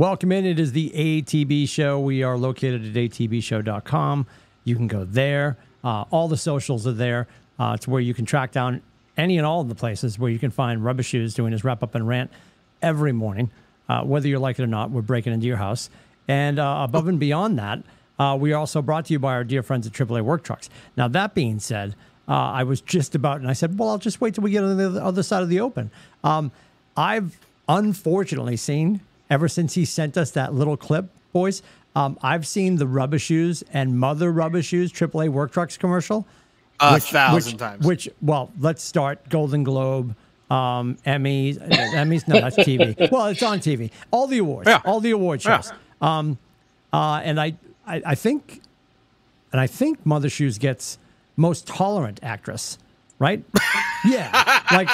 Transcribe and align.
welcome 0.00 0.32
in. 0.32 0.46
It 0.46 0.58
is 0.58 0.72
the 0.72 0.88
ATB 0.94 1.68
show. 1.68 2.00
We 2.00 2.22
are 2.22 2.38
located 2.38 2.86
at 2.86 2.94
atbshow.com. 2.94 4.26
You 4.64 4.74
can 4.74 4.86
go 4.86 5.04
there. 5.04 5.58
Uh, 5.84 6.04
all 6.10 6.26
the 6.26 6.38
socials 6.38 6.86
are 6.86 6.92
there. 6.92 7.28
Uh, 7.58 7.72
it's 7.74 7.86
where 7.86 8.00
you 8.00 8.14
can 8.14 8.24
track 8.24 8.50
down 8.50 8.80
any 9.18 9.36
and 9.36 9.46
all 9.46 9.60
of 9.60 9.68
the 9.68 9.74
places 9.74 10.18
where 10.18 10.30
you 10.30 10.38
can 10.38 10.50
find 10.50 10.82
Rubber 10.82 11.02
Shoes 11.02 11.34
doing 11.34 11.52
his 11.52 11.64
wrap 11.64 11.82
up 11.82 11.94
and 11.94 12.08
rant 12.08 12.30
every 12.80 13.12
morning. 13.12 13.50
Uh, 13.90 14.02
whether 14.02 14.26
you 14.26 14.38
like 14.38 14.58
it 14.58 14.62
or 14.62 14.66
not, 14.66 14.90
we're 14.90 15.02
breaking 15.02 15.34
into 15.34 15.46
your 15.46 15.58
house. 15.58 15.90
And 16.26 16.58
uh, 16.58 16.78
above 16.80 17.06
and 17.06 17.20
beyond 17.20 17.58
that, 17.58 17.82
uh, 18.18 18.38
we 18.40 18.54
are 18.54 18.58
also 18.58 18.80
brought 18.80 19.04
to 19.06 19.12
you 19.12 19.18
by 19.18 19.34
our 19.34 19.44
dear 19.44 19.62
friends 19.62 19.86
at 19.86 19.92
AAA 19.92 20.22
Work 20.22 20.44
Trucks. 20.44 20.70
Now, 20.96 21.08
that 21.08 21.34
being 21.34 21.58
said, 21.58 21.94
uh, 22.26 22.32
I 22.32 22.62
was 22.62 22.80
just 22.80 23.14
about, 23.14 23.40
and 23.40 23.50
I 23.50 23.52
said, 23.52 23.78
well, 23.78 23.90
I'll 23.90 23.98
just 23.98 24.18
wait 24.18 24.34
till 24.34 24.44
we 24.44 24.50
get 24.50 24.64
on 24.64 24.78
the 24.78 25.04
other 25.04 25.22
side 25.22 25.42
of 25.42 25.50
the 25.50 25.60
open. 25.60 25.90
Um, 26.24 26.52
I've 26.96 27.38
unfortunately 27.68 28.56
seen, 28.56 29.02
ever 29.30 29.48
since 29.48 29.74
he 29.74 29.84
sent 29.84 30.18
us 30.18 30.32
that 30.32 30.52
little 30.54 30.76
clip, 30.76 31.06
boys, 31.32 31.62
um, 31.96 32.18
I've 32.22 32.46
seen 32.46 32.76
the 32.76 32.86
Rubber 32.86 33.18
Shoes 33.18 33.62
and 33.72 33.98
Mother 33.98 34.30
Rubber 34.32 34.62
Shoes 34.62 34.92
AAA 34.92 35.28
Work 35.28 35.52
Trucks 35.52 35.76
commercial. 35.76 36.26
A 36.80 36.94
which- 36.94 37.04
thousand 37.04 37.52
which- 37.52 37.58
times. 37.60 37.86
Which, 37.86 38.08
well, 38.22 38.50
let's 38.58 38.82
start 38.82 39.28
Golden 39.28 39.64
Globe, 39.64 40.14
um, 40.50 40.96
Emmys, 41.06 41.58
Emmys. 41.68 42.26
No, 42.26 42.40
that's 42.40 42.56
TV. 42.56 42.96
Well, 43.12 43.26
it's 43.26 43.42
on 43.42 43.58
TV. 43.60 43.90
All 44.10 44.26
the 44.26 44.38
awards, 44.38 44.68
Yeah. 44.68 44.80
all 44.84 45.00
the 45.00 45.10
award 45.10 45.44
Yeah. 45.44 45.60
shows. 45.60 45.72
Um, 46.00 46.38
uh, 46.92 47.20
and 47.22 47.40
I, 47.40 47.54
I, 47.86 48.02
I 48.06 48.14
think, 48.14 48.62
and 49.52 49.60
I 49.60 49.66
think 49.66 50.04
Mother 50.06 50.28
Shoes 50.30 50.58
gets 50.58 50.98
most 51.36 51.66
tolerant 51.66 52.18
actress, 52.22 52.78
right? 53.18 53.44
yeah, 54.06 54.62
like, 54.72 54.88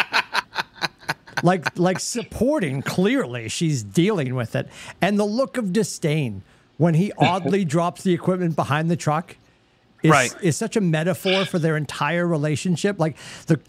like, 1.42 1.79
like 1.79 2.01
supporting. 2.01 2.83
Clearly, 2.83 3.48
she's 3.48 3.83
dealing 3.83 4.34
with 4.34 4.55
it, 4.56 4.69
and 5.01 5.19
the 5.19 5.25
look 5.25 5.56
of 5.56 5.73
disdain 5.73 6.43
when 6.78 6.95
he 6.95 7.12
oddly 7.19 7.65
drops 7.75 8.03
the 8.03 8.12
equipment 8.12 8.55
behind 8.56 8.91
the 8.91 8.97
truck 8.97 9.37
is, 10.03 10.11
Right. 10.11 10.34
is 10.43 10.56
such 10.56 10.77
a 10.77 10.81
metaphor 10.81 11.45
for 11.45 11.59
their 11.59 11.77
entire 11.77 12.27
relationship. 12.27 12.98
Like 13.01 13.17
the 13.47 13.56
the, 13.56 13.62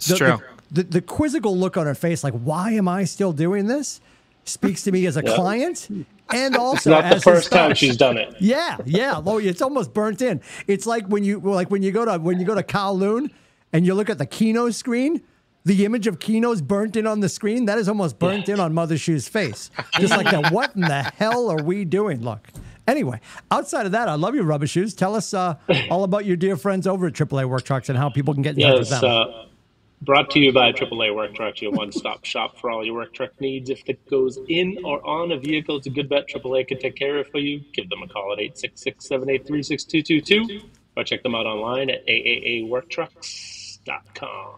the, 0.71 0.83
the, 0.83 0.83
the 0.83 1.01
quizzical 1.01 1.57
look 1.57 1.77
on 1.77 1.85
her 1.85 1.95
face, 1.95 2.23
like, 2.23 2.33
why 2.33 2.71
am 2.73 2.87
I 2.87 3.05
still 3.05 3.31
doing 3.31 3.67
this? 3.67 4.01
Speaks 4.43 4.83
to 4.83 4.91
me 4.91 5.05
as 5.05 5.17
a 5.17 5.23
Yeah. 5.25 5.35
client 5.35 5.89
and 6.33 6.55
also 6.55 6.75
It's 6.75 6.85
not 6.85 7.03
as 7.05 7.23
the 7.23 7.31
first 7.31 7.51
time 7.51 7.73
she's 7.75 7.97
done 7.97 8.17
it. 8.17 8.33
Yeah, 8.39 8.77
yeah. 8.85 9.21
It's 9.25 9.61
almost 9.61 9.93
burnt 9.93 10.21
in. 10.21 10.41
It's 10.67 10.85
like 10.85 11.05
when 11.07 11.23
you 11.25 11.39
like 11.39 11.69
when 11.71 11.83
you 11.83 11.91
go 11.91 12.05
to 12.05 12.17
when 12.17 12.39
you 12.39 12.45
go 12.45 12.55
to 12.55 12.63
Kowloon 12.63 13.29
and 13.73 13.85
you 13.85 13.93
look 13.93 14.09
at 14.09 14.17
the 14.17 14.25
Keno 14.25 14.69
screen. 14.69 15.21
The 15.67 15.83
image 15.83 16.07
of 16.07 16.19
Keno's 16.19 16.61
burnt 16.61 16.95
in 16.95 17.05
on 17.05 17.19
the 17.19 17.27
screen. 17.27 17.65
That 17.65 17.77
is 17.77 17.89
almost 17.89 18.19
burnt 18.19 18.47
in 18.47 18.57
on 18.59 18.73
Mother 18.73 18.97
Shoe's 18.97 19.27
face. 19.27 19.69
Just 19.99 20.15
like 20.15 20.31
that. 20.31 20.53
What 20.53 20.73
in 20.75 20.81
the 20.81 21.03
hell 21.03 21.49
are 21.49 21.61
we 21.61 21.83
doing? 21.83 22.21
Look. 22.23 22.47
Anyway, 22.87 23.19
outside 23.51 23.85
of 23.85 23.91
that, 23.91 24.07
I 24.07 24.13
love 24.15 24.33
your 24.33 24.45
Rubber 24.45 24.65
Shoes. 24.65 24.93
Tell 24.93 25.13
us 25.13 25.33
uh, 25.33 25.55
all 25.89 26.05
about 26.05 26.23
your 26.23 26.37
dear 26.37 26.55
friends 26.55 26.87
over 26.87 27.07
at 27.07 27.13
AAA 27.13 27.49
Work 27.49 27.65
Trucks 27.65 27.89
and 27.89 27.97
how 27.97 28.07
people 28.09 28.33
can 28.33 28.43
get 28.43 28.55
in 28.57 28.61
touch 28.63 28.79
with 28.79 28.89
Yes, 28.91 29.01
them. 29.01 29.11
uh, 29.11 29.25
brought 30.03 30.29
to 30.31 30.39
you 30.39 30.53
by 30.53 30.71
AAA 30.71 31.13
Work 31.13 31.35
Trucks, 31.35 31.61
your 31.61 31.73
one-stop 31.73 32.23
shop 32.25 32.57
for 32.57 32.71
all 32.71 32.85
your 32.85 32.95
work 32.95 33.13
truck 33.13 33.31
needs. 33.41 33.69
If 33.69 33.83
it 33.89 34.09
goes 34.09 34.39
in 34.47 34.77
or 34.85 35.05
on 35.05 35.33
a 35.33 35.37
vehicle, 35.37 35.75
it's 35.75 35.87
a 35.87 35.89
good 35.89 36.07
bet 36.07 36.29
AAA 36.29 36.65
can 36.69 36.79
take 36.79 36.95
care 36.95 37.17
of 37.17 37.27
for 37.27 37.39
you. 37.39 37.59
Give 37.73 37.89
them 37.89 38.01
a 38.03 38.07
call 38.07 38.31
at 38.31 38.39
866-783-6222 38.39 40.63
or 40.95 41.03
check 41.03 41.23
them 41.23 41.35
out 41.35 41.45
online 41.45 41.89
at 41.89 42.07
aaaworktrucks.com. 42.07 44.53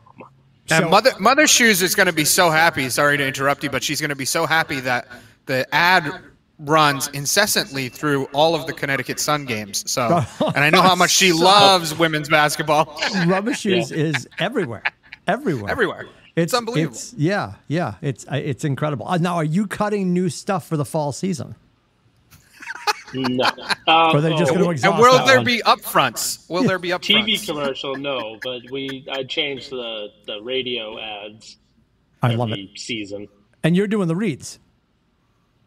And 0.71 0.83
So- 0.85 0.89
Mother 0.89 1.11
Mother 1.19 1.47
Shoes 1.47 1.81
is 1.81 1.95
going 1.95 2.07
to 2.07 2.13
be 2.13 2.25
so 2.25 2.49
happy. 2.49 2.89
Sorry 2.89 3.17
to 3.17 3.25
interrupt 3.27 3.63
you, 3.63 3.69
but 3.69 3.83
she's 3.83 3.99
going 4.01 4.09
to 4.09 4.15
be 4.15 4.25
so 4.25 4.45
happy 4.45 4.79
that 4.81 5.07
the 5.45 5.67
ad 5.73 6.11
runs 6.59 7.07
incessantly 7.09 7.87
through 7.89 8.25
all 8.33 8.53
of 8.53 8.67
the 8.67 8.73
Connecticut 8.73 9.19
Sun 9.19 9.45
games. 9.45 9.89
So, 9.89 10.23
and 10.55 10.57
I 10.57 10.69
know 10.69 10.81
how 10.81 10.95
much 10.95 11.11
she 11.11 11.31
loves 11.31 11.97
women's 11.97 12.29
basketball 12.29 12.99
Rubber 13.27 13.53
Shoes 13.53 13.91
is 13.91 14.27
everywhere, 14.39 14.83
everywhere, 15.27 15.71
everywhere. 15.71 16.05
It's, 16.35 16.53
unbelievable. 16.53 16.95
It's, 16.95 17.13
yeah, 17.15 17.53
yeah. 17.67 17.95
It's 18.01 18.25
it's 18.31 18.63
incredible. 18.63 19.07
Uh, 19.07 19.17
now, 19.17 19.35
are 19.35 19.43
you 19.43 19.67
cutting 19.67 20.13
new 20.13 20.29
stuff 20.29 20.67
for 20.67 20.77
the 20.77 20.85
fall 20.85 21.11
season? 21.11 21.55
No. 23.13 23.49
Um, 23.87 24.15
are 24.15 24.21
they 24.21 24.29
just 24.35 24.51
oh, 24.51 24.53
going 24.53 24.65
to 24.65 24.69
exhaust 24.69 24.93
and 24.93 25.01
will 25.01 25.17
that 25.17 25.25
there 25.25 25.37
one? 25.37 25.45
be 25.45 25.63
upfronts? 25.65 26.47
Will 26.47 26.63
there 26.63 26.77
be 26.77 26.89
upfronts? 26.89 27.25
TV 27.25 27.43
commercial? 27.43 27.95
No, 27.95 28.37
but 28.43 28.61
we 28.69 29.03
I 29.11 29.23
changed 29.23 29.71
the 29.71 30.09
the 30.27 30.39
radio 30.43 30.99
ads 30.99 31.57
I 32.21 32.35
love 32.35 32.51
it. 32.51 32.69
season. 32.75 33.27
And 33.63 33.75
you're 33.75 33.87
doing 33.87 34.07
the 34.07 34.15
reads. 34.15 34.59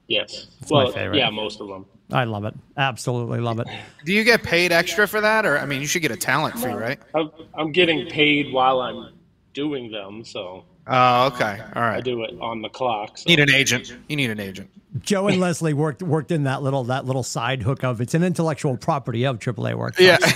Yes. 0.06 0.46
my 0.70 0.84
well, 0.84 0.92
favorite. 0.92 1.18
yeah, 1.18 1.30
most 1.30 1.60
of 1.60 1.66
them. 1.66 1.86
I 2.12 2.24
love 2.24 2.44
it. 2.44 2.54
Absolutely 2.76 3.40
love 3.40 3.58
it. 3.58 3.66
Do 4.04 4.12
you 4.12 4.22
get 4.22 4.42
paid 4.42 4.70
extra 4.70 5.08
for 5.08 5.20
that, 5.20 5.46
or 5.46 5.58
I 5.58 5.66
mean, 5.66 5.80
you 5.80 5.86
should 5.86 6.02
get 6.02 6.10
a 6.10 6.16
talent 6.16 6.58
fee, 6.58 6.68
right? 6.68 7.00
I'm, 7.14 7.30
I'm 7.54 7.72
getting 7.72 8.06
paid 8.06 8.52
while 8.52 8.80
I'm 8.80 9.14
doing 9.54 9.90
them, 9.90 10.24
so 10.24 10.64
Oh, 10.86 11.26
okay, 11.28 11.60
All 11.76 11.82
right. 11.82 11.98
I 11.98 12.00
do 12.00 12.22
it 12.24 12.34
on 12.40 12.60
the 12.60 12.68
clock. 12.68 13.16
So. 13.18 13.24
Need 13.28 13.38
an 13.40 13.50
agent. 13.50 13.96
You 14.08 14.16
need 14.16 14.30
an 14.30 14.40
agent. 14.40 14.68
Joe 15.00 15.28
and 15.28 15.40
Leslie 15.40 15.72
worked 15.72 16.02
worked 16.02 16.30
in 16.32 16.42
that 16.44 16.62
little 16.62 16.84
that 16.84 17.06
little 17.06 17.22
side 17.22 17.62
hook 17.62 17.82
of 17.84 18.00
it's 18.00 18.12
an 18.14 18.22
intellectual 18.22 18.76
property 18.76 19.24
of 19.24 19.38
AAA 19.38 19.74
Work. 19.74 19.94
Yeah. 19.98 20.18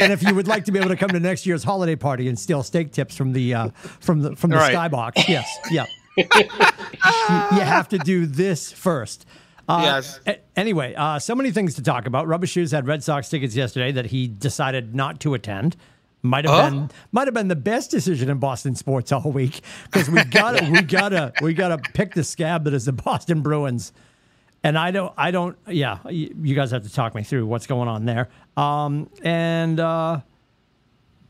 And 0.00 0.12
if 0.12 0.22
you 0.22 0.34
would 0.34 0.46
like 0.48 0.64
to 0.66 0.72
be 0.72 0.78
able 0.78 0.88
to 0.90 0.96
come 0.96 1.10
to 1.10 1.20
next 1.20 1.44
year's 1.46 1.64
holiday 1.64 1.96
party 1.96 2.28
and 2.28 2.38
steal 2.38 2.62
steak 2.62 2.92
tips 2.92 3.16
from 3.16 3.32
the 3.32 3.52
uh, 3.54 3.68
from 4.00 4.22
the 4.22 4.36
from 4.36 4.50
the 4.50 4.56
Right. 4.56 4.74
skybox, 4.74 5.28
yes, 5.28 5.58
yeah, 5.70 5.84
you, 6.16 6.24
you 6.24 7.60
have 7.62 7.88
to 7.90 7.98
do 7.98 8.24
this 8.26 8.72
first. 8.72 9.26
Uh, 9.68 9.80
Yes. 9.82 10.20
a- 10.26 10.38
Anyway, 10.56 10.94
uh, 10.94 11.18
so 11.18 11.34
many 11.34 11.50
things 11.50 11.74
to 11.74 11.82
talk 11.82 12.06
about. 12.06 12.26
Rubber 12.26 12.46
Shoes 12.46 12.70
had 12.70 12.86
Red 12.86 13.02
Sox 13.04 13.28
tickets 13.28 13.54
yesterday 13.56 13.92
that 13.92 14.06
he 14.06 14.26
decided 14.28 14.94
not 14.94 15.20
to 15.20 15.34
attend. 15.34 15.76
Might 16.26 16.44
have 16.44 16.54
Oh. 16.54 16.70
been 16.70 16.90
might 17.12 17.26
have 17.26 17.34
been 17.34 17.48
the 17.48 17.56
best 17.56 17.90
decision 17.90 18.28
in 18.28 18.38
Boston 18.38 18.74
sports 18.74 19.12
all 19.12 19.30
week 19.30 19.60
because 19.84 20.08
we 20.10 20.22
got 20.24 20.58
to 20.58 20.70
we 20.70 20.82
gotta 20.82 21.32
we 21.40 21.54
gotta 21.54 21.78
pick 21.78 22.14
the 22.14 22.24
scab 22.24 22.64
that 22.64 22.74
is 22.74 22.84
the 22.84 22.92
Boston 22.92 23.40
Bruins. 23.42 23.92
And 24.64 24.76
I 24.76 24.90
don't, 24.90 25.12
I 25.16 25.30
don't, 25.30 25.56
yeah, 25.68 25.98
you 26.08 26.56
guys 26.56 26.72
have 26.72 26.82
to 26.82 26.92
talk 26.92 27.14
me 27.14 27.22
through 27.22 27.46
what's 27.46 27.68
going 27.68 27.88
on 27.88 28.04
there. 28.04 28.28
Um, 28.56 29.08
and 29.22 29.78
uh, 29.78 30.22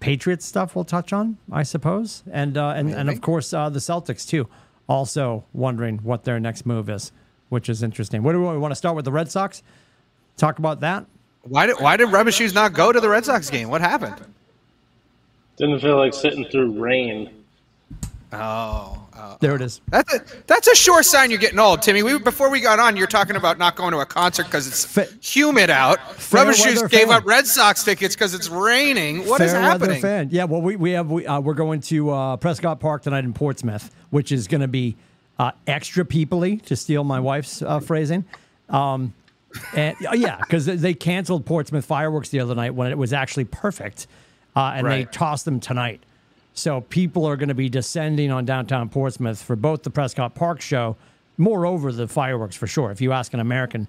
Patriots 0.00 0.46
stuff 0.46 0.74
we'll 0.74 0.84
touch 0.86 1.12
on, 1.12 1.36
I 1.52 1.62
suppose. 1.62 2.22
And, 2.32 2.56
uh, 2.56 2.70
and, 2.70 2.88
and 2.94 3.10
of 3.10 3.20
course, 3.20 3.52
uh, 3.52 3.68
the 3.68 3.78
Celtics, 3.80 4.26
too, 4.26 4.48
also 4.88 5.44
wondering 5.52 5.98
what 5.98 6.24
their 6.24 6.40
next 6.40 6.64
move 6.64 6.88
is, 6.88 7.12
which 7.50 7.68
is 7.68 7.82
interesting. 7.82 8.22
What 8.22 8.32
do 8.32 8.40
we, 8.40 8.56
want 8.56 8.70
to 8.72 8.76
start 8.76 8.96
with 8.96 9.04
the 9.04 9.12
Red 9.12 9.30
Sox? 9.30 9.62
Talk 10.38 10.58
about 10.58 10.80
that? 10.80 11.04
Why 11.42 11.66
did 11.66 11.76
Why 11.78 11.98
did 11.98 12.06
Rubber 12.06 12.32
Shoes 12.32 12.54
not 12.54 12.72
go 12.72 12.90
to 12.90 13.00
the 13.00 13.08
Red 13.08 13.26
Sox 13.26 13.50
game? 13.50 13.68
What 13.68 13.82
happened? 13.82 14.16
Didn't 15.56 15.80
feel 15.80 15.96
like 15.96 16.14
sitting 16.14 16.44
through 16.44 16.80
rain. 16.80 17.30
Oh, 18.32 19.06
oh. 19.16 19.36
There 19.40 19.54
it 19.54 19.62
is. 19.62 19.80
That's 19.88 20.12
a, 20.12 20.20
that's 20.46 20.66
a 20.66 20.74
sure 20.74 21.02
sign 21.02 21.30
you're 21.30 21.38
getting 21.38 21.58
old, 21.58 21.80
Timmy. 21.80 22.02
We, 22.02 22.18
before 22.18 22.50
we 22.50 22.60
got 22.60 22.78
on, 22.78 22.96
you're 22.96 23.06
talking 23.06 23.36
about 23.36 23.56
not 23.56 23.76
going 23.76 23.92
to 23.92 24.00
a 24.00 24.06
concert 24.06 24.44
because 24.44 24.66
it's 24.66 24.84
Fa- 24.84 25.08
humid 25.22 25.70
out. 25.70 25.98
Fair 26.16 26.40
Rubber 26.40 26.52
Shoes 26.52 26.82
gave 26.82 27.08
fan. 27.08 27.12
up 27.12 27.24
Red 27.24 27.46
Sox 27.46 27.84
tickets 27.84 28.14
because 28.14 28.34
it's 28.34 28.48
raining. 28.48 29.26
What 29.26 29.40
is 29.40 29.52
Fair 29.52 29.62
weather 29.62 29.72
happening? 29.72 30.02
Fan. 30.02 30.28
Yeah, 30.32 30.44
well, 30.44 30.60
we, 30.60 30.76
we 30.76 30.90
have 30.90 31.10
we, 31.10 31.26
uh, 31.26 31.40
we're 31.40 31.54
going 31.54 31.80
to 31.82 32.10
uh, 32.10 32.36
Prescott 32.36 32.80
Park 32.80 33.02
tonight 33.02 33.24
in 33.24 33.32
Portsmouth, 33.32 33.94
which 34.10 34.32
is 34.32 34.48
going 34.48 34.60
to 34.60 34.68
be 34.68 34.96
uh, 35.38 35.52
extra 35.66 36.04
peoply, 36.04 36.60
to 36.62 36.76
steal 36.76 37.04
my 37.04 37.20
wife's 37.20 37.62
uh, 37.62 37.80
phrasing. 37.80 38.24
Um, 38.68 39.14
and 39.74 39.96
uh, 40.04 40.14
yeah, 40.14 40.38
because 40.40 40.66
they 40.66 40.92
canceled 40.92 41.46
Portsmouth 41.46 41.86
fireworks 41.86 42.28
the 42.28 42.40
other 42.40 42.54
night 42.54 42.74
when 42.74 42.90
it 42.90 42.98
was 42.98 43.12
actually 43.12 43.44
perfect, 43.44 44.08
uh, 44.56 44.72
and 44.74 44.86
they 44.86 44.90
Right. 44.90 45.12
tossed 45.12 45.44
them 45.44 45.60
tonight. 45.60 46.02
So 46.54 46.80
people 46.80 47.26
are 47.26 47.36
going 47.36 47.50
to 47.50 47.54
be 47.54 47.68
descending 47.68 48.30
on 48.32 48.44
downtown 48.46 48.88
Portsmouth 48.88 49.42
for 49.42 49.54
both 49.56 49.82
the 49.82 49.90
Prescott 49.90 50.34
Park 50.34 50.60
show, 50.62 50.96
moreover 51.36 51.92
the 51.92 52.08
fireworks 52.08 52.56
for 52.56 52.66
sure. 52.66 52.90
If 52.90 53.00
you 53.02 53.12
ask 53.12 53.34
an 53.34 53.40
American, 53.40 53.86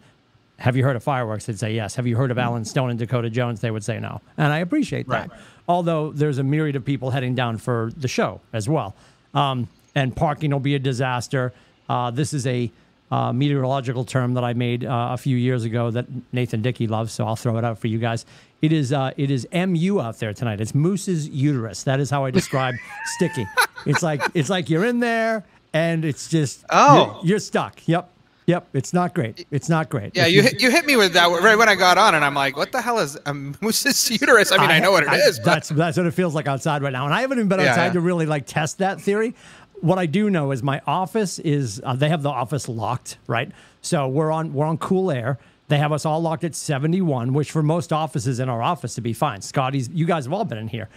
have 0.59 0.75
you 0.75 0.83
heard 0.83 0.95
of 0.97 1.03
fireworks? 1.03 1.45
They'd 1.45 1.57
say 1.57 1.73
yes. 1.73 1.95
Have 1.95 2.05
you 2.07 2.17
heard 2.17 2.29
of 2.29 2.37
Alan 2.37 2.65
Stone 2.65 2.89
and 2.89 2.99
Dakota 2.99 3.29
Jones? 3.29 3.61
They 3.61 3.71
would 3.71 3.85
say 3.85 3.99
no. 3.99 4.19
And 4.37 4.51
I 4.51 4.57
appreciate 4.59 5.07
that. 5.07 5.29
Right. 5.29 5.39
Although 5.69 6.11
there's 6.11 6.39
a 6.39 6.43
myriad 6.43 6.75
of 6.75 6.83
people 6.83 7.11
heading 7.11 7.35
down 7.35 7.57
for 7.57 7.91
the 7.95 8.07
show 8.09 8.41
as 8.51 8.67
well. 8.67 8.95
Um, 9.33 9.69
and 9.95 10.15
parking 10.15 10.51
will 10.51 10.59
be 10.59 10.75
a 10.75 10.79
disaster. 10.79 11.53
Uh, 11.87 12.11
this 12.11 12.33
is 12.33 12.45
a 12.47 12.69
uh, 13.11 13.31
meteorological 13.31 14.03
term 14.03 14.33
that 14.33 14.43
I 14.43 14.53
made 14.53 14.83
uh, 14.83 15.09
a 15.11 15.17
few 15.17 15.37
years 15.37 15.63
ago 15.63 15.89
that 15.91 16.05
Nathan 16.33 16.61
Dickey 16.61 16.87
loves, 16.87 17.13
so 17.13 17.25
I'll 17.25 17.37
throw 17.37 17.57
it 17.57 17.63
out 17.63 17.79
for 17.79 17.87
you 17.87 17.97
guys. 17.99 18.25
It 18.62 18.74
is 18.74 18.92
uh, 18.92 19.12
it 19.18 19.30
is 19.30 19.48
mu 19.54 20.00
out 20.01 20.19
there 20.19 20.33
tonight. 20.33 20.59
It's 20.62 20.74
moose's 20.74 21.30
uterus. 21.30 21.83
That 21.83 22.00
is 22.00 22.09
how 22.09 22.25
I 22.25 22.31
describe 22.31 22.75
sticky. 23.15 23.45
It's 23.86 24.01
like 24.01 24.21
it's 24.33 24.50
like 24.50 24.69
you're 24.69 24.86
in 24.86 25.00
there 25.00 25.44
and 25.74 26.04
it's 26.04 26.27
just 26.27 26.65
Oh. 26.71 27.19
you're, 27.21 27.25
you're 27.33 27.39
stuck. 27.39 27.88
Yep, 27.88 28.09
yep. 28.48 28.68
It's 28.74 28.94
not 28.94 29.13
great. 29.13 29.45
It's 29.51 29.69
not 29.69 29.89
great. 29.89 30.15
Yeah, 30.15 30.25
If 30.25 30.33
you 30.33 30.42
hit, 30.42 30.62
you 30.62 30.71
hit 30.71 30.86
me 30.88 30.95
with 30.95 31.13
that 31.13 31.27
right 31.44 31.56
when 31.57 31.69
I 31.69 31.75
got 31.75 32.00
on, 32.00 32.15
and 32.15 32.25
I'm 32.25 32.33
like, 32.33 32.57
"What 32.57 32.71
the 32.71 32.81
hell 32.81 32.98
is 32.98 33.15
a 33.27 33.33
moose's 33.62 34.09
uterus?" 34.09 34.51
I 34.51 34.57
mean, 34.57 34.71
I, 34.71 34.80
know 34.80 34.92
what 34.92 35.03
it 35.03 35.13
is, 35.13 35.38
but 35.39 35.45
That's 35.45 35.69
that's 35.69 35.98
what 35.98 36.07
it 36.07 36.13
feels 36.15 36.33
like 36.33 36.48
outside 36.48 36.81
right 36.81 36.94
now, 36.94 37.06
and 37.06 37.13
I 37.13 37.21
haven't 37.21 37.38
even 37.38 37.50
been 37.50 37.60
Yeah, 37.60 37.69
outside 37.71 37.86
yeah. 37.88 37.94
to 37.94 38.01
really 38.01 38.25
like 38.25 38.48
test 38.48 38.80
that 38.80 39.00
theory. 39.00 39.36
what 39.81 40.00
I 40.00 40.07
do 40.07 40.31
know 40.31 40.51
is 40.51 40.63
my 40.63 40.81
office 40.88 41.38
is 41.38 41.80
uh, 41.86 41.94
they 41.95 42.10
have 42.10 42.24
the 42.24 42.31
office 42.31 42.68
locked, 42.68 43.19
right? 43.27 43.51
So 43.81 44.07
we're 44.07 44.31
on 44.31 44.51
we're 44.53 44.65
on 44.65 44.80
cool 44.80 45.12
air. 45.12 45.38
They 45.67 45.77
have 45.77 45.91
us 45.91 46.05
all 46.05 46.21
locked 46.21 46.43
at 46.43 46.55
71, 46.55 47.33
which 47.33 47.51
for 47.51 47.61
most 47.61 47.91
offices 47.91 48.39
in 48.39 48.47
our 48.47 48.61
office 48.61 48.95
to 48.95 49.01
be 49.01 49.13
fine. 49.13 49.41
Scotty's, 49.41 49.89
you 49.89 50.05
guys 50.05 50.25
have 50.25 50.33
all 50.33 50.45
been 50.45 50.57
in 50.57 50.67
here. 50.69 50.87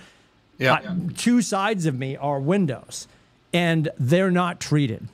Yeah. 0.59 0.75
Uh, 0.75 0.95
two 1.17 1.43
sides 1.43 1.87
of 1.87 1.99
me 1.99 2.17
are 2.17 2.39
windows, 2.39 3.09
and 3.53 3.89
they're 3.99 4.31
not 4.31 4.61
treated. 4.61 5.09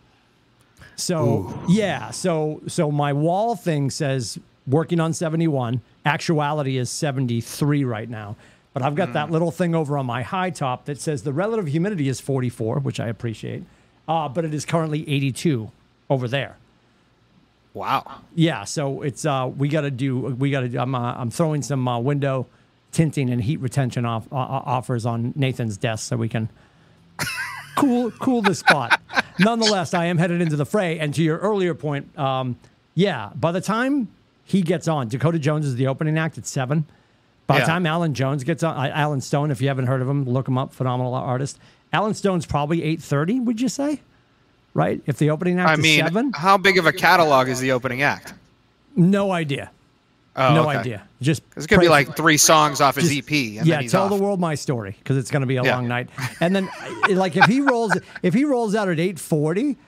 So 0.96 1.62
yeah, 1.68 2.10
so 2.10 2.62
so 2.66 2.90
my 2.90 3.12
wall 3.12 3.54
thing 3.54 3.90
says 3.90 4.38
working 4.66 4.98
on 4.98 5.12
71. 5.12 5.80
Actuality 6.04 6.78
is 6.78 6.90
73 6.90 7.84
right 7.84 8.08
now. 8.08 8.36
But 8.72 8.82
I've 8.82 8.94
got 8.94 9.14
that 9.14 9.30
little 9.30 9.50
thing 9.50 9.74
over 9.74 9.96
on 9.96 10.04
my 10.04 10.22
high 10.22 10.50
top 10.50 10.84
that 10.84 11.00
says 11.00 11.22
the 11.22 11.32
relative 11.32 11.66
humidity 11.66 12.08
is 12.08 12.20
44, 12.20 12.80
which 12.80 13.00
I 13.00 13.08
appreciate. 13.08 13.62
Uh, 14.06 14.28
but 14.28 14.44
it 14.44 14.52
is 14.52 14.66
currently 14.66 15.08
82 15.08 15.70
over 16.10 16.28
there. 16.28 16.56
Wow. 17.76 18.20
Yeah, 18.34 18.64
so 18.64 19.02
it's 19.02 19.24
uh, 19.24 19.50
we 19.56 19.68
got 19.68 19.82
to 19.82 19.90
do 19.90 20.18
we 20.18 20.50
got 20.50 20.60
to. 20.60 20.76
I'm 20.78 20.94
uh, 20.94 21.14
I'm 21.14 21.30
throwing 21.30 21.62
some 21.62 21.86
uh, 21.86 21.98
window 21.98 22.46
tinting 22.92 23.30
and 23.30 23.42
heat 23.42 23.60
retention 23.60 24.06
off, 24.06 24.26
uh, 24.32 24.36
uh, 24.36 24.62
offers 24.64 25.04
on 25.04 25.34
Nathan's 25.36 25.76
desk 25.76 26.08
so 26.08 26.16
we 26.16 26.28
can 26.28 26.48
cool 27.76 28.10
cool 28.12 28.40
the 28.42 28.54
spot. 28.54 29.00
Nonetheless, 29.38 29.92
I 29.92 30.06
am 30.06 30.16
headed 30.16 30.40
into 30.40 30.56
the 30.56 30.64
fray. 30.64 30.98
And 30.98 31.12
to 31.14 31.22
your 31.22 31.36
earlier 31.38 31.74
point, 31.74 32.18
um, 32.18 32.56
yeah, 32.94 33.30
by 33.34 33.52
the 33.52 33.60
time 33.60 34.08
he 34.44 34.62
gets 34.62 34.88
on, 34.88 35.08
Dakota 35.08 35.38
Jones 35.38 35.66
is 35.66 35.76
the 35.76 35.86
opening 35.86 36.16
act 36.16 36.38
at 36.38 36.46
seven. 36.46 36.86
By 37.46 37.60
the 37.60 37.66
time 37.66 37.86
Alan 37.86 38.12
Jones 38.12 38.42
gets 38.42 38.64
on, 38.64 38.76
uh, 38.76 38.90
Alan 38.92 39.20
Stone, 39.20 39.52
if 39.52 39.60
you 39.60 39.68
haven't 39.68 39.86
heard 39.86 40.02
of 40.02 40.08
him, 40.08 40.24
look 40.24 40.48
him 40.48 40.58
up. 40.58 40.72
Phenomenal 40.72 41.14
artist. 41.14 41.58
Alan 41.92 42.14
Stone's 42.14 42.44
probably 42.46 42.82
eight 42.82 43.00
thirty. 43.00 43.38
Would 43.38 43.60
you 43.60 43.68
say? 43.68 44.00
Right? 44.76 45.00
If 45.06 45.16
the 45.18 45.30
opening 45.30 45.58
act 45.58 45.70
I 45.70 45.72
is 45.74 45.78
mean, 45.80 46.00
seven, 46.00 46.32
how 46.34 46.56
big 46.58 46.76
of 46.78 46.86
a 46.86 46.92
catalog 46.92 47.48
is 47.48 47.60
the 47.60 47.72
opening 47.72 48.02
act? 48.02 48.34
no 48.94 49.30
idea. 49.32 49.70
Oh, 50.38 50.54
no 50.54 50.68
okay. 50.68 50.78
idea. 50.78 51.08
Just 51.22 51.42
It's 51.56 51.66
gonna 51.66 51.80
be 51.80 51.88
like 51.88 52.14
three 52.14 52.36
songs 52.36 52.82
off 52.82 52.96
his 52.96 53.08
just- 53.08 53.30
EP, 53.32 53.56
and 53.58 53.66
yeah, 53.66 53.80
then 53.80 53.88
tell 53.88 54.02
off. 54.04 54.10
the 54.10 54.16
world 54.22 54.38
my 54.38 54.54
story 54.54 54.94
because 54.98 55.16
it's 55.16 55.30
going 55.30 55.40
to 55.40 55.46
be 55.46 55.56
a 55.56 55.62
Yeah. 55.64 55.76
long 55.76 55.88
night. 55.88 56.10
And 56.40 56.54
then, 56.54 56.68
like, 57.08 57.36
if 57.36 57.46
he 57.46 57.62
rolls, 57.62 57.96
if 58.22 58.34
he 58.34 58.44
rolls 58.44 58.74
out 58.74 58.90
at 58.90 59.00
eight 59.00 59.18
forty, 59.18 59.78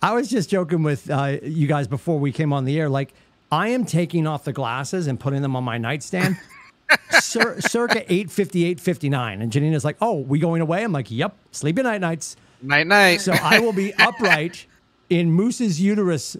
I 0.00 0.12
was 0.14 0.28
just 0.30 0.50
joking 0.50 0.84
with 0.84 1.10
uh, 1.10 1.38
you 1.42 1.66
guys 1.66 1.88
before 1.88 2.20
we 2.20 2.30
came 2.30 2.52
on 2.52 2.64
the 2.64 2.78
air. 2.78 2.88
Like, 2.88 3.12
I 3.50 3.68
am 3.70 3.84
taking 3.84 4.24
off 4.28 4.44
the 4.44 4.52
glasses 4.52 5.08
and 5.08 5.18
putting 5.18 5.42
them 5.42 5.56
on 5.56 5.64
my 5.64 5.78
nightstand. 5.78 6.36
cir- 7.10 7.60
circa 7.60 8.00
8.50 8.02 8.76
8.59 8.76 9.42
and 9.42 9.52
janina's 9.52 9.84
like 9.84 9.98
oh 10.00 10.14
we 10.20 10.38
going 10.38 10.62
away 10.62 10.82
i'm 10.82 10.90
like 10.92 11.10
yep 11.10 11.34
sleepy 11.52 11.82
night 11.82 12.00
nights 12.00 12.34
Night 12.62 12.86
night. 12.86 13.20
so 13.20 13.32
i 13.42 13.58
will 13.60 13.72
be 13.72 13.92
upright 13.98 14.66
in 15.10 15.30
moose's 15.30 15.80
uterus 15.80 16.36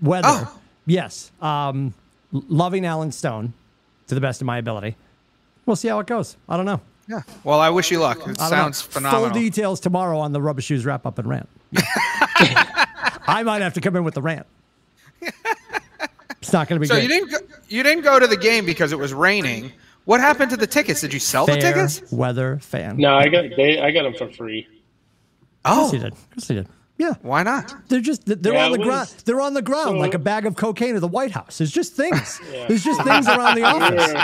weather 0.00 0.26
Oh. 0.28 0.58
yes 0.86 1.30
um, 1.42 1.92
loving 2.32 2.84
alan 2.86 3.12
stone 3.12 3.52
to 4.06 4.14
the 4.14 4.20
best 4.20 4.40
of 4.40 4.46
my 4.46 4.58
ability 4.58 4.96
we'll 5.66 5.76
see 5.76 5.88
how 5.88 5.98
it 6.00 6.06
goes 6.06 6.36
i 6.48 6.56
don't 6.56 6.66
know 6.66 6.80
yeah. 7.06 7.20
Well, 7.44 7.60
I 7.60 7.68
wish 7.68 7.90
you 7.90 7.98
luck. 8.00 8.16
It 8.16 8.22
I 8.22 8.24
don't 8.26 8.38
know. 8.38 8.48
sounds 8.48 8.80
phenomenal. 8.80 9.26
Full 9.26 9.34
details 9.38 9.78
tomorrow 9.78 10.18
on 10.20 10.32
the 10.32 10.40
Rubber 10.40 10.62
Shoes 10.62 10.86
wrap 10.86 11.04
up 11.04 11.18
and 11.18 11.28
rant. 11.28 11.50
I 13.26 13.42
might 13.44 13.60
have 13.60 13.74
to 13.74 13.82
come 13.82 13.94
in 13.96 14.04
with 14.04 14.14
the 14.14 14.22
rant. 14.22 14.46
It's 16.40 16.52
not 16.52 16.66
going 16.66 16.76
to 16.76 16.80
be 16.80 16.86
so 16.86 16.94
great. 16.94 17.02
you 17.02 17.08
didn't 17.10 17.30
go, 17.30 17.36
you 17.68 17.82
didn't 17.82 18.04
go 18.04 18.18
to 18.18 18.26
the 18.26 18.38
game 18.38 18.64
because 18.64 18.92
it 18.92 18.98
was 18.98 19.12
raining. 19.12 19.70
What 20.06 20.20
happened 20.20 20.50
to 20.52 20.56
the 20.56 20.66
tickets? 20.66 21.02
Did 21.02 21.12
you 21.12 21.18
sell 21.20 21.44
Fair 21.44 21.56
the 21.56 21.60
tickets? 21.60 22.02
weather 22.10 22.58
fan. 22.62 22.96
No, 22.96 23.14
I 23.16 23.28
got 23.28 23.44
they 23.54 23.78
I 23.80 23.90
got 23.90 24.04
them 24.04 24.14
for 24.14 24.28
free. 24.34 24.66
Of 25.64 25.76
course 25.76 25.88
Oh, 25.88 25.92
he 25.92 25.98
did. 25.98 26.12
Of 26.12 26.30
course 26.30 26.48
he 26.48 26.54
did. 26.54 26.68
Yeah, 26.96 27.14
why 27.22 27.42
not? 27.42 27.74
they're 27.88 28.00
just 28.00 28.24
they're 28.26 28.54
Yeah, 28.54 28.66
on 28.66 28.72
the 28.72 28.78
ground. 28.78 29.08
They're 29.24 29.40
on 29.40 29.54
the 29.54 29.62
ground 29.62 29.88
so- 29.88 29.98
like 29.98 30.14
a 30.14 30.18
bag 30.18 30.46
of 30.46 30.54
cocaine 30.54 30.94
at 30.94 31.00
the 31.00 31.08
White 31.08 31.32
House. 31.32 31.58
There's 31.58 31.72
just 31.72 31.94
things. 31.94 32.40
There's 32.68 32.84
just 32.84 33.02
things 33.02 33.26
around 33.26 33.56
the 33.56 33.62
office. 33.64 34.14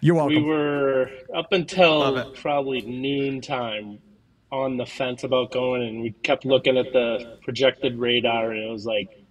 You're 0.00 0.14
welcome. 0.14 0.36
we 0.36 0.42
were 0.42 1.10
up 1.34 1.52
until 1.52 2.32
probably 2.34 2.80
noon 2.82 3.40
time 3.40 3.98
on 4.50 4.76
the 4.78 4.86
fence 4.86 5.24
about 5.24 5.50
going, 5.52 5.82
and 5.86 6.00
we 6.02 6.12
kept 6.22 6.44
looking 6.46 6.78
at 6.78 6.92
the 6.92 7.38
projected 7.42 7.98
radar, 7.98 8.52
and 8.52 8.62
it 8.64 8.70
was 8.70 8.86
like 8.86 9.22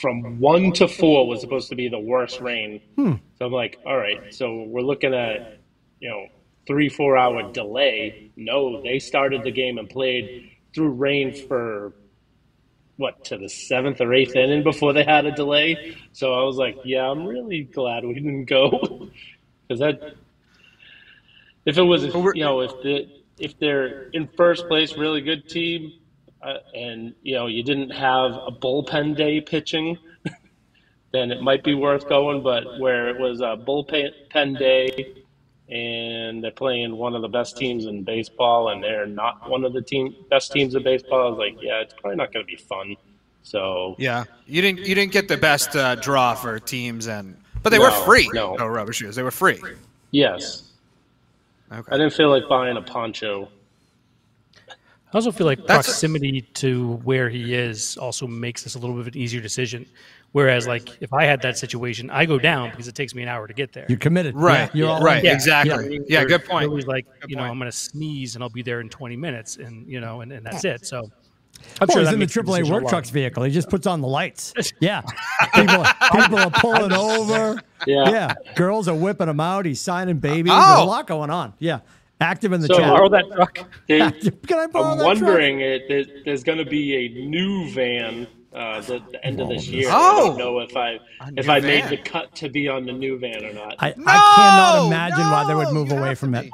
from 0.00 0.38
one 0.38 0.72
to 0.72 0.86
four 0.86 1.26
was 1.26 1.40
supposed 1.40 1.68
to 1.70 1.74
be 1.74 1.88
the 1.88 1.98
worst 1.98 2.40
rain. 2.40 2.80
Hmm. 2.96 3.14
So 3.38 3.46
I'm 3.46 3.52
like, 3.52 3.80
all 3.84 3.96
right, 3.96 4.32
so 4.32 4.62
we're 4.68 4.82
looking 4.82 5.14
at 5.14 5.58
you 6.00 6.10
know 6.10 6.26
three 6.66 6.88
four 6.88 7.16
hour 7.16 7.52
delay. 7.52 8.30
No, 8.36 8.82
they 8.82 8.98
started 8.98 9.42
the 9.42 9.50
game 9.50 9.78
and 9.78 9.88
played 9.88 10.50
through 10.74 10.90
rain 10.90 11.34
for 11.34 11.92
what 12.96 13.24
to 13.24 13.36
the 13.36 13.48
seventh 13.48 14.00
or 14.00 14.12
eighth 14.14 14.36
inning 14.36 14.62
before 14.62 14.92
they 14.92 15.04
had 15.04 15.26
a 15.26 15.32
delay. 15.32 15.96
So 16.12 16.32
I 16.32 16.44
was 16.44 16.56
like, 16.56 16.78
yeah, 16.84 17.08
I'm 17.10 17.26
really 17.26 17.62
glad 17.62 18.04
we 18.04 18.14
didn't 18.14 18.44
go 18.44 19.08
because 19.68 19.80
that 19.80 20.14
if 21.64 21.78
it 21.78 21.82
was 21.82 22.04
you 22.04 22.44
know 22.44 22.60
if 22.60 22.70
the 22.82 23.08
if 23.38 23.58
they're 23.58 24.08
in 24.10 24.28
first 24.36 24.68
place, 24.68 24.96
really 24.96 25.20
good 25.20 25.48
team, 25.48 25.92
uh, 26.42 26.58
and 26.74 27.14
you 27.22 27.34
know 27.34 27.46
you 27.46 27.62
didn't 27.62 27.90
have 27.90 28.32
a 28.32 28.50
bullpen 28.50 29.16
day 29.16 29.40
pitching. 29.40 29.98
Then 31.12 31.30
it 31.30 31.40
might 31.40 31.62
be 31.62 31.74
worth 31.74 32.08
going, 32.08 32.42
but 32.42 32.80
where 32.80 33.08
it 33.08 33.20
was 33.20 33.40
a 33.40 33.56
bullpen 33.56 34.58
day, 34.58 35.14
and 35.68 36.42
they're 36.44 36.50
playing 36.50 36.96
one 36.96 37.14
of 37.14 37.22
the 37.22 37.28
best 37.28 37.56
teams 37.56 37.86
in 37.86 38.02
baseball, 38.02 38.68
and 38.68 38.82
they're 38.82 39.06
not 39.06 39.48
one 39.48 39.64
of 39.64 39.72
the 39.72 39.80
team 39.82 40.14
best 40.30 40.52
teams 40.52 40.74
in 40.74 40.82
baseball. 40.82 41.26
I 41.26 41.30
was 41.30 41.38
like, 41.38 41.62
yeah, 41.62 41.80
it's 41.80 41.94
probably 41.94 42.16
not 42.16 42.32
going 42.32 42.44
to 42.44 42.50
be 42.50 42.56
fun. 42.56 42.96
So 43.42 43.94
Yeah, 43.98 44.24
you 44.46 44.62
didn't 44.62 44.80
you 44.86 44.94
didn't 44.94 45.12
get 45.12 45.28
the 45.28 45.36
best 45.36 45.74
uh, 45.76 45.94
draw 45.96 46.34
for 46.34 46.58
teams, 46.58 47.06
and 47.08 47.36
but 47.62 47.70
they 47.70 47.78
were 47.78 47.90
free. 47.90 48.28
no. 48.34 48.56
Oh, 48.58 48.66
rubber 48.66 48.92
shoes. 48.92 49.16
They 49.16 49.22
were 49.22 49.30
free. 49.30 49.58
yes, 50.10 50.70
Okay. 51.72 51.82
I 51.90 51.96
didn't 51.98 52.12
feel 52.12 52.28
like 52.30 52.48
buying 52.48 52.76
a 52.76 52.82
poncho. 52.82 53.48
I 54.68 54.72
also 55.16 55.30
feel 55.32 55.46
like 55.46 55.58
That's- 55.66 55.86
proximity 55.86 56.42
to 56.54 56.94
where 57.04 57.28
he 57.30 57.54
is 57.54 57.96
also 57.96 58.26
makes 58.26 58.62
this 58.64 58.74
a 58.74 58.78
little 58.78 58.94
bit 58.96 59.00
of 59.02 59.06
an 59.08 59.16
easier 59.16 59.40
decision. 59.40 59.86
Whereas, 60.34 60.66
like, 60.66 61.00
if 61.00 61.12
I 61.12 61.26
had 61.26 61.42
that 61.42 61.56
situation, 61.56 62.10
I 62.10 62.26
go 62.26 62.40
down 62.40 62.70
because 62.70 62.88
it 62.88 62.96
takes 62.96 63.14
me 63.14 63.22
an 63.22 63.28
hour 63.28 63.46
to 63.46 63.54
get 63.54 63.72
there. 63.72 63.86
You're 63.88 63.98
committed. 63.98 64.34
Right. 64.34 64.62
Yeah, 64.62 64.70
you're 64.74 64.88
all 64.88 65.00
right. 65.00 65.22
Yeah. 65.22 65.32
Exactly. 65.32 66.00
Yeah. 66.08 66.18
Where 66.18 66.26
good 66.26 66.44
point. 66.44 66.68
Billy's 66.70 66.88
like, 66.88 67.06
Good 67.20 67.30
you 67.30 67.36
know, 67.36 67.42
point. 67.42 67.52
I'm 67.52 67.58
going 67.60 67.70
to 67.70 67.76
sneeze 67.76 68.34
and 68.34 68.42
I'll 68.42 68.50
be 68.50 68.62
there 68.62 68.80
in 68.80 68.88
20 68.88 69.14
minutes, 69.14 69.58
and 69.58 69.88
you 69.88 70.00
know, 70.00 70.22
and, 70.22 70.32
and 70.32 70.44
that's 70.44 70.64
it. 70.64 70.86
So, 70.86 71.08
I'm 71.80 71.86
Well, 71.86 71.98
he's 71.98 72.08
in 72.08 72.14
the 72.14 72.18
makes 72.18 72.34
AAA 72.34 72.68
a 72.68 72.72
work 72.72 72.88
trucks 72.88 73.10
vehicle. 73.10 73.44
He 73.44 73.52
just 73.52 73.70
puts 73.70 73.86
on 73.86 74.00
the 74.00 74.08
lights. 74.08 74.52
Yeah. 74.80 75.02
People, 75.54 75.84
people 76.12 76.38
are 76.40 76.50
pulling 76.50 76.92
over. 76.92 77.62
Yeah. 77.86 78.10
Yeah. 78.10 78.34
Girls 78.56 78.88
are 78.88 78.94
whipping 78.94 79.28
him 79.28 79.38
out. 79.38 79.66
He's 79.66 79.80
signing 79.80 80.18
babies. 80.18 80.50
Oh. 80.52 80.58
There's 80.58 80.80
a 80.80 80.82
oh. 80.82 80.86
lot 80.86 81.06
going 81.06 81.30
on. 81.30 81.54
Yeah. 81.60 81.78
Active 82.20 82.52
in 82.52 82.60
the 82.60 82.66
So- 82.66 82.78
chat. 82.78 82.88
Borrow 82.88 83.08
that 83.08 83.24
truck. 83.32 83.58
They, 83.86 83.98
Can 84.48 84.58
I 84.58 84.66
borrow 84.66 84.86
I'm 84.86 84.98
that 84.98 85.04
wondering 85.04 85.60
it. 85.60 85.84
There, 85.88 86.04
there's 86.24 86.42
going 86.42 86.58
to 86.58 86.66
be 86.66 87.06
a 87.06 87.28
new 87.28 87.70
van 87.70 88.26
uh, 88.54 88.80
the, 88.82 89.02
the 89.10 89.24
end 89.26 89.40
of 89.40 89.48
this 89.48 89.66
year. 89.68 89.88
I 89.90 89.92
Oh! 89.96 90.28
don't 90.28 90.38
know 90.38 90.58
if 90.60 90.76
I 90.76 90.98
if 91.36 91.46
new 91.46 91.52
I 91.52 91.60
made 91.60 91.84
the 91.88 91.96
cut 91.96 92.34
to 92.36 92.48
be 92.48 92.68
on 92.68 92.86
the 92.86 92.92
new 92.92 93.18
van 93.18 93.44
or 93.44 93.52
not. 93.52 93.74
I, 93.78 93.88
I 93.88 93.92
cannot 93.92 94.76
No, 94.80 94.86
imagine 94.86 95.30
why 95.30 95.44
they 95.48 95.54
would 95.54 95.72
move 95.72 95.90
you 95.90 95.98
away 95.98 96.14
from 96.14 96.34
it. 96.34 96.48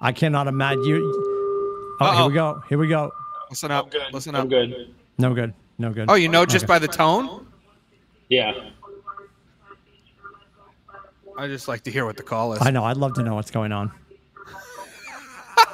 I 0.00 0.12
cannot 0.12 0.46
imagine 0.46 0.84
you. 0.84 1.96
Oh, 2.00 2.10
here 2.12 2.20
Uh-oh. 2.20 2.28
we 2.28 2.34
go. 2.34 2.62
Here 2.68 2.78
we 2.78 2.88
go. 2.88 3.12
Listen 3.50 3.70
up. 3.70 3.90
good. 3.90 4.02
Listen 4.12 4.34
I'm 4.34 4.42
up. 4.42 4.48
good. 4.48 4.94
No 5.18 5.34
good. 5.34 5.52
No 5.78 5.90
good. 5.92 6.08
Oh, 6.08 6.14
you 6.14 6.28
know 6.28 6.46
just 6.46 6.64
Okay. 6.64 6.74
by 6.74 6.78
the 6.78 6.88
tone? 6.88 7.46
Yeah. 8.28 8.52
I 11.36 11.46
just 11.48 11.68
like 11.68 11.82
to 11.84 11.90
hear 11.90 12.04
what 12.06 12.16
the 12.16 12.22
call 12.22 12.52
is. 12.52 12.60
I 12.62 12.70
know. 12.70 12.84
I'd 12.84 12.96
love 12.96 13.14
to 13.14 13.22
know 13.22 13.34
what's 13.34 13.50
going 13.50 13.72
on. 13.72 13.90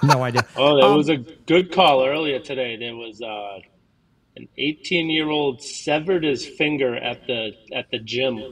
No 0.03 0.23
idea. 0.23 0.45
Oh, 0.57 0.77
there 0.77 0.85
Um, 0.85 0.97
was 0.97 1.09
a 1.09 1.17
good 1.17 1.73
call 1.73 2.05
earlier 2.07 2.39
today. 2.39 2.77
There 2.77 2.95
was 2.95 3.21
uh, 3.23 3.59
an 4.37 4.49
18 4.59 5.11
year 5.11 5.29
old 5.31 5.63
severed 5.63 6.25
his 6.25 6.47
finger 6.47 6.95
at 6.97 7.27
the 7.27 7.53
at 7.75 7.91
the 7.91 7.99
gym. 7.99 8.47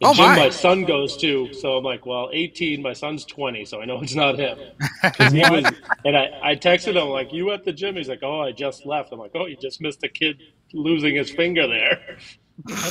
The 0.00 0.08
Oh, 0.08 0.14
gym 0.14 0.34
my. 0.34 0.36
my 0.36 0.48
son 0.50 0.84
goes 0.84 1.16
to. 1.18 1.52
So 1.54 1.76
I'm 1.76 1.84
like, 1.84 2.04
well, 2.06 2.28
18. 2.32 2.82
My 2.82 2.92
son's 2.92 3.24
20, 3.24 3.64
so 3.64 3.80
I 3.80 3.86
know 3.86 4.00
it's 4.02 4.14
not 4.14 4.38
him. 4.38 4.58
he 5.32 5.44
was, 5.50 5.72
and 6.04 6.16
I, 6.16 6.30
I 6.42 6.56
texted 6.56 7.00
him 7.00 7.08
like, 7.08 7.32
"You 7.32 7.52
at 7.52 7.64
the 7.64 7.72
gym?" 7.72 7.96
He's 7.96 8.08
like, 8.08 8.22
"Oh, 8.22 8.40
I 8.40 8.52
just 8.52 8.86
left." 8.86 9.12
I'm 9.12 9.18
like, 9.20 9.32
"Oh, 9.34 9.46
you 9.46 9.56
just 9.56 9.80
missed 9.80 10.02
a 10.04 10.08
kid 10.08 10.38
losing 10.72 11.16
his 11.16 11.30
finger 11.30 11.66
there." 11.68 12.18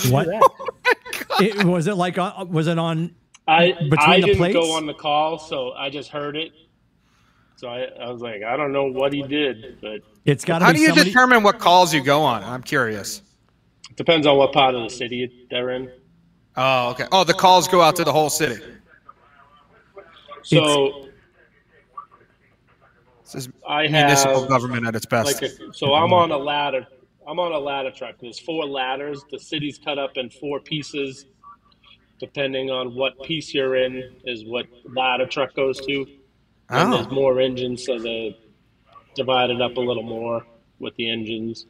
What? 0.10 0.28
Oh, 0.32 1.42
it, 1.42 1.64
was 1.66 1.88
it 1.88 1.96
like? 1.96 2.18
On, 2.18 2.50
was 2.52 2.68
it 2.68 2.78
on? 2.80 3.16
I 3.48 3.74
Between 3.90 4.00
I 4.00 4.22
the 4.22 4.28
didn't 4.28 4.38
plates? 4.38 4.56
go 4.56 4.74
on 4.74 4.86
the 4.86 4.94
call, 4.94 5.38
so 5.40 5.72
I 5.74 5.90
just 5.90 6.10
heard 6.10 6.36
it. 6.38 6.52
So 7.56 7.68
I, 7.70 7.84
I 8.02 8.10
was 8.12 8.22
like, 8.22 8.44
I 8.44 8.58
don't 8.58 8.72
know 8.74 8.86
what 8.92 9.14
he 9.14 9.22
did, 9.24 9.78
but 9.82 10.02
It's 10.26 10.44
got 10.44 10.62
How 10.62 10.72
be 10.72 10.78
do 10.78 10.82
you 10.82 10.88
somebody. 10.90 11.10
determine 11.10 11.44
what 11.44 11.60
calls 11.60 11.94
you 11.94 12.02
go 12.04 12.22
on? 12.22 12.44
I'm 12.44 12.62
curious. 12.64 13.22
it 13.90 13.96
depends 13.96 14.28
on 14.28 14.38
what 14.38 14.52
part 14.54 14.76
of 14.76 14.84
the 14.84 14.90
city 14.90 15.48
they're 15.50 15.70
in. 15.72 15.92
Oh, 16.58 16.90
okay. 16.92 17.06
Oh, 17.12 17.24
the 17.24 17.34
calls 17.34 17.68
go 17.68 17.82
out 17.82 17.96
to 17.98 18.04
the 18.04 18.12
whole 18.12 18.30
city. 18.30 18.62
So 20.44 21.08
This 23.24 23.36
is 23.48 23.50
I 23.68 23.88
municipal 23.88 24.42
have 24.42 24.50
government 24.50 24.86
at 24.86 24.96
its 24.96 25.06
best. 25.06 25.42
like 25.42 25.52
a, 25.52 25.74
so 25.74 25.94
I'm 25.94 26.14
on 26.14 26.32
a 26.32 26.38
ladder. 26.38 26.86
I'm 27.26 27.40
on 27.40 27.54
a 27.54 27.60
ladder 27.60 27.92
truck. 27.92 28.16
There's 28.20 28.38
four 28.40 28.66
ladders. 28.66 29.24
The 29.32 29.40
city's 29.40 29.80
cut 29.80 29.98
up 29.98 30.18
in 30.18 30.30
four 30.30 30.60
pieces. 30.60 31.26
Depending 32.20 32.70
on 32.70 32.94
what 32.96 33.22
piece 33.24 33.54
you're 33.54 33.76
in, 33.76 34.16
is 34.26 34.44
what 34.46 34.66
ladder 34.96 35.26
truck 35.26 35.54
goes 35.56 35.80
to. 35.86 36.06
And 36.74 36.94
there's 36.94 37.08
oh, 37.08 37.14
more 37.14 37.40
engines, 37.40 37.86
so 37.86 38.00
they 38.00 38.38
divided 39.16 39.62
up 39.62 39.78
a 39.78 39.80
little 39.82 40.04
more 40.04 40.46
with 40.80 40.96
the 40.96 41.10
engines. 41.10 41.66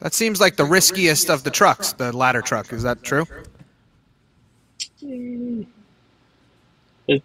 that 0.00 0.14
seems 0.14 0.40
like 0.40 0.56
the 0.56 0.64
riskiest 0.64 1.30
of 1.30 1.44
the 1.44 1.50
trucks, 1.50 1.92
the 1.92 2.14
ladder 2.16 2.42
truck. 2.42 2.72
Is 2.72 2.82
that 2.82 3.02
true? 3.02 3.26
It, 7.08 7.22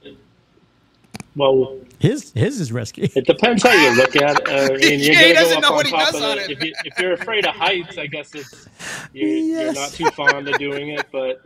well, 1.35 1.77
His 1.99 2.31
his 2.33 2.59
is 2.61 2.71
risky. 2.71 3.11
it 3.15 3.25
depends 3.27 3.63
how 3.63 3.73
you 3.73 3.95
look 3.97 4.15
at 4.15 4.39
it. 4.39 4.47
Uh, 4.49 4.73
I 4.73 4.77
mean, 4.77 4.99
you're 5.01 5.13
Yeah, 5.13 5.19
he 5.27 5.33
gonna 5.33 5.33
doesn't 5.33 5.61
go 5.61 5.61
know 5.61 5.67
up 5.69 5.75
what 5.75 5.85
he 5.85 5.91
does 5.91 6.15
on 6.21 6.37
it. 6.39 6.49
it. 6.49 6.51
If, 6.57 6.63
you, 6.63 6.73
if 6.85 6.99
you're 6.99 7.13
afraid 7.13 7.45
of 7.45 7.53
heights, 7.55 7.97
I 7.97 8.07
guess 8.07 8.33
it's 8.33 8.67
you're, 9.13 9.29
you're 9.29 9.73
not 9.73 9.91
too 9.91 10.09
fond 10.11 10.47
of 10.47 10.57
doing 10.57 10.89
it. 10.89 11.05
But 11.11 11.45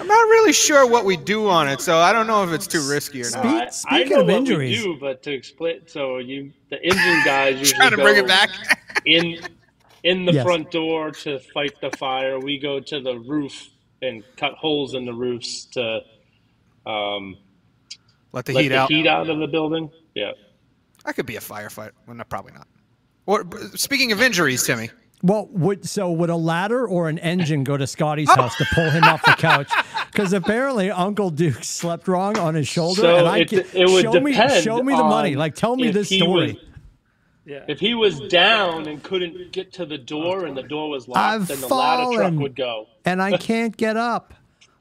I'm 0.00 0.06
not 0.06 0.14
really 0.28 0.52
sure 0.52 0.86
what 0.86 1.04
we 1.04 1.16
do 1.16 1.48
on 1.48 1.68
it, 1.68 1.80
so 1.80 1.98
I 1.98 2.12
don't 2.12 2.26
know 2.26 2.42
if 2.44 2.50
it's 2.52 2.66
too 2.66 2.86
risky 2.88 3.20
or 3.20 3.24
Speak- 3.24 3.44
not. 3.44 3.62
I, 3.62 3.66
I 3.66 3.68
speaking 3.70 4.08
know 4.12 4.20
of 4.20 4.26
what 4.26 4.36
injuries- 4.36 4.78
we 4.78 4.92
do, 4.94 4.98
but 5.00 5.22
to 5.24 5.42
split, 5.42 5.90
so 5.90 6.18
you 6.18 6.52
the 6.70 6.82
engine 6.82 7.22
guys 7.24 7.58
usually 7.58 7.76
Trying 7.78 7.90
to 7.90 7.96
bring 7.98 8.16
it 8.16 8.26
back. 8.26 8.50
in 9.06 9.38
in 10.02 10.24
the 10.24 10.32
Yes. 10.32 10.44
front 10.44 10.70
door 10.70 11.10
to 11.12 11.38
fight 11.54 11.74
the 11.80 11.90
fire. 11.96 12.40
We 12.40 12.58
go 12.58 12.80
to 12.80 13.00
the 13.00 13.18
roof 13.18 13.68
and 14.00 14.24
cut 14.36 14.54
holes 14.54 14.94
in 14.94 15.04
the 15.04 15.12
roofs 15.12 15.66
to 15.66 16.00
um, 16.86 17.36
Let 18.32 18.46
the 18.46 18.52
let 18.54 18.62
heat 18.62 18.68
the 18.70 18.76
out. 18.78 18.90
heat 18.90 19.06
out 19.06 19.28
of 19.30 19.38
the 19.38 19.46
building. 19.46 19.90
Yeah. 20.14 20.32
I 21.04 21.12
could 21.12 21.26
be 21.26 21.36
a 21.36 21.40
firefighter. 21.40 21.92
Well, 22.06 22.16
no, 22.16 22.24
probably 22.24 22.52
not. 22.52 22.66
Or, 23.26 23.44
speaking 23.76 24.10
of 24.10 24.20
injuries, 24.20 24.64
Timmy, 24.66 24.90
Well, 25.22 25.46
would 25.52 25.88
so 25.88 26.10
would 26.10 26.30
a 26.30 26.36
ladder 26.36 26.86
or 26.86 27.08
an 27.08 27.18
engine 27.20 27.62
go 27.62 27.76
to 27.76 27.86
Scotty's 27.86 28.30
house 28.34 28.56
to 28.56 28.66
pull 28.74 28.90
him 28.90 29.04
off 29.04 29.22
the 29.24 29.32
couch? 29.38 29.70
Because 30.10 30.32
apparently 30.32 30.90
Uncle 30.90 31.30
Duke 31.30 31.62
slept 31.62 32.08
wrong 32.08 32.36
on 32.38 32.54
his 32.54 32.66
shoulder, 32.66 33.02
So 33.02 33.16
and 33.18 33.28
I 33.28 33.38
it- 33.38 33.48
can, 33.48 33.58
it 33.72 33.88
would 33.88 34.02
show 34.02 34.20
me 34.20 34.32
depend 34.32 34.64
show 34.64 34.82
me 34.82 34.94
the 34.94 35.04
money. 35.04 35.36
Like 35.36 35.54
tell 35.54 35.76
me 35.76 35.88
if 35.88 35.94
this 35.94 36.08
he 36.08 36.18
story. 36.18 36.52
was- 36.54 36.62
Yeah. 37.44 37.64
If 37.68 37.78
he 37.80 37.94
was 37.94 38.18
down 38.28 38.86
and 38.88 39.02
couldn't 39.02 39.52
get 39.52 39.72
to 39.74 39.86
the 39.86 39.98
door 39.98 40.44
and 40.44 40.56
the 40.56 40.62
door 40.64 40.90
was 40.90 41.06
locked, 41.08 41.18
I've 41.18 41.46
then 41.48 41.60
the 41.60 41.68
ladder 41.74 42.14
truck 42.16 42.34
would 42.34 42.56
go. 42.56 42.86
and 43.04 43.22
I 43.22 43.36
can't 43.36 43.76
get 43.76 43.96
up. 43.96 44.34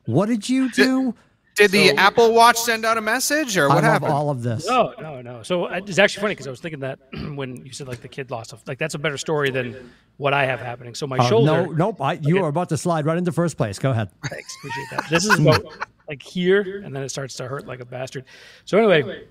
What 0.05 0.25
did 0.27 0.49
you 0.49 0.71
do? 0.71 1.13
did 1.61 1.71
the 1.71 1.87
So- 1.89 1.95
Apple 1.97 2.33
Watch 2.33 2.57
send 2.59 2.85
out 2.85 2.97
a 2.97 3.01
message, 3.01 3.57
or 3.57 3.65
I 3.65 3.67
what 3.67 3.75
love 3.75 3.83
happened? 3.83 4.11
all 4.13 4.29
of 4.29 4.41
this. 4.43 4.67
No, 4.67 4.93
no, 4.99 5.21
no. 5.21 5.43
So 5.43 5.65
it's 5.67 5.99
actually 5.99 6.21
funny 6.21 6.31
because 6.33 6.47
I 6.47 6.49
was 6.51 6.59
thinking 6.59 6.79
that 6.81 6.99
when 7.35 7.65
you 7.65 7.71
said 7.73 7.87
like 7.87 8.01
the 8.01 8.07
kid 8.07 8.31
lost, 8.31 8.53
a, 8.53 8.57
like 8.67 8.77
that's 8.77 8.93
a 8.95 8.99
better 8.99 9.17
story 9.17 9.49
than 9.51 9.91
what 10.17 10.33
I 10.33 10.45
have 10.45 10.59
happening. 10.59 10.95
So 10.95 11.07
my 11.07 11.17
Oh, 11.19 11.29
shoulder. 11.29 11.51
no, 11.67 11.71
nope. 11.71 12.01
I, 12.01 12.13
you 12.13 12.37
Okay. 12.37 12.45
are 12.45 12.49
about 12.49 12.69
to 12.69 12.77
slide 12.77 13.05
right 13.05 13.17
into 13.17 13.31
first 13.31 13.57
place. 13.57 13.79
Go 13.79 13.91
ahead. 13.91 14.09
Thanks, 14.29 14.55
appreciate 14.59 14.87
that. 14.91 15.09
This 15.09 15.25
is 15.25 15.39
about 15.39 15.65
like 16.09 16.21
here, 16.21 16.81
and 16.83 16.95
then 16.95 17.03
it 17.03 17.09
starts 17.09 17.35
to 17.35 17.47
hurt 17.47 17.65
like 17.67 17.79
a 17.79 17.85
bastard. 17.85 18.25
So 18.65 18.77
anyway, 18.77 19.25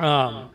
um, 0.00 0.50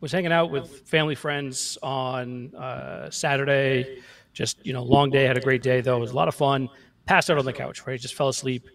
was 0.00 0.12
hanging 0.12 0.32
out 0.32 0.50
with 0.50 0.80
family 0.88 1.14
friends 1.14 1.78
on 1.82 2.54
uh, 2.54 3.10
Saturday. 3.10 3.98
Just 4.32 4.64
you 4.64 4.72
know, 4.72 4.82
long 4.82 5.10
day. 5.10 5.24
Had 5.24 5.36
a 5.36 5.40
great 5.40 5.62
day 5.62 5.80
though. 5.80 5.96
It 5.96 6.00
was 6.00 6.12
a 6.12 6.16
lot 6.16 6.28
of 6.28 6.34
fun. 6.34 6.68
Passed 7.04 7.30
out 7.30 7.38
on 7.38 7.44
the 7.44 7.52
couch. 7.52 7.86
Right, 7.86 8.00
just 8.00 8.14
fell 8.14 8.28
asleep. 8.28 8.66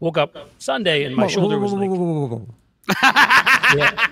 Woke 0.00 0.18
up 0.18 0.36
Sunday, 0.58 1.04
and 1.04 1.16
my 1.16 1.24
Whoa, 1.24 1.28
shoulder 1.28 1.56
whoa, 1.56 1.62
was 1.62 1.72
whoa, 1.72 1.78
like. 1.80 1.90
whoa, 1.90 1.96
whoa, 1.96 2.26
whoa, 2.26 2.36
whoa. 2.36 2.46
Yeah. 3.76 4.06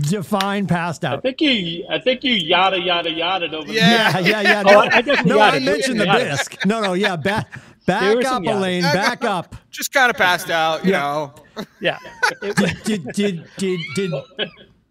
Define 0.00 0.66
passed 0.66 1.04
out. 1.04 1.18
I 1.18 1.20
think 1.20 1.40
you, 1.42 1.84
I 1.90 1.98
think 1.98 2.24
you 2.24 2.32
yada 2.32 2.80
yada 2.80 3.10
yada 3.10 3.54
over 3.54 3.70
Yeah. 3.70 4.18
Yeah, 4.18 4.40
yeah, 4.40 4.40
yeah. 4.40 4.62
Oh, 4.66 4.72
No, 4.72 4.80
I- 4.80 4.88
I 4.96 5.00
no, 5.02 5.34
got 5.36 5.54
I 5.54 5.56
it. 5.58 5.62
mentioned 5.62 6.00
the 6.00 6.04
Got 6.06 6.20
it. 6.22 6.30
bisque. 6.30 6.64
No, 6.66 6.80
no, 6.80 6.94
yeah, 6.94 7.16
back, 7.16 7.52
back 7.86 8.16
up, 8.16 8.22
some 8.24 8.44
yada. 8.44 8.58
Elaine, 8.58 8.82
back 8.82 9.24
up. 9.24 9.54
Just 9.70 9.92
kind 9.92 10.08
of 10.10 10.16
passed 10.16 10.48
out, 10.50 10.84
you 10.84 10.92
Yeah. 10.92 10.98
know. 11.00 11.34
Yeah. 11.80 11.98
It- 12.40 12.56
Did 12.84 13.12
did 13.12 13.46
did 13.58 13.80
did 13.94 14.12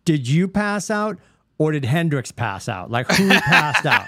did 0.05 0.27
you 0.27 0.47
pass 0.47 0.91
out, 0.91 1.17
or 1.57 1.71
did 1.71 1.85
Hendrix 1.85 2.31
pass 2.31 2.69
out? 2.69 2.91
Like 2.91 3.09
who 3.11 3.29
passed 3.29 3.85
out? 3.87 4.07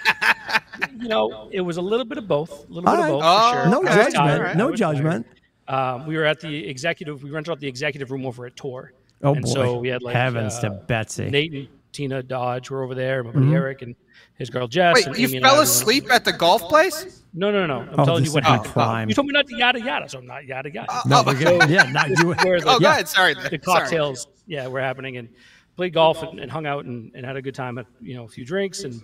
you 0.99 1.07
know, 1.07 1.49
it 1.51 1.61
was 1.61 1.77
a 1.77 1.81
little 1.81 2.05
bit 2.05 2.19
of 2.19 2.27
both. 2.27 2.69
A 2.69 2.71
little 2.71 2.87
All 2.89 2.95
bit 2.95 3.01
right. 3.01 3.11
of 3.11 3.19
both. 3.19 3.23
Oh, 3.25 3.51
for 3.51 3.57
sure. 3.57 3.65
Oh, 3.65 3.69
no 3.71 3.79
Okay. 3.79 3.89
I 3.89 3.97
was 3.97 4.05
judgment. 4.13 4.15
tired. 4.37 4.47
I 4.47 4.53
No 4.53 4.75
judgment. 4.75 5.25
tired. 5.25 5.37
Judgment. 5.67 6.01
Um, 6.01 6.07
we 6.07 6.17
were 6.17 6.25
at 6.25 6.39
the 6.39 6.67
executive. 6.67 7.23
We 7.23 7.31
rented 7.31 7.51
out 7.51 7.59
the 7.59 7.67
executive 7.67 8.11
room 8.11 8.25
over 8.25 8.45
at 8.45 8.55
Tor. 8.55 8.93
Oh 9.23 9.33
and 9.33 9.43
boy! 9.43 9.49
So 9.51 9.77
we 9.77 9.87
had 9.89 10.01
like 10.01 10.15
Heavens 10.15 10.55
uh, 10.55 10.61
to 10.61 10.69
Betsy. 10.71 11.29
Nate 11.29 11.53
and 11.53 11.67
Tina 11.91 12.23
Dodge 12.23 12.69
were 12.69 12.83
over 12.83 12.95
there. 12.95 13.23
My 13.23 13.31
buddy 13.31 13.53
Eric 13.53 13.81
and 13.83 13.95
his 14.35 14.49
girl 14.49 14.67
Jess. 14.67 14.95
Wait, 14.95 15.07
and 15.07 15.17
you 15.17 15.27
Amy 15.27 15.39
fell 15.41 15.53
we 15.53 15.57
were- 15.59 15.63
asleep 15.63 16.11
at 16.11 16.25
the 16.25 16.33
golf 16.33 16.63
place? 16.63 17.21
No, 17.33 17.49
no, 17.51 17.65
no. 17.65 17.81
I'm 17.81 17.99
Oh, 17.99 18.05
telling 18.05 18.25
you 18.25 18.33
what 18.33 18.43
my 18.43 18.49
happened. 18.49 18.73
prime. 18.73 19.07
You 19.09 19.15
told 19.15 19.27
me 19.27 19.33
not 19.33 19.47
to 19.47 19.55
yada 19.55 19.79
yada, 19.79 20.09
so 20.09 20.17
I'm 20.19 20.25
not 20.25 20.45
yada 20.45 20.69
yada. 20.73 21.01
No, 21.05 21.23
we're 21.25 21.35
good. 21.37 21.69
Yeah, 21.69 21.83
not 21.83 22.09
you. 22.17 22.27
Where 22.33 22.59
the, 22.59 22.65
Oh, 22.67 22.79
go 22.79 22.85
Yeah. 22.85 22.91
ahead. 22.93 23.07
Sorry. 23.07 23.33
the 23.35 23.41
Sorry. 23.41 23.59
cocktails, 23.59 24.27
yeah, 24.47 24.67
were 24.67 24.81
happening, 24.81 25.15
and 25.17 25.29
played 25.77 25.93
golf 25.93 26.23
and, 26.23 26.39
and 26.39 26.51
hung 26.51 26.65
out 26.65 26.83
and, 26.85 27.11
and 27.15 27.25
had 27.25 27.37
a 27.37 27.41
good 27.41 27.55
time 27.55 27.77
at 27.77 27.85
you 28.01 28.15
know 28.15 28.25
a 28.25 28.27
few 28.27 28.43
drinks 28.43 28.83
and 28.83 29.01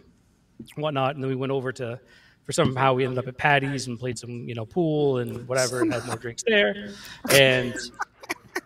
whatnot, 0.75 1.15
and 1.15 1.23
then 1.23 1.29
we 1.29 1.35
went 1.35 1.51
over 1.51 1.71
to. 1.73 1.99
For 2.47 2.53
somehow 2.53 2.93
we 2.93 3.03
ended 3.03 3.19
up 3.19 3.27
at 3.27 3.37
Patty's 3.37 3.85
and 3.87 3.99
played 3.99 4.17
some, 4.17 4.31
you 4.47 4.55
know, 4.55 4.65
pool 4.65 5.17
and 5.19 5.45
whatever, 5.47 5.81
and 5.81 5.93
had 5.93 6.05
more 6.07 6.15
drinks 6.15 6.43
there, 6.47 6.93
and 7.31 7.75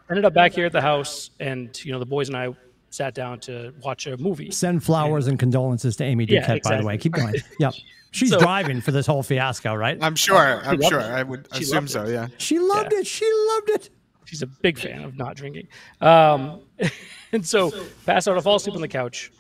ended 0.10 0.24
up 0.24 0.34
back 0.34 0.54
here 0.54 0.66
at 0.68 0.72
the 0.72 0.82
house. 0.82 1.32
And 1.40 1.84
you 1.84 1.92
know, 1.92 1.98
the 2.00 2.06
boys 2.06 2.28
and 2.30 2.38
I 2.38 2.56
sat 2.92 3.14
down 3.16 3.40
to 3.42 3.74
watch 3.84 4.06
a 4.08 4.18
movie. 4.18 4.52
Send 4.52 4.84
flowers 4.84 5.28
and 5.28 5.40
condolences 5.40 5.96
to 5.98 6.04
Amy 6.04 6.26
Yeah, 6.26 6.46
Duquette, 6.46 6.64
by 6.64 6.78
the 6.78 6.86
way. 6.86 6.98
Keep 6.98 7.14
going. 7.14 7.36
Yep. 7.60 7.74
She's 8.12 8.30
So- 8.30 8.40
driving 8.40 8.82
for 8.82 8.92
this 8.92 9.08
whole 9.08 9.24
fiasco, 9.24 9.74
right? 9.74 9.98
I'm 10.02 10.16
sure. 10.16 10.62
I'm 10.64 10.78
loved 10.80 10.92
sure. 10.92 11.00
it. 11.00 11.06
I 11.06 11.24
would 11.24 11.48
She 11.56 11.64
assume 11.64 11.88
so. 11.88 12.06
Yeah. 12.06 12.28
She 12.38 12.60
loved 12.60 12.92
Yeah. 12.92 13.00
it. 13.00 13.08
She 13.08 13.26
loved 13.50 13.70
it. 13.70 13.90
She's 14.26 14.42
a 14.42 14.48
big 14.48 14.78
fan 14.78 15.04
of 15.04 15.18
not 15.18 15.36
drinking. 15.38 15.70
Um, 16.02 16.60
and 17.32 17.44
so 17.46 17.72
pass 18.06 18.28
out, 18.28 18.38
I 18.38 18.42
fall 18.42 18.58
asleep 18.58 18.76
on 18.76 18.82
the 18.82 18.88
couch, 18.90 19.32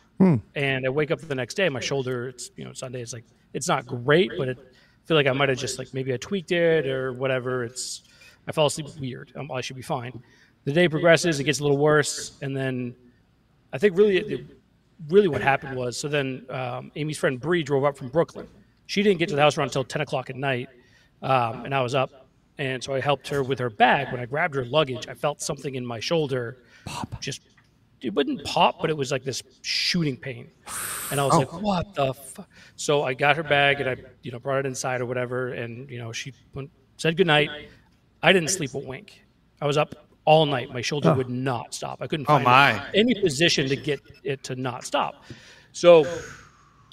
and 0.55 0.85
I 0.85 0.89
wake 0.89 1.11
up 1.11 1.19
the 1.21 1.35
next 1.35 1.55
day. 1.55 1.69
My 1.69 1.79
shoulder, 1.79 2.29
it's 2.29 2.51
you 2.55 2.65
know 2.65 2.73
Sunday. 2.73 3.01
It's 3.01 3.13
like 3.13 3.25
it's 3.53 3.67
not 3.67 3.85
great, 3.85 4.31
but 4.37 4.49
it 4.49 4.57
I 4.59 5.07
feel 5.07 5.17
like 5.17 5.27
I 5.27 5.31
might 5.31 5.49
have 5.49 5.57
just 5.57 5.79
like 5.79 5.93
maybe 5.93 6.13
I 6.13 6.17
tweaked 6.17 6.51
it 6.51 6.85
or 6.87 7.13
whatever. 7.13 7.63
It's 7.63 8.03
I 8.47 8.51
fell 8.51 8.65
asleep 8.67 8.87
weird. 8.99 9.31
Um, 9.35 9.51
I 9.51 9.61
should 9.61 9.75
be 9.75 9.81
fine. 9.81 10.21
The 10.65 10.71
day 10.71 10.87
progresses, 10.87 11.39
it 11.39 11.45
gets 11.45 11.59
a 11.59 11.63
little 11.63 11.77
worse, 11.77 12.37
and 12.41 12.55
then 12.55 12.95
I 13.73 13.77
think 13.77 13.97
really, 13.97 14.17
it, 14.17 14.45
really 15.09 15.27
what 15.27 15.41
happened 15.41 15.75
was 15.75 15.97
so 15.97 16.07
then 16.07 16.45
um, 16.49 16.91
Amy's 16.95 17.17
friend 17.17 17.39
Bree 17.39 17.63
drove 17.63 17.83
up 17.83 17.97
from 17.97 18.09
Brooklyn. 18.09 18.47
She 18.85 19.01
didn't 19.01 19.19
get 19.19 19.29
to 19.29 19.35
the 19.35 19.41
house 19.41 19.57
around 19.57 19.69
until 19.69 19.83
ten 19.83 20.01
o'clock 20.01 20.29
at 20.29 20.35
night, 20.35 20.69
um, 21.21 21.65
and 21.65 21.73
I 21.73 21.81
was 21.81 21.95
up, 21.95 22.27
and 22.57 22.83
so 22.83 22.93
I 22.93 22.99
helped 22.99 23.27
her 23.29 23.41
with 23.41 23.57
her 23.59 23.69
bag. 23.69 24.11
When 24.11 24.21
I 24.21 24.25
grabbed 24.25 24.53
her 24.55 24.65
luggage, 24.65 25.07
I 25.07 25.13
felt 25.15 25.41
something 25.41 25.73
in 25.75 25.85
my 25.85 25.99
shoulder, 25.99 26.57
Pop. 26.85 27.19
just 27.21 27.41
it 28.01 28.13
wouldn't 28.13 28.43
pop, 28.43 28.79
but 28.81 28.89
it 28.89 28.97
was 28.97 29.11
like 29.11 29.23
this 29.23 29.43
shooting 29.61 30.17
pain, 30.17 30.49
and 31.11 31.19
I 31.19 31.25
was 31.25 31.35
oh. 31.35 31.39
like, 31.39 31.53
"What 31.53 31.93
the?" 31.95 32.13
Fu-? 32.13 32.45
So 32.75 33.03
I 33.03 33.13
got 33.13 33.35
her 33.37 33.43
bag 33.43 33.79
and 33.79 33.89
I, 33.89 33.97
you 34.23 34.31
know, 34.31 34.39
brought 34.39 34.59
it 34.59 34.65
inside 34.65 35.01
or 35.01 35.05
whatever, 35.05 35.49
and 35.53 35.89
you 35.89 35.99
know, 35.99 36.11
she 36.11 36.33
went, 36.53 36.71
said 36.97 37.17
goodnight. 37.17 37.49
I 38.23 38.33
didn't 38.33 38.49
sleep 38.49 38.73
a 38.73 38.79
wink. 38.79 39.23
I 39.61 39.67
was 39.67 39.77
up 39.77 39.95
all 40.25 40.45
night. 40.45 40.71
My 40.71 40.81
shoulder 40.81 41.13
would 41.13 41.29
not 41.29 41.73
stop. 41.73 42.01
I 42.01 42.07
couldn't 42.07 42.25
Oh, 42.29 42.33
find 42.33 42.45
my. 42.45 42.85
any 42.93 43.19
position 43.19 43.67
to 43.69 43.75
get 43.75 43.99
it 44.23 44.43
to 44.43 44.55
not 44.55 44.83
stop. 44.85 45.23
So 45.71 46.05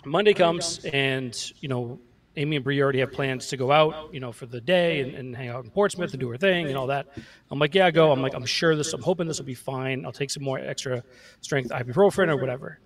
Monday 0.04 0.32
comes, 0.34 0.84
and 0.92 1.36
you 1.60 1.68
know, 1.68 1.98
Amy 2.38 2.56
and 2.56 2.64
Bree 2.64 2.80
already 2.80 3.00
have 3.00 3.12
plans 3.12 3.48
to 3.48 3.56
go 3.56 3.72
out, 3.72 4.14
you 4.14 4.20
know, 4.20 4.30
for 4.30 4.46
the 4.46 4.60
day 4.60 5.00
and, 5.00 5.14
and 5.14 5.36
hang 5.36 5.48
out 5.48 5.64
in 5.64 5.70
Portsmouth 5.70 6.12
and 6.12 6.20
do 6.20 6.28
her 6.28 6.36
thing 6.36 6.68
and 6.68 6.76
all 6.76 6.86
that. 6.86 7.08
I'm 7.50 7.58
like, 7.58 7.74
yeah, 7.74 7.90
go. 7.90 8.12
I'm 8.12 8.22
like, 8.22 8.34
I'm 8.34 8.46
sure 8.46 8.76
this. 8.76 8.92
I'm 8.92 9.02
hoping 9.02 9.26
this 9.26 9.38
will 9.38 9.46
be 9.46 9.54
fine. 9.54 10.06
I'll 10.06 10.12
take 10.12 10.30
some 10.30 10.44
more 10.44 10.58
extra 10.58 11.02
strength 11.40 11.70
ibuprofen 11.70 12.28
or 12.28 12.36
whatever. 12.36 12.78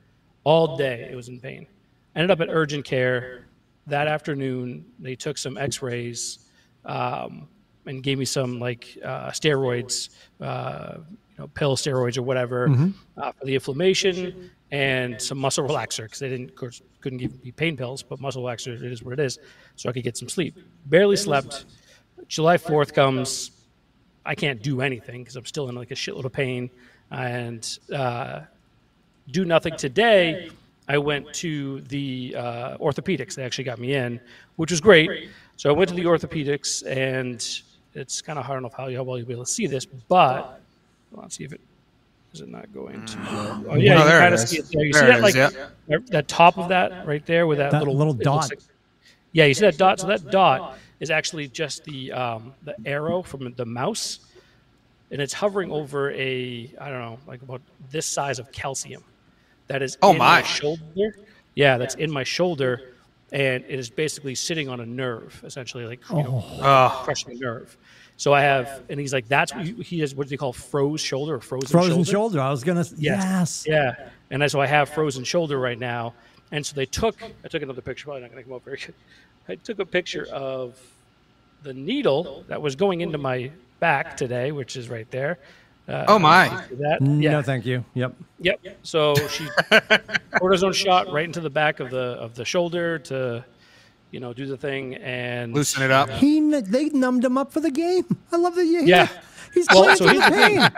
All 0.45 0.77
day, 0.77 1.07
it 1.11 1.15
was 1.15 1.29
in 1.29 1.39
pain. 1.39 1.67
Ended 2.17 2.31
up 2.31 2.41
at 2.41 2.49
urgent 2.51 2.87
care 2.87 3.45
that 3.87 4.09
afternoon. 4.09 4.87
They 4.99 5.15
took 5.15 5.37
some 5.37 5.59
X-rays 5.59 6.51
um, 6.87 7.47
and 7.85 8.03
gave 8.03 8.19
me 8.19 8.25
some 8.25 8.59
like 8.59 8.97
uh, 9.05 9.31
steroids, 9.31 10.09
uh, 10.41 10.99
you 11.37 11.43
know, 11.43 11.49
pill 11.49 11.77
steroids 11.77 12.17
or 12.19 12.23
whatever 12.23 12.69
uh, 13.17 13.33
for 13.33 13.45
the 13.45 13.55
inflammation 13.55 14.51
and 14.71 15.21
some 15.21 15.39
muscle 15.39 15.67
relaxer 15.67 16.05
because 16.05 16.19
they 16.19 16.29
didn't 16.29 16.51
of 16.51 16.57
course, 16.57 16.83
couldn't 17.01 17.19
give 17.19 17.45
me 17.45 17.53
pain 17.53 17.77
pills, 17.77 18.03
but 18.03 18.21
muscle 18.21 18.43
relaxer 18.43 18.69
it 18.69 18.93
is 18.93 19.03
what 19.03 19.13
it 19.13 19.21
is, 19.21 19.39
so 19.77 19.89
I 19.89 19.93
could 19.93 20.05
get 20.05 20.17
some 20.17 20.29
sleep. 20.29 20.57
Barely 20.87 21.17
slept. 21.17 21.67
July 22.29 22.57
fourth 22.57 22.95
comes. 22.95 23.51
I 24.25 24.35
can't 24.35 24.63
do 24.63 24.81
anything 24.81 25.23
because 25.23 25.37
I'm 25.37 25.45
still 25.45 25.69
in 25.69 25.75
like 25.75 25.91
a 25.91 25.95
shitload 25.95 26.25
of 26.25 26.33
pain 26.33 26.71
and 27.11 27.79
uh, 27.95 28.41
do 29.31 29.45
nothing 29.45 29.77
today. 29.77 30.51
I 30.89 30.99
went 30.99 31.33
to 31.35 31.81
the 31.83 32.35
uh, 32.37 32.77
orthopedics. 32.79 33.35
They 33.35 33.45
actually 33.45 33.65
got 33.65 33.79
me 33.79 33.95
in, 33.95 34.21
which 34.57 34.71
was 34.71 34.81
great. 34.81 35.29
So 35.57 35.69
I 35.71 35.73
went 35.73 35.91
to 35.91 35.95
the 35.95 36.05
orthopedics, 36.05 36.85
and 36.87 37.45
it's 37.95 38.23
kind 38.23 38.39
of 38.39 38.45
hard 38.45 38.59
enough 38.59 38.75
how, 38.75 38.91
how 38.91 39.03
well 39.03 39.19
you'll 39.19 39.27
be 39.27 39.35
able 39.35 39.45
to 39.45 39.51
see 39.51 39.67
this, 39.67 39.85
but 39.85 40.62
let's 41.15 41.37
see 41.37 41.45
if 41.45 41.53
it. 41.53 41.61
Is 42.33 42.41
it 42.41 42.49
not 42.49 42.73
going 42.73 43.05
to? 43.05 43.17
go? 43.17 43.23
Oh 43.27 43.63
yeah, 43.65 43.71
Oh, 43.71 43.75
you 43.77 43.89
there 44.09 44.19
kind 44.21 44.35
it 44.35 44.41
of 44.41 44.49
see 44.49 44.59
it 44.59 44.67
there. 44.73 44.85
You 44.85 44.93
There 44.93 45.03
see 45.03 45.07
it 45.07 45.11
that 45.11 45.17
is, 45.17 45.23
like 45.23 45.35
yeah. 45.35 45.51
that- 45.89 46.07
that 46.09 46.29
top 46.29 46.57
of 46.59 46.69
that 46.71 47.07
right 47.07 47.25
there 47.27 47.47
with 47.47 47.59
that, 47.59 47.71
That 47.73 47.79
little 47.81 47.97
little 47.97 48.15
dot. 48.15 48.49
like- 48.51 48.61
yeah, 49.33 49.45
you 49.47 49.55
see 49.55 49.63
that 49.63 49.77
dot. 49.79 50.01
So 50.01 50.07
that 50.09 50.31
dot 50.31 50.79
is 51.01 51.11
actually 51.11 51.49
just 51.49 51.85
the 51.85 52.13
um, 52.13 52.55
the 52.63 52.75
arrow 52.87 53.23
from 53.23 53.53
the 53.55 53.65
mouse, 53.67 54.21
and 55.11 55.21
it's 55.21 55.33
hovering 55.33 55.71
over 55.71 56.11
a 56.13 56.71
I 56.81 56.89
don't 56.91 57.01
know 57.01 57.19
like 57.27 57.43
about 57.43 57.61
this 57.91 58.07
size 58.07 58.39
of 58.39 58.51
calcium. 58.53 59.03
That 59.69 59.83
is 59.83 59.97
Oh, 60.03 60.13
in 60.13 60.19
my. 60.19 60.43
shoulder. 60.43 60.83
Yeah, 61.55 61.77
that's 61.79 61.95
in 61.97 62.11
my 62.11 62.25
shoulder, 62.25 62.93
and 63.31 63.63
it 63.69 63.79
is 63.79 63.91
basically 63.91 64.35
sitting 64.35 64.69
on 64.71 64.81
a 64.81 64.87
nerve, 64.87 65.41
essentially 65.45 65.87
like 65.87 66.01
you 66.11 66.17
know, 66.23 66.43
Oh, 66.61 67.01
crushing 67.05 67.33
a 67.33 67.35
nerve. 67.39 67.77
So 68.23 68.33
I 68.33 68.43
have, 68.43 68.83
and 68.89 69.01
he's 69.01 69.13
like, 69.13 69.27
that's 69.27 69.53
what 69.53 69.67
he, 69.67 69.73
he 69.83 69.99
has. 69.99 70.15
What 70.15 70.29
do 70.29 70.31
they 70.31 70.37
call 70.37 70.53
froze 70.53 71.01
shoulder 71.01 71.35
or 71.35 71.41
frozen, 71.41 71.67
shoulder 71.69 71.87
Frozen 71.89 72.05
shoulder? 72.05 72.11
shoulder. 72.13 72.41
I 72.41 72.53
was 72.53 72.63
gonna. 72.63 72.85
Yes. 72.97 73.65
Yeah, 73.67 73.97
and 74.31 74.45
I, 74.45 74.47
so 74.47 74.61
I 74.61 74.67
have 74.69 74.91
frozen 74.91 75.25
shoulder 75.25 75.59
right 75.59 75.77
now, 75.77 76.15
and 76.53 76.65
so 76.65 76.77
they 76.77 76.87
took. 76.87 77.21
I 77.45 77.49
took 77.49 77.65
another 77.65 77.81
picture. 77.81 78.05
Probably 78.05 78.23
not 78.23 78.31
going 78.31 78.45
to 78.45 78.49
come 78.49 78.55
up 78.57 78.65
very 78.65 78.77
good. 78.77 78.95
I 79.49 79.57
took 79.57 79.81
a 79.81 79.85
picture 79.85 80.29
of 80.31 80.79
the 81.65 81.75
needle 81.75 82.45
that 82.47 82.63
was 82.63 82.77
going 82.77 83.01
into 83.01 83.19
my 83.19 83.51
back 83.81 84.17
today, 84.17 84.53
which 84.53 84.77
is 84.77 84.89
right 84.89 85.11
there. 85.11 85.41
Uh, 85.89 86.05
Oh, 86.07 86.19
my. 86.21 86.47
That 86.79 86.99
yeah. 87.03 87.33
No, 87.33 87.43
thank 87.43 87.67
you. 87.67 87.85
Yep. 87.95 88.15
Yep. 88.39 88.61
So 88.85 89.17
she 89.17 89.47
cortisone 90.35 90.75
shot 90.75 91.13
right 91.13 91.25
into 91.25 91.41
the 91.41 91.51
back 91.51 91.81
of 91.81 91.91
the 91.91 92.15
of 92.23 92.37
the 92.37 92.45
shoulder 92.45 93.01
to, 93.01 93.45
you 94.13 94.21
know, 94.21 94.33
do 94.33 94.47
the 94.47 94.57
thing 94.57 94.95
and 94.97 95.53
loosen 95.53 95.83
it 95.83 95.91
up. 95.91 96.09
He 96.11 96.39
they 96.61 96.91
numbed 96.91 97.25
him 97.25 97.37
up 97.37 97.53
for 97.53 97.59
the 97.61 97.71
game. 97.73 98.05
I 98.31 98.37
love 98.37 98.55
that. 98.55 98.65
You, 98.65 98.83
Yeah. 98.85 99.09
He's 99.53 99.67
Well, 99.71 99.83
playing 99.83 99.97
so 99.97 100.07
for 100.07 100.13
here's 100.13 100.25
the 100.25 100.31
the 100.31 100.37
thing. 100.37 100.59
pain. 100.61 100.71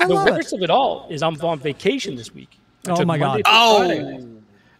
I 0.00 0.06
the 0.06 0.14
love 0.14 0.28
it. 0.28 0.32
worst 0.32 0.52
of 0.52 0.62
it 0.62 0.70
all 0.70 1.06
is 1.10 1.22
I'm 1.22 1.40
on 1.40 1.58
vacation 1.58 2.14
this 2.16 2.34
week. 2.34 2.58
I 2.86 2.90
Oh 2.92 3.04
my 3.04 3.16
God. 3.18 3.42
Monday 3.46 4.10
through 4.12 4.26
Oh. 4.26 4.28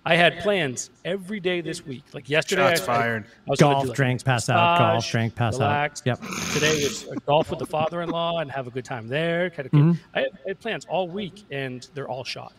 I 0.05 0.17
had 0.17 0.41
plans 0.41 0.91
every 1.05 1.39
day 1.39 1.61
this 1.61 1.87
week. 1.87 2.03
Like 2.13 2.29
yesterday, 2.29 2.71
Shots 2.71 2.81
I, 2.83 2.85
fired. 2.87 3.25
I 3.47 3.51
was 3.51 3.61
gonna 3.61 3.75
Golf, 3.75 3.83
do, 3.85 3.89
like, 3.91 3.97
drink, 3.97 4.25
pass 4.25 4.49
out. 4.49 4.79
Golf, 4.79 4.95
massage, 4.97 5.11
drink, 5.13 5.35
pass 5.37 5.55
relax. 5.55 6.01
out. 6.01 6.07
Yep. 6.07 6.21
Today 6.55 6.75
was 6.83 7.05
golf 7.25 7.51
with 7.51 7.61
the 7.61 7.67
father-in-law 7.67 8.41
and 8.41 8.51
have 8.51 8.67
a 8.67 8.71
good 8.71 8.85
time 8.85 9.07
there. 9.07 9.51
Kind 9.51 9.67
of, 9.67 9.73
Mm-hmm. 9.73 9.93
I, 10.15 10.21
had, 10.23 10.29
I 10.45 10.49
had 10.49 10.61
plans 10.61 10.87
all 10.87 11.07
week, 11.09 11.45
and 11.53 11.87
they're 11.95 12.09
all 12.09 12.25
shot. 12.25 12.53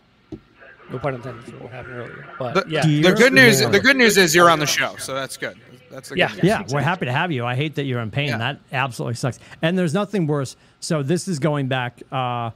No 0.93 0.99
pun 0.99 1.15
intended 1.15 1.43
for 1.45 1.57
what 1.63 1.71
happened 1.71 1.95
earlier. 1.95 2.25
But 2.37 2.53
The, 2.53 2.65
yeah, 2.69 2.85
the 2.85 3.13
good 3.13 3.33
news, 3.33 3.59
the 3.59 3.79
good 3.79 3.97
news 3.97 4.15
is 4.17 4.33
you're 4.35 4.49
on 4.49 4.59
the 4.59 4.67
show, 4.67 4.95
so 4.97 5.13
that's 5.15 5.35
good. 5.37 5.57
That's 5.89 6.09
the 6.09 6.17
Yeah. 6.17 6.33
good. 6.33 6.43
Yeah, 6.43 6.63
we're 6.69 6.81
happy 6.81 7.05
to 7.07 7.11
have 7.11 7.31
you. 7.31 7.45
I 7.45 7.55
hate 7.55 7.75
that 7.75 7.83
you're 7.85 7.99
in 7.99 8.11
pain. 8.11 8.29
Yeah. 8.29 8.37
That 8.37 8.59
absolutely 8.71 9.15
sucks. 9.15 9.39
And 9.61 9.77
there's 9.77 9.93
nothing 9.93 10.27
worse. 10.27 10.55
So 10.79 11.03
this 11.03 11.27
is 11.27 11.39
going 11.39 11.67
back 11.67 12.01
uh, 12.11 12.51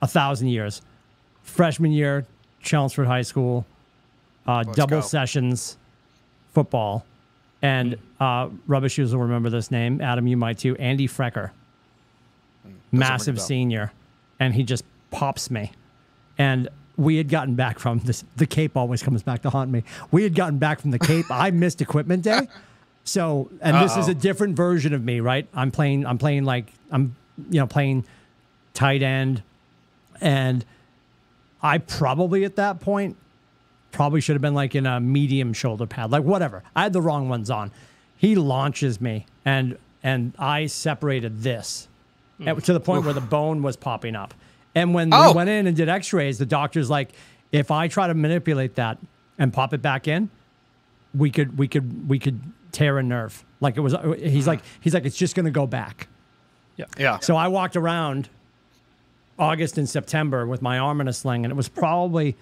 a 0.00 0.06
thousand 0.06 0.48
years. 0.48 0.82
Freshman 1.42 1.92
year, 1.92 2.26
Chelmsford 2.62 3.06
High 3.06 3.22
School, 3.22 3.66
uh, 4.46 4.62
double 4.64 4.98
go. 4.98 5.00
sessions 5.00 5.76
football, 6.52 7.04
and 7.62 7.96
uh, 8.20 8.48
Rubber 8.66 8.88
Shoes 8.88 9.14
will 9.14 9.22
remember 9.22 9.48
this 9.50 9.70
name. 9.70 10.00
Adam, 10.00 10.26
you 10.26 10.36
might 10.36 10.58
too. 10.58 10.76
Andy 10.76 11.08
Frecker, 11.08 11.50
massive 12.90 13.40
senior, 13.40 13.92
and 14.38 14.54
he 14.54 14.62
just 14.62 14.84
pops 15.10 15.50
me. 15.50 15.72
And 16.38 16.68
we 16.96 17.16
had 17.16 17.28
gotten 17.28 17.54
back 17.54 17.78
from 17.78 18.00
this. 18.00 18.24
The 18.36 18.46
Cape 18.46 18.76
always 18.76 19.02
comes 19.02 19.22
back 19.22 19.42
to 19.42 19.50
haunt 19.50 19.70
me. 19.70 19.82
We 20.10 20.22
had 20.22 20.34
gotten 20.34 20.58
back 20.58 20.80
from 20.80 20.90
the 20.90 20.98
Cape. 20.98 21.26
I 21.30 21.50
missed 21.52 21.80
equipment 21.80 22.22
day. 22.22 22.48
So, 23.04 23.50
and 23.60 23.76
this 23.82 23.96
is 23.96 24.08
a 24.08 24.14
different 24.14 24.54
version 24.56 24.94
of 24.94 25.02
me, 25.02 25.20
right? 25.20 25.46
I'm 25.54 25.70
playing, 25.70 26.06
I'm 26.06 26.18
playing 26.18 26.44
like, 26.44 26.66
I'm, 26.90 27.16
you 27.50 27.58
know, 27.58 27.66
playing 27.66 28.04
tight 28.74 29.02
end. 29.02 29.42
And 30.20 30.64
I 31.62 31.78
probably 31.78 32.44
at 32.44 32.56
that 32.56 32.80
point, 32.80 33.16
probably 33.90 34.20
should 34.20 34.34
have 34.34 34.42
been 34.42 34.54
like 34.54 34.74
in 34.74 34.86
a 34.86 35.00
medium 35.00 35.52
shoulder 35.52 35.86
pad, 35.86 36.10
like 36.10 36.22
whatever. 36.22 36.62
I 36.76 36.84
had 36.84 36.92
the 36.92 37.02
wrong 37.02 37.28
ones 37.28 37.50
on. 37.50 37.72
He 38.16 38.36
launches 38.36 39.00
me 39.00 39.26
and, 39.44 39.78
and 40.02 40.32
I 40.38 40.66
separated 40.66 41.42
this 41.42 41.88
hmm. 42.38 42.48
and 42.48 42.64
to 42.64 42.72
the 42.72 42.80
point 42.80 43.04
where 43.04 43.14
the 43.14 43.20
bone 43.20 43.62
was 43.62 43.76
popping 43.76 44.14
up. 44.14 44.32
And 44.74 44.94
when 44.94 45.12
Oh. 45.12 45.28
we 45.32 45.36
went 45.36 45.50
in 45.50 45.66
and 45.66 45.76
did 45.76 45.88
x 45.88 46.12
rays, 46.12 46.38
the 46.38 46.46
doctor's 46.46 46.88
like, 46.88 47.10
if 47.50 47.70
I 47.70 47.88
try 47.88 48.06
to 48.06 48.14
manipulate 48.14 48.76
that 48.76 48.98
and 49.38 49.52
pop 49.52 49.74
it 49.74 49.82
back 49.82 50.08
in, 50.08 50.30
we 51.14 51.30
could 51.30 51.58
we 51.58 51.68
could 51.68 52.08
we 52.08 52.18
could 52.18 52.40
tear 52.72 52.98
a 52.98 53.02
nerve. 53.02 53.44
Like 53.60 53.76
it 53.76 53.80
was 53.80 53.94
he's 54.18 54.46
like 54.46 54.60
he's 54.80 54.94
like 54.94 55.04
it's 55.04 55.16
just 55.16 55.34
going 55.34 55.44
to 55.44 55.50
go 55.50 55.66
back. 55.66 56.08
Yeah. 56.76 56.86
Yeah. 56.98 57.18
So 57.18 57.36
I 57.36 57.48
walked 57.48 57.76
around 57.76 58.30
August 59.38 59.76
and 59.78 59.88
September 59.88 60.46
with 60.46 60.62
my 60.62 60.78
arm 60.78 61.00
in 61.00 61.08
a 61.08 61.12
sling 61.12 61.44
and 61.44 61.52
it 61.52 61.56
was 61.56 61.68
probably 61.68 62.36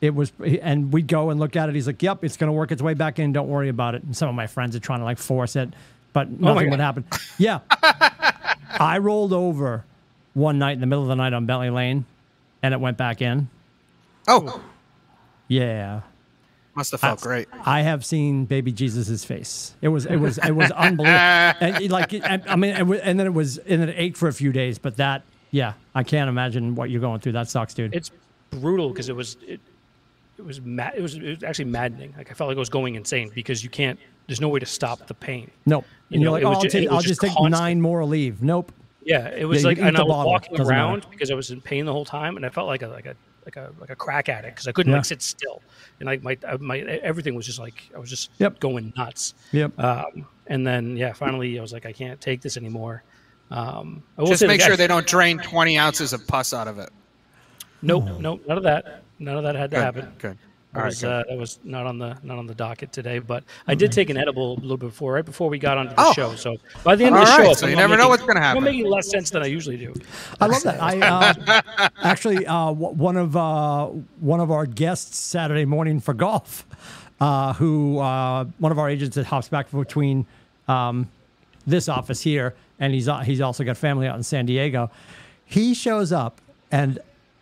it 0.00 0.14
was 0.14 0.32
and 0.62 0.92
we'd 0.92 1.06
go 1.06 1.30
and 1.30 1.38
look 1.40 1.56
at 1.56 1.68
it 1.68 1.74
he's 1.74 1.86
like 1.86 2.02
yep 2.02 2.22
it's 2.24 2.36
going 2.36 2.48
to 2.48 2.52
work 2.52 2.70
its 2.72 2.80
way 2.80 2.94
back 2.94 3.18
in 3.18 3.32
don't 3.32 3.48
worry 3.48 3.68
about 3.68 3.94
it 3.96 4.02
and 4.04 4.16
some 4.16 4.28
of 4.28 4.34
my 4.34 4.46
friends 4.46 4.74
are 4.76 4.80
trying 4.80 5.00
to 5.00 5.04
like 5.04 5.18
force 5.18 5.56
it 5.56 5.68
but 6.12 6.26
oh 6.28 6.36
nothing 6.38 6.64
God. 6.66 6.70
would 6.70 6.80
happen. 6.80 7.04
Yeah. 7.38 7.60
I 8.80 8.98
rolled 8.98 9.32
over 9.32 9.84
one 10.38 10.58
night 10.58 10.72
in 10.72 10.80
the 10.80 10.86
middle 10.86 11.02
of 11.02 11.08
the 11.08 11.16
night 11.16 11.32
on 11.32 11.46
Bentley 11.46 11.70
Lane 11.70 12.04
and 12.62 12.72
it 12.74 12.80
went 12.80 12.96
back 12.96 13.20
in. 13.22 13.48
Oh, 14.26 14.60
Yeah. 15.48 16.00
must 16.74 16.90
have 16.92 17.00
felt 17.00 17.20
great. 17.20 17.48
I 17.64 17.82
have 17.82 18.04
seen 18.04 18.44
baby 18.44 18.70
Jesus's 18.72 19.24
face. 19.24 19.74
It 19.82 19.88
was 19.88 20.06
it 20.06 20.16
was 20.16 20.38
it 20.38 20.52
was 20.54 20.70
unbelievable. 20.86 21.18
and 21.60 21.82
it, 21.82 21.90
like 21.90 22.14
I 22.14 22.40
I 22.46 22.56
mean, 22.56 22.76
it 22.76 22.86
was, 22.86 23.00
and 23.00 23.18
then 23.18 23.26
it 23.26 23.34
was 23.34 23.58
and 23.58 23.82
then 23.82 23.88
it 23.88 23.96
ached 23.98 24.16
for 24.16 24.28
a 24.28 24.32
few 24.32 24.52
days. 24.52 24.78
But 24.78 24.96
that, 24.98 25.22
yeah, 25.50 25.72
I 25.94 26.02
can't 26.04 26.28
imagine 26.28 26.74
what 26.74 26.90
you're 26.90 27.00
going 27.00 27.20
through. 27.20 27.32
That 27.32 27.48
sucks, 27.48 27.74
dude. 27.74 27.94
it's 27.94 28.10
brutal 28.50 28.90
because 28.90 29.08
it 29.08 29.16
was 29.16 29.36
it, 29.46 29.60
it 30.38 30.44
was 30.44 30.60
mad. 30.60 30.92
It 30.96 31.02
was 31.02 31.14
it 31.16 31.22
was 31.22 31.42
actually 31.42 31.64
maddening. 31.66 32.14
Like 32.16 32.30
I 32.30 32.34
felt 32.34 32.48
like 32.48 32.56
I 32.56 32.60
was 32.60 32.68
going 32.70 32.94
insane 32.94 33.30
because 33.34 33.64
you 33.64 33.70
can't. 33.70 33.98
There's 34.28 34.40
no 34.42 34.48
way 34.50 34.60
to 34.60 34.66
stop 34.66 35.06
the 35.06 35.14
pain. 35.14 35.50
nope. 35.64 35.86
you 36.10 36.16
And 36.16 36.22
you're 36.22 36.28
know, 36.28 36.32
like, 36.34 36.44
oh, 36.44 36.48
was 36.50 36.56
I'll, 36.58 36.62
ju- 36.64 36.68
take, 36.68 36.88
I'll 36.90 36.96
just 36.98 37.08
just 37.08 37.20
take 37.22 37.32
constant. 37.32 37.50
nine 37.52 37.80
more 37.80 38.04
leave. 38.04 38.42
Nope. 38.42 38.70
Yeah, 39.08 39.28
it 39.28 39.46
was 39.46 39.62
Yeah, 39.62 39.68
like, 39.68 39.78
and 39.78 39.96
I 39.96 40.02
was 40.02 40.08
bottle. 40.08 40.30
walking 40.32 40.52
Doesn't 40.54 40.68
matter. 40.72 40.80
around 40.86 41.06
because 41.10 41.30
I 41.30 41.34
was 41.34 41.50
in 41.50 41.60
pain 41.62 41.86
the 41.86 41.92
whole 41.92 42.04
time, 42.04 42.36
and 42.36 42.44
I 42.44 42.50
felt 42.50 42.66
like 42.66 42.82
a 42.82 42.88
like 42.88 43.06
a 43.06 43.16
like 43.46 43.56
a 43.56 43.72
like 43.80 43.88
a 43.90 43.96
crack 43.96 44.28
addict 44.28 44.56
because 44.56 44.68
I 44.68 44.72
couldn't 44.72 44.92
Yeah. 44.92 44.98
like 44.98 45.06
sit 45.06 45.22
still, 45.22 45.62
and 45.98 46.06
like 46.06 46.22
my 46.22 46.36
my 46.60 46.80
everything 46.80 47.34
was 47.34 47.46
just 47.46 47.58
like 47.58 47.82
I 47.94 47.98
was 47.98 48.10
just 48.10 48.30
Yep. 48.38 48.60
going 48.60 48.92
nuts. 48.96 49.32
Yep. 49.52 49.78
Um, 49.80 50.26
and 50.48 50.66
then 50.66 50.96
yeah, 50.96 51.14
finally 51.14 51.58
I 51.58 51.62
was 51.62 51.72
like, 51.72 51.86
I 51.86 51.92
can't 51.92 52.20
take 52.20 52.42
this 52.42 52.56
anymore. 52.58 53.02
Um, 53.50 54.02
I 54.18 54.20
will 54.20 54.28
Just 54.28 54.40
say, 54.40 54.46
make 54.46 54.60
like, 54.60 54.66
sure 54.66 54.74
I- 54.74 54.76
they 54.76 54.86
don't 54.86 55.06
drain 55.06 55.38
20 55.38 55.78
ounces 55.78 56.12
of 56.12 56.26
pus 56.26 56.52
out 56.52 56.68
of 56.68 56.78
it. 56.78 56.90
Nope, 57.80 58.20
nope, 58.20 58.42
none 58.46 58.58
of 58.58 58.64
that. 58.64 59.02
None 59.18 59.36
of 59.38 59.42
that 59.44 59.54
had 59.54 59.70
to 59.70 59.76
Good. 59.76 59.82
happen. 59.82 60.12
Good. 60.18 60.38
That 60.74 60.78
All 60.80 60.82
right. 60.82 60.88
was, 60.88 61.00
Good. 61.00 61.10
uh, 61.10 61.24
that 61.30 61.38
was 61.38 61.58
not 61.64 61.86
on 61.86 61.98
the 61.98 62.18
not 62.22 62.36
on 62.38 62.46
the 62.46 62.54
docket 62.54 62.92
today, 62.92 63.20
but 63.20 63.42
I 63.66 63.74
did 63.74 63.90
take 63.90 64.10
an 64.10 64.18
edible 64.18 64.52
a 64.52 64.60
little 64.60 64.76
bit 64.76 64.86
before, 64.90 65.14
right 65.14 65.24
before 65.24 65.48
we 65.48 65.58
got 65.58 65.78
onto 65.78 65.94
the 65.94 66.00
Oh. 66.06 66.12
show. 66.12 66.34
So 66.34 66.56
by 66.84 66.94
the 66.94 67.04
end 67.06 67.14
of 67.16 67.22
the 67.22 67.26
right, 67.26 67.46
show, 67.46 67.52
so 67.54 67.64
I'm 67.66 67.70
you 67.70 67.76
not 67.76 67.82
never 67.88 67.96
know 67.96 68.08
what's 68.10 68.22
gonna 68.22 68.40
happen. 68.40 68.58
I'm 68.58 68.64
making 68.64 68.86
less 68.86 69.08
sense 69.10 69.30
than 69.30 69.42
I 69.42 69.46
usually 69.46 69.78
do. 69.78 69.94
I 70.40 70.46
love 70.46 70.62
that. 70.64 70.82
I 70.82 71.00
uh, 71.00 71.88
actually 72.02 72.46
uh, 72.46 72.66
w- 72.66 72.94
one 72.94 73.16
of 73.16 73.34
uh, 73.34 73.86
one 74.20 74.40
of 74.40 74.50
our 74.50 74.66
guests 74.66 75.16
Saturday 75.18 75.64
morning 75.64 76.00
for 76.00 76.12
golf, 76.12 76.66
uh, 77.18 77.54
who 77.54 77.98
uh, 77.98 78.44
one 78.58 78.70
of 78.70 78.78
our 78.78 78.90
agents 78.90 79.14
that 79.16 79.24
hops 79.24 79.48
back 79.48 79.70
between 79.70 80.26
um, 80.68 81.08
this 81.66 81.88
office 81.88 82.20
here, 82.20 82.54
and 82.78 82.92
he's 82.92 83.08
uh, 83.08 83.20
he's 83.20 83.40
also 83.40 83.64
got 83.64 83.78
family 83.78 84.06
out 84.06 84.16
in 84.16 84.22
San 84.22 84.44
Diego. 84.44 84.90
He 85.46 85.72
shows 85.72 86.12
up, 86.12 86.42
and 86.70 86.98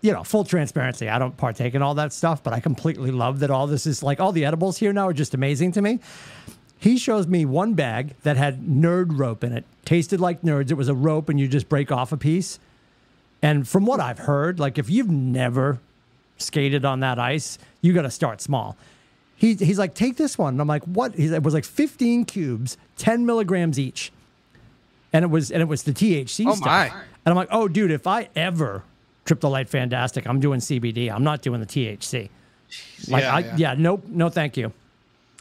you 0.07 0.13
know, 0.13 0.23
full 0.23 0.45
transparency. 0.45 1.09
I 1.09 1.19
don't 1.19 1.37
partake 1.37 1.75
in 1.75 1.83
all 1.83 1.95
that 1.95 2.13
stuff, 2.13 2.43
but 2.45 2.53
I 2.53 2.61
completely 2.61 3.11
love 3.11 3.41
that 3.41 3.51
all 3.51 3.67
this 3.67 3.87
is 3.87 4.03
like 4.05 4.21
all 4.21 4.31
the 4.31 4.45
edibles 4.45 4.79
here 4.79 4.93
now 4.93 5.09
are 5.09 5.13
just 5.13 5.35
amazing 5.35 5.73
to 5.73 5.83
me. 5.83 5.99
He 6.79 6.97
shows 6.97 7.27
me 7.27 7.45
one 7.45 7.75
bag 7.75 8.15
that 8.23 8.37
had 8.37 8.61
nerd 8.61 9.19
rope 9.19 9.43
in 9.43 9.53
it. 9.53 9.65
Tasted 9.85 10.21
like 10.21 10.43
nerds. 10.43 10.71
It 10.71 10.75
was 10.75 10.89
a 10.89 10.95
rope, 10.95 11.29
and 11.29 11.41
you 11.41 11.49
just 11.49 11.69
break 11.69 11.91
off 11.91 12.13
a 12.13 12.17
piece. 12.17 12.61
And 13.43 13.67
from 13.67 13.85
what 13.85 13.99
I've 13.99 14.19
heard, 14.21 14.61
like 14.61 14.79
if 14.79 14.89
you've 14.89 15.11
never 15.11 15.81
skated 16.39 16.85
on 16.85 17.01
that 17.01 17.19
ice, 17.19 17.59
you 17.81 17.93
got 17.93 18.03
to 18.03 18.11
start 18.11 18.41
small. 18.41 18.77
He, 19.37 19.55
he's 19.55 19.79
like, 19.79 19.95
take 19.95 20.17
this 20.17 20.39
one. 20.39 20.55
And 20.55 20.61
I'm 20.61 20.69
like, 20.69 20.85
what? 20.85 21.15
He's, 21.15 21.33
it 21.33 21.43
was 21.43 21.53
like 21.53 21.65
15 21.65 22.25
cubes, 22.27 22.77
10 22.99 23.27
milligrams 23.27 23.79
each. 23.79 24.13
And 25.13 25.25
it 25.25 25.29
was 25.29 25.51
and 25.51 25.61
it 25.63 25.67
was 25.69 25.83
the 25.83 25.93
THC 25.93 26.47
Oh, 26.47 26.55
stuff. 26.55 26.67
my. 26.67 26.87
And 26.87 27.33
I'm 27.33 27.35
like, 27.37 27.49
oh, 27.51 27.67
dude, 27.69 27.91
if 27.91 28.07
I 28.07 28.29
ever 28.37 28.83
trip 29.27 29.41
the 29.41 29.51
light 29.51 29.69
fantastic, 29.69 30.27
I'm 30.27 30.41
doing 30.41 30.61
CBD. 30.61 31.13
I'm 31.13 31.25
not 31.25 31.43
doing 31.43 31.61
the 31.61 31.67
THC. 31.67 32.31
Like, 33.09 33.23
Yeah, 33.23 33.35
I, 33.35 33.39
yeah. 33.41 33.55
yeah. 33.57 33.75
nope, 33.77 34.05
no, 34.09 34.29
thank 34.31 34.57
you. 34.57 34.73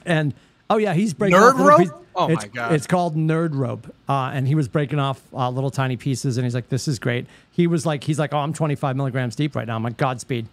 And 0.06 0.34
oh 0.70 0.78
yeah, 0.78 0.94
he's 0.94 1.14
breaking 1.14 1.38
Nerd 1.40 1.54
off 1.54 1.68
rope? 1.68 1.80
piece- 1.80 1.92
Oh, 2.18 2.28
my 2.30 2.34
it's, 2.36 2.46
God. 2.46 2.72
It's 2.72 2.88
called 2.88 3.18
Nerd 3.18 3.50
Rope, 3.56 3.94
uh, 4.08 4.32
and 4.34 4.48
he 4.48 4.56
was 4.56 4.70
breaking 4.70 5.00
off 5.00 5.22
uh, 5.34 5.50
little 5.50 5.70
tiny 5.70 5.98
pieces, 5.98 6.38
and 6.38 6.46
he's 6.46 6.56
like, 6.56 6.70
"This 6.70 6.88
is 6.88 6.98
great." 6.98 7.26
He 7.52 7.68
was 7.68 7.86
like, 7.86 8.06
"He's 8.06 8.18
like, 8.18 8.34
oh, 8.34 8.38
I'm 8.38 8.54
25 8.54 8.96
milligrams 8.96 9.36
deep 9.36 9.54
right 9.54 9.68
now." 9.68 9.76
I'm 9.76 9.84
like, 9.84 9.98
"Godspeed." 9.98 10.48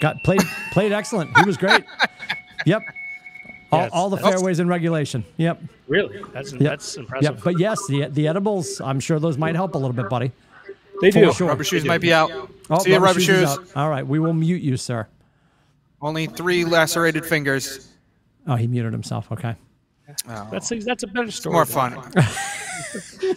Got 0.00 0.16
played 0.24 0.40
played 0.72 0.92
excellent. 0.92 1.36
He 1.38 1.44
was 1.44 1.56
great. 1.58 1.84
Yep. 2.64 2.80
All, 3.70 3.78
it's- 3.80 3.90
all 3.92 4.08
the 4.08 4.16
fairways 4.16 4.60
in 4.60 4.68
regulation. 4.68 5.24
Yep. 5.36 5.60
Really, 5.88 6.22
that's 6.32 6.52
Yep. 6.52 6.60
that's 6.62 6.96
impressive. 6.96 7.34
Yep. 7.34 7.44
But 7.44 7.58
yes, 7.58 7.86
the 7.86 8.06
the 8.06 8.26
edibles. 8.28 8.80
I'm 8.80 8.98
sure 8.98 9.18
those 9.20 9.36
might 9.36 9.54
help 9.56 9.74
a 9.74 9.78
little 9.78 9.92
bit, 9.92 10.08
buddy. 10.08 10.32
They 11.12 11.20
do. 11.20 11.32
sure. 11.32 11.48
Rubber 11.48 11.64
shoes 11.64 11.82
do. 11.82 11.88
might 11.88 12.00
be 12.00 12.12
out. 12.12 12.30
Oh, 12.70 12.78
See 12.78 12.92
you, 12.92 12.98
rubber 12.98 13.18
is 13.18 13.24
shoes. 13.24 13.58
All 13.76 13.90
right, 13.90 14.06
we 14.06 14.18
will 14.18 14.32
mute 14.32 14.62
you, 14.62 14.76
sir. 14.76 15.06
Only 16.00 16.26
three 16.26 16.64
lacerated 16.64 17.24
fingers. 17.26 17.90
Oh, 18.46 18.56
he 18.56 18.66
muted 18.66 18.92
himself. 18.92 19.30
Okay. 19.32 19.54
Oh. 20.28 20.48
That's 20.50 20.68
that's 20.84 21.02
a 21.02 21.06
better 21.06 21.30
story. 21.30 21.52
More 21.54 21.64
than- 21.64 22.00
fun. 22.02 22.24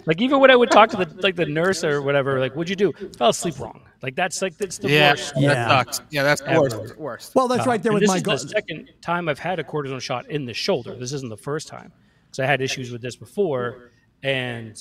Like 0.06 0.20
even 0.20 0.38
when 0.40 0.50
I 0.50 0.56
would 0.56 0.70
talk 0.70 0.90
to 0.90 0.96
the 0.96 1.22
like 1.22 1.34
the 1.36 1.46
nurse 1.46 1.82
or 1.82 2.00
whatever, 2.02 2.38
like, 2.38 2.54
what'd 2.54 2.68
you 2.70 2.76
do? 2.76 2.92
Fell 3.16 3.30
asleep 3.30 3.58
wrong. 3.58 3.80
Like 4.02 4.14
that's 4.14 4.40
like 4.40 4.56
that's 4.56 4.78
the 4.78 4.88
Yeah, 4.88 5.12
worst. 5.12 5.32
Yeah. 5.36 5.48
that 5.54 5.68
sucks. 5.68 6.00
Yeah, 6.10 6.22
that's 6.22 6.40
the 6.42 6.50
Ever. 6.50 6.60
worst. 6.60 6.96
Worst. 6.96 7.34
Well, 7.34 7.48
that's 7.48 7.66
uh, 7.66 7.70
right 7.70 7.82
there 7.82 7.92
with 7.92 8.02
this 8.02 8.08
my 8.08 8.14
This 8.20 8.20
is 8.20 8.24
goal. 8.24 8.36
the 8.36 8.48
second 8.48 8.90
time 9.00 9.28
I've 9.28 9.38
had 9.38 9.58
a 9.58 9.64
cortisone 9.64 10.00
shot 10.00 10.30
in 10.30 10.44
the 10.44 10.54
shoulder. 10.54 10.94
This 10.96 11.12
isn't 11.12 11.28
the 11.28 11.36
first 11.36 11.66
time 11.68 11.92
because 12.26 12.38
I 12.40 12.46
had 12.46 12.60
issues 12.60 12.90
with 12.92 13.02
this 13.02 13.16
before, 13.16 13.90
and 14.22 14.78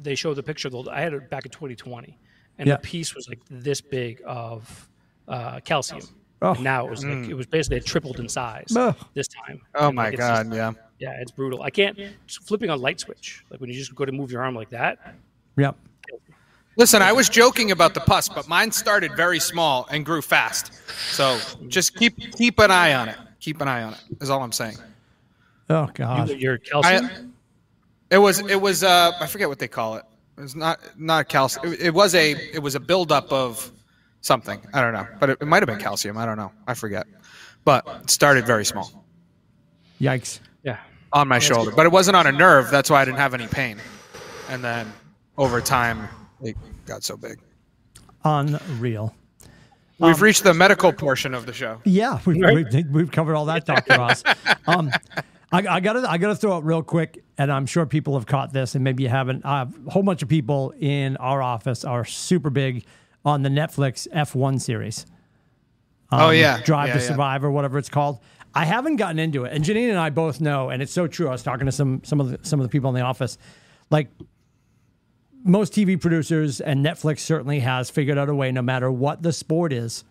they 0.00 0.14
showed 0.14 0.34
the 0.34 0.42
picture. 0.42 0.68
Of 0.68 0.72
the, 0.84 0.90
I 0.90 1.00
had 1.00 1.12
it 1.12 1.30
back 1.30 1.44
in 1.44 1.50
2020, 1.50 2.18
and 2.58 2.66
Yeah. 2.68 2.76
the 2.76 2.82
piece 2.82 3.14
was 3.14 3.28
like 3.28 3.40
this 3.50 3.80
big 3.80 4.22
of 4.26 4.88
uh, 5.28 5.60
calcium. 5.60 6.02
Oh. 6.42 6.52
And 6.54 6.64
now 6.64 6.86
it 6.86 6.90
was 6.90 7.04
like 7.04 7.28
it 7.28 7.34
was 7.34 7.46
basically 7.46 7.76
it 7.76 7.84
tripled 7.86 8.18
in 8.18 8.28
size 8.28 8.74
Ugh. 8.74 8.96
this 9.14 9.28
time. 9.28 9.60
Oh 9.74 9.88
And, 9.88 9.96
my 9.96 10.04
like, 10.04 10.14
it's 10.14 10.22
just- 10.22 10.44
god, 10.50 10.54
yeah. 10.56 10.72
yeah, 10.98 11.20
it's 11.20 11.30
brutal. 11.30 11.62
I 11.62 11.68
can't 11.70 11.98
flipping 12.46 12.70
a 12.70 12.76
light 12.76 12.98
switch 12.98 13.44
like 13.50 13.60
when 13.60 13.68
you 13.68 13.76
just 13.76 13.94
go 13.94 14.04
to 14.06 14.12
move 14.12 14.30
your 14.32 14.42
arm 14.42 14.54
like 14.54 14.70
that. 14.70 15.16
Yep. 15.58 15.76
Listen, 16.76 17.02
I 17.02 17.12
was 17.12 17.28
joking 17.28 17.72
about 17.72 17.92
the 17.92 18.00
pus, 18.00 18.28
but 18.28 18.48
mine 18.48 18.72
started 18.72 19.14
very 19.14 19.38
small 19.38 19.86
and 19.90 20.06
grew 20.06 20.22
fast. 20.22 20.72
So 21.10 21.38
just 21.68 21.94
keep 21.94 22.16
keep 22.32 22.58
an 22.58 22.70
eye 22.70 22.94
on 22.94 23.08
it. 23.10 23.18
Keep 23.40 23.60
an 23.60 23.68
eye 23.68 23.82
on 23.82 23.92
it. 23.92 24.00
Is 24.22 24.30
all 24.30 24.42
I'm 24.42 24.52
saying. 24.52 24.76
Oh 25.68 25.90
God. 25.92 26.30
Your 26.30 26.56
calcium. 26.58 27.04
I, 27.06 27.10
it 28.10 28.18
was 28.18 28.40
it 28.40 28.60
was 28.60 28.82
uh 28.84 29.12
I 29.20 29.26
forget 29.26 29.48
what 29.48 29.58
they 29.58 29.68
call 29.68 29.96
it. 29.96 30.04
It 30.38 30.42
was 30.42 30.56
not 30.56 30.80
not 30.98 31.28
calcium. 31.28 31.72
It, 31.72 31.80
it 31.80 31.94
was 31.94 32.14
a 32.14 32.32
it 32.54 32.62
was 32.62 32.74
a 32.74 32.80
buildup 32.80 33.32
of 33.32 33.70
something. 34.20 34.60
I 34.74 34.80
don't 34.80 34.92
know, 34.92 35.06
but 35.18 35.30
it, 35.30 35.38
it 35.40 35.46
might 35.46 35.62
have 35.62 35.68
been 35.68 35.78
calcium. 35.78 36.16
I 36.18 36.26
don't 36.26 36.36
know. 36.36 36.52
I 36.66 36.74
forget. 36.74 37.06
But 37.64 37.86
it 38.02 38.10
started 38.10 38.46
very 38.46 38.64
small 38.64 39.04
Yikes. 40.00 40.40
yeah. 40.62 40.78
on 41.12 41.28
my 41.28 41.38
shoulder, 41.38 41.70
but 41.76 41.84
it 41.86 41.92
wasn't 41.92 42.16
on 42.16 42.26
a 42.26 42.32
nerve. 42.32 42.70
That's 42.70 42.88
why 42.90 43.02
I 43.02 43.04
didn't 43.04 43.18
have 43.18 43.34
any 43.34 43.46
pain. 43.46 43.78
And 44.48 44.64
then 44.64 44.90
over 45.36 45.60
time, 45.60 46.08
it 46.42 46.56
got 46.86 47.04
so 47.04 47.16
big. 47.16 47.38
Unreal. 48.24 49.14
We've 49.98 50.22
reached 50.22 50.44
the 50.44 50.54
medical 50.54 50.92
portion 50.94 51.34
of 51.34 51.44
the 51.44 51.52
show. 51.52 51.80
Yeah, 51.84 52.18
we've, 52.24 52.40
Right. 52.40 52.66
we've, 52.72 52.86
we've 52.90 53.10
covered 53.10 53.34
all 53.34 53.44
that, 53.46 53.66
Doctor 53.66 53.96
Ross. 53.98 54.22
Um, 54.66 54.90
I, 55.52 55.58
I 55.66 55.80
gotta 55.80 56.08
I 56.08 56.18
gotta 56.18 56.36
throw 56.36 56.58
it 56.58 56.64
real 56.64 56.82
quick, 56.82 57.24
and 57.36 57.50
I'm 57.50 57.66
sure 57.66 57.84
people 57.86 58.14
have 58.14 58.26
caught 58.26 58.52
this, 58.52 58.74
and 58.74 58.84
maybe 58.84 59.02
you 59.02 59.08
haven't. 59.08 59.44
Uh, 59.44 59.66
a 59.86 59.90
whole 59.90 60.02
bunch 60.02 60.22
of 60.22 60.28
people 60.28 60.72
in 60.78 61.16
our 61.16 61.42
office 61.42 61.84
are 61.84 62.04
super 62.04 62.50
big 62.50 62.84
on 63.24 63.42
the 63.42 63.48
Netflix 63.48 64.08
F1 64.08 64.60
series. 64.60 65.06
oh 66.12 66.30
yeah, 66.30 66.62
Drive 66.62 66.88
yeah, 66.88 66.94
to 66.94 67.00
yeah. 67.00 67.06
Survive 67.06 67.44
or 67.44 67.50
whatever 67.50 67.78
it's 67.78 67.88
called. 67.88 68.20
I 68.54 68.64
haven't 68.64 68.96
gotten 68.96 69.18
into 69.18 69.44
it, 69.44 69.52
and 69.52 69.64
Janine 69.64 69.90
and 69.90 69.98
I 69.98 70.10
both 70.10 70.40
know, 70.40 70.70
and 70.70 70.82
it's 70.82 70.92
so 70.92 71.06
true. 71.06 71.28
I 71.28 71.32
was 71.32 71.42
talking 71.42 71.66
to 71.66 71.72
some 71.72 72.02
some 72.04 72.20
of 72.20 72.30
the 72.30 72.38
some 72.42 72.60
of 72.60 72.64
the 72.64 72.70
people 72.70 72.88
in 72.90 72.94
the 72.94 73.02
office, 73.02 73.36
like 73.90 74.08
most 75.44 75.72
TV 75.72 76.00
producers 76.00 76.60
and 76.60 76.84
Netflix 76.84 77.20
certainly 77.20 77.60
has 77.60 77.90
figured 77.90 78.18
out 78.18 78.28
a 78.28 78.34
way, 78.34 78.52
no 78.52 78.62
matter 78.62 78.90
what 78.90 79.22
the 79.22 79.32
sport 79.32 79.72
is, 79.72 80.04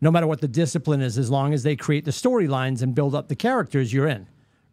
no 0.00 0.10
matter 0.10 0.26
what 0.26 0.40
the 0.40 0.48
discipline 0.48 1.00
is, 1.00 1.18
as 1.18 1.30
long 1.30 1.54
as 1.54 1.62
they 1.62 1.76
create 1.76 2.04
the 2.04 2.10
storylines 2.10 2.82
and 2.82 2.94
build 2.94 3.14
up 3.14 3.28
the 3.28 3.36
characters, 3.36 3.92
you're 3.92 4.08
in, 4.08 4.26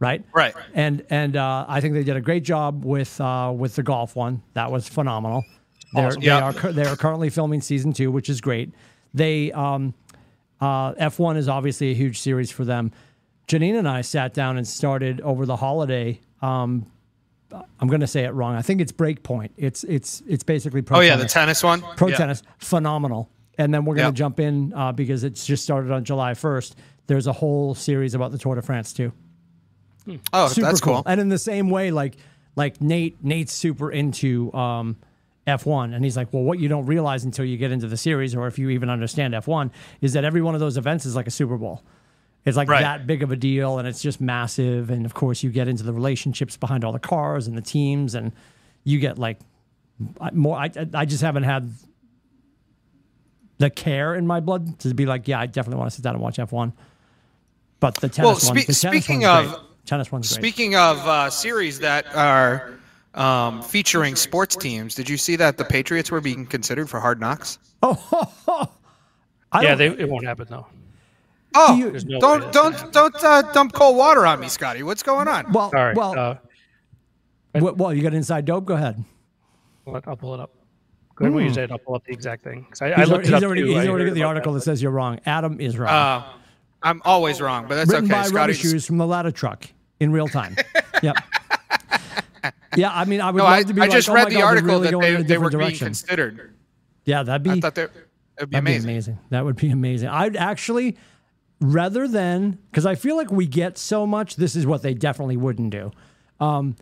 right? 0.03 0.23
Right. 0.33 0.53
And 0.73 1.05
and 1.09 1.35
uh, 1.35 1.65
I 1.67 1.81
think 1.81 1.93
they 1.93 2.03
did 2.03 2.15
a 2.17 2.21
great 2.21 2.43
job 2.43 2.85
with 2.85 3.19
uh, 3.21 3.51
with 3.55 3.75
the 3.75 3.83
golf 3.83 4.15
one. 4.15 4.41
That 4.53 4.71
was 4.71 4.87
phenomenal. 4.87 5.43
They're. 5.93 6.15
They 6.15 6.29
are 6.29 6.53
they 6.53 6.85
are 6.85 6.95
currently 6.95 7.29
filming 7.29 7.61
season 7.61 7.93
two, 7.93 8.11
which 8.11 8.29
is 8.29 8.41
great. 8.41 8.73
They 9.13 9.51
um, 9.51 9.93
uh, 10.61 10.93
F1 10.93 11.37
is 11.37 11.47
obviously 11.47 11.91
a 11.91 11.93
huge 11.93 12.19
series 12.19 12.51
for 12.51 12.65
them. 12.65 12.91
Janine 13.47 13.77
and 13.77 13.87
I 13.87 14.01
sat 14.01 14.33
down 14.33 14.57
and 14.57 14.67
started 14.67 15.21
over 15.21 15.45
the 15.45 15.55
holiday. 15.57 16.19
Um, 16.41 16.85
I'm 17.79 17.87
going 17.87 17.99
to 18.01 18.07
say 18.07 18.23
it 18.23 18.33
wrong. 18.33 18.55
I 18.55 18.61
think 18.63 18.81
it's 18.81 18.91
Breakpoint. 18.91 19.49
It's 19.57 19.83
it's 19.83 20.23
it's 20.27 20.43
basically 20.43 20.81
pro 20.81 20.97
Oh 20.97 21.01
yeah, 21.01 21.15
the 21.15 21.25
tennis. 21.27 21.61
tennis 21.61 21.63
one. 21.63 21.81
pro 21.97 22.07
Yeah. 22.07 22.17
tennis, 22.17 22.41
phenomenal. 22.57 23.29
And 23.59 23.71
then 23.71 23.85
we're 23.85 23.93
going 23.95 24.11
to 24.11 24.17
Yeah. 24.17 24.25
jump 24.25 24.39
in 24.39 24.73
uh, 24.73 24.91
because 24.93 25.23
it's 25.23 25.45
just 25.45 25.63
started 25.63 25.91
on 25.91 26.03
July 26.03 26.31
1st. 26.33 26.73
There's 27.05 27.27
a 27.27 27.33
whole 27.33 27.75
series 27.75 28.15
about 28.15 28.31
the 28.31 28.39
Tour 28.39 28.55
de 28.55 28.63
France 28.63 28.93
too. 28.93 29.11
Oh, 30.33 30.47
Super 30.49 30.67
that's 30.67 30.81
cool. 30.81 30.95
cool. 30.95 31.03
And 31.05 31.19
in 31.21 31.29
the 31.29 31.37
same 31.37 31.69
way, 31.69 31.91
like 31.91 32.15
like 32.55 32.81
Nate, 32.81 33.23
Nate's 33.23 33.53
super 33.53 33.91
into 33.91 34.53
um, 34.53 34.97
F1, 35.47 35.95
and 35.95 36.03
he's 36.03 36.15
like, 36.15 36.31
well, 36.33 36.43
what 36.43 36.59
you 36.59 36.67
don't 36.69 36.85
realize 36.85 37.23
until 37.23 37.45
you 37.45 37.57
get 37.57 37.71
into 37.71 37.87
the 37.87 37.97
series, 37.97 38.35
or 38.35 38.47
if 38.47 38.59
you 38.59 38.69
even 38.69 38.89
understand 38.89 39.33
F1, 39.33 39.71
is 40.01 40.13
that 40.13 40.23
every 40.23 40.41
one 40.41 40.53
of 40.53 40.59
those 40.59 40.77
events 40.77 41.05
is 41.05 41.15
like 41.15 41.25
a 41.27 41.31
Super 41.31 41.57
Bowl. 41.57 41.83
It's 42.45 42.57
like 42.57 42.67
Right. 42.69 42.81
that 42.81 43.07
big 43.07 43.23
of 43.23 43.31
a 43.31 43.35
deal, 43.37 43.79
and 43.79 43.87
it's 43.87 44.01
just 44.01 44.19
massive. 44.21 44.89
And 44.89 45.05
of 45.05 45.13
course, 45.13 45.41
you 45.43 45.49
get 45.49 45.67
into 45.67 45.83
the 45.83 45.93
relationships 45.93 46.57
behind 46.57 46.83
all 46.83 46.91
the 46.91 46.99
cars 46.99 47.47
and 47.47 47.57
the 47.57 47.61
teams, 47.61 48.13
and 48.15 48.33
you 48.83 48.99
get 48.99 49.17
like 49.17 49.39
more. 50.33 50.57
I 50.57 50.69
I 50.93 51.05
just 51.05 51.21
haven't 51.23 51.43
had 51.43 51.71
the 53.59 53.69
care 53.69 54.15
in 54.15 54.27
my 54.27 54.39
blood 54.39 54.79
to 54.79 54.93
be 54.93 55.05
like, 55.05 55.27
yeah, 55.27 55.39
I 55.39 55.45
definitely 55.45 55.79
want 55.79 55.91
to 55.91 55.95
sit 55.95 56.03
down 56.03 56.15
and 56.15 56.21
watch 56.23 56.37
F1. 56.37 56.73
But 57.79 57.95
the 57.95 58.09
tennis 58.09 58.43
Well, 58.43 58.53
one, 58.55 58.61
spe- 58.61 58.67
the 58.67 58.73
tennis 58.73 58.79
speaking 59.05 59.25
of- 59.25 59.45
great. 59.49 59.59
Tennis 59.85 60.11
one's 60.11 60.29
great. 60.31 60.39
Speaking 60.41 60.75
of 60.75 60.97
uh, 61.07 61.29
series 61.29 61.79
that 61.79 62.05
are 62.15 62.73
um, 63.13 63.61
featuring 63.61 64.15
sports 64.15 64.55
teams, 64.55 64.95
did 64.95 65.09
you 65.09 65.17
see 65.17 65.35
that 65.37 65.57
the 65.57 65.65
Patriots 65.65 66.11
were 66.11 66.21
being 66.21 66.45
considered 66.45 66.89
for 66.89 66.99
Hard 66.99 67.19
Knocks? 67.19 67.59
I 67.83 69.61
Yeah, 69.61 69.75
they, 69.75 69.87
it 69.87 70.09
won't 70.09 70.25
happen 70.25 70.47
though. 70.49 70.65
Oh, 71.55 71.75
you- 71.75 71.91
no 72.05 72.19
don't 72.19 72.51
don't 72.51 72.91
don't 72.93 73.23
uh, 73.23 73.43
dump 73.53 73.73
cold 73.73 73.95
water 73.97 74.25
on 74.25 74.39
me, 74.39 74.47
Scotty. 74.49 74.81
What's 74.83 75.03
going 75.03 75.27
on? 75.27 75.51
well, 75.51 75.69
Sorry. 75.69 75.93
well, 75.93 76.17
uh, 76.17 76.35
well, 77.55 77.75
well, 77.75 77.93
you 77.93 78.01
got 78.01 78.13
inside 78.15 78.45
dope. 78.45 78.65
Go 78.65 78.73
ahead. 78.73 79.03
I'll 79.85 80.01
I'll 80.07 80.15
pull 80.17 80.33
it 80.33 80.39
up. 80.39 80.49
Go 81.15 81.25
ahead 81.25 81.35
when 81.35 81.45
you 81.45 81.53
say 81.53 81.63
it. 81.65 81.71
I'll 81.71 81.77
pull 81.77 81.93
up 81.93 82.03
the 82.05 82.11
exact 82.11 82.43
thing. 82.43 82.65
'Cause 82.67 82.81
I, 82.81 82.87
I 82.87 82.93
Hmm. 82.93 82.99
He's, 83.01 83.09
looked 83.09 83.27
it 83.27 83.33
up 83.33 83.37
he's 83.37 83.43
already, 83.43 83.61
too. 83.61 83.67
he's 83.67 83.77
I 83.77 83.87
already 83.87 84.05
got 84.05 84.13
the 84.15 84.23
article 84.23 84.53
that. 84.53 84.59
that 84.59 84.65
says 84.65 84.81
you're 84.81 84.91
wrong. 84.91 85.19
Adam 85.27 85.59
is 85.61 85.77
wrong. 85.77 85.89
Uh, 85.91 86.23
I'm 86.81 87.01
always 87.05 87.39
wrong, 87.39 87.67
but 87.67 87.75
that's 87.75 87.89
Written 87.91 88.05
okay. 88.05 88.13
by 88.13 88.23
Scotty. 88.23 88.35
rubber 88.35 88.53
shoes 88.55 88.87
from 88.87 88.97
the 88.97 89.05
ladder 89.05 89.29
truck 89.31 89.65
in 90.03 90.11
real 90.11 90.27
time. 90.27 90.55
yep. 91.03 91.15
Yeah, 92.75 92.91
I 92.91 93.05
mean, 93.05 93.21
I 93.21 93.31
would 93.31 93.37
No, 93.37 93.43
love 93.45 93.53
I, 93.53 93.63
to 93.63 93.73
be 93.73 93.81
I 93.81 93.85
like, 93.85 93.91
just 93.91 94.09
oh 94.09 94.13
read 94.13 94.29
the 94.29 94.35
God, 94.35 94.43
article 94.43 94.79
really 94.81 94.91
that 94.91 94.99
they, 94.99 95.23
they 95.23 95.37
were 95.37 95.49
different 95.49 95.69
being 95.69 95.77
considered. 95.79 96.53
Yeah, 97.05 97.23
that'd 97.23 97.43
be 97.43 97.51
I 97.51 97.59
thought 97.59 97.75
that 97.75 97.91
it'd 98.37 98.49
be 98.49 98.57
amazing. 98.57 98.87
be 98.87 98.91
amazing. 98.91 99.19
That 99.29 99.45
would 99.45 99.55
be 99.55 99.69
amazing. 99.69 100.09
I'd 100.09 100.35
actually 100.35 100.97
rather 101.61 102.07
than 102.07 102.57
because 102.71 102.85
I 102.85 102.95
feel 102.95 103.15
like 103.15 103.31
we 103.31 103.45
get 103.47 103.77
so 103.77 104.05
much. 104.05 104.35
This 104.35 104.55
is 104.55 104.65
what 104.65 104.81
they 104.81 104.93
definitely 104.93 105.37
wouldn't 105.37 105.69
do. 105.69 105.91
Um, 106.39 106.75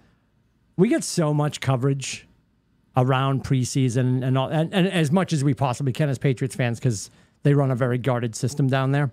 we 0.77 0.87
get 0.89 1.03
so 1.03 1.33
much 1.33 1.59
coverage 1.61 2.27
around 2.97 3.43
preseason 3.43 4.23
and 4.23 4.37
all, 4.37 4.47
and, 4.47 4.73
and 4.73 4.87
as 4.87 5.11
much 5.11 5.33
as 5.33 5.43
we 5.43 5.53
possibly 5.53 5.93
can 5.93 6.09
as 6.09 6.17
Patriots 6.17 6.55
fans 6.55 6.79
because 6.79 7.11
they 7.43 7.53
run 7.53 7.69
a 7.69 7.75
very 7.75 7.97
guarded 7.97 8.35
system 8.35 8.67
down 8.67 8.91
there. 8.91 9.11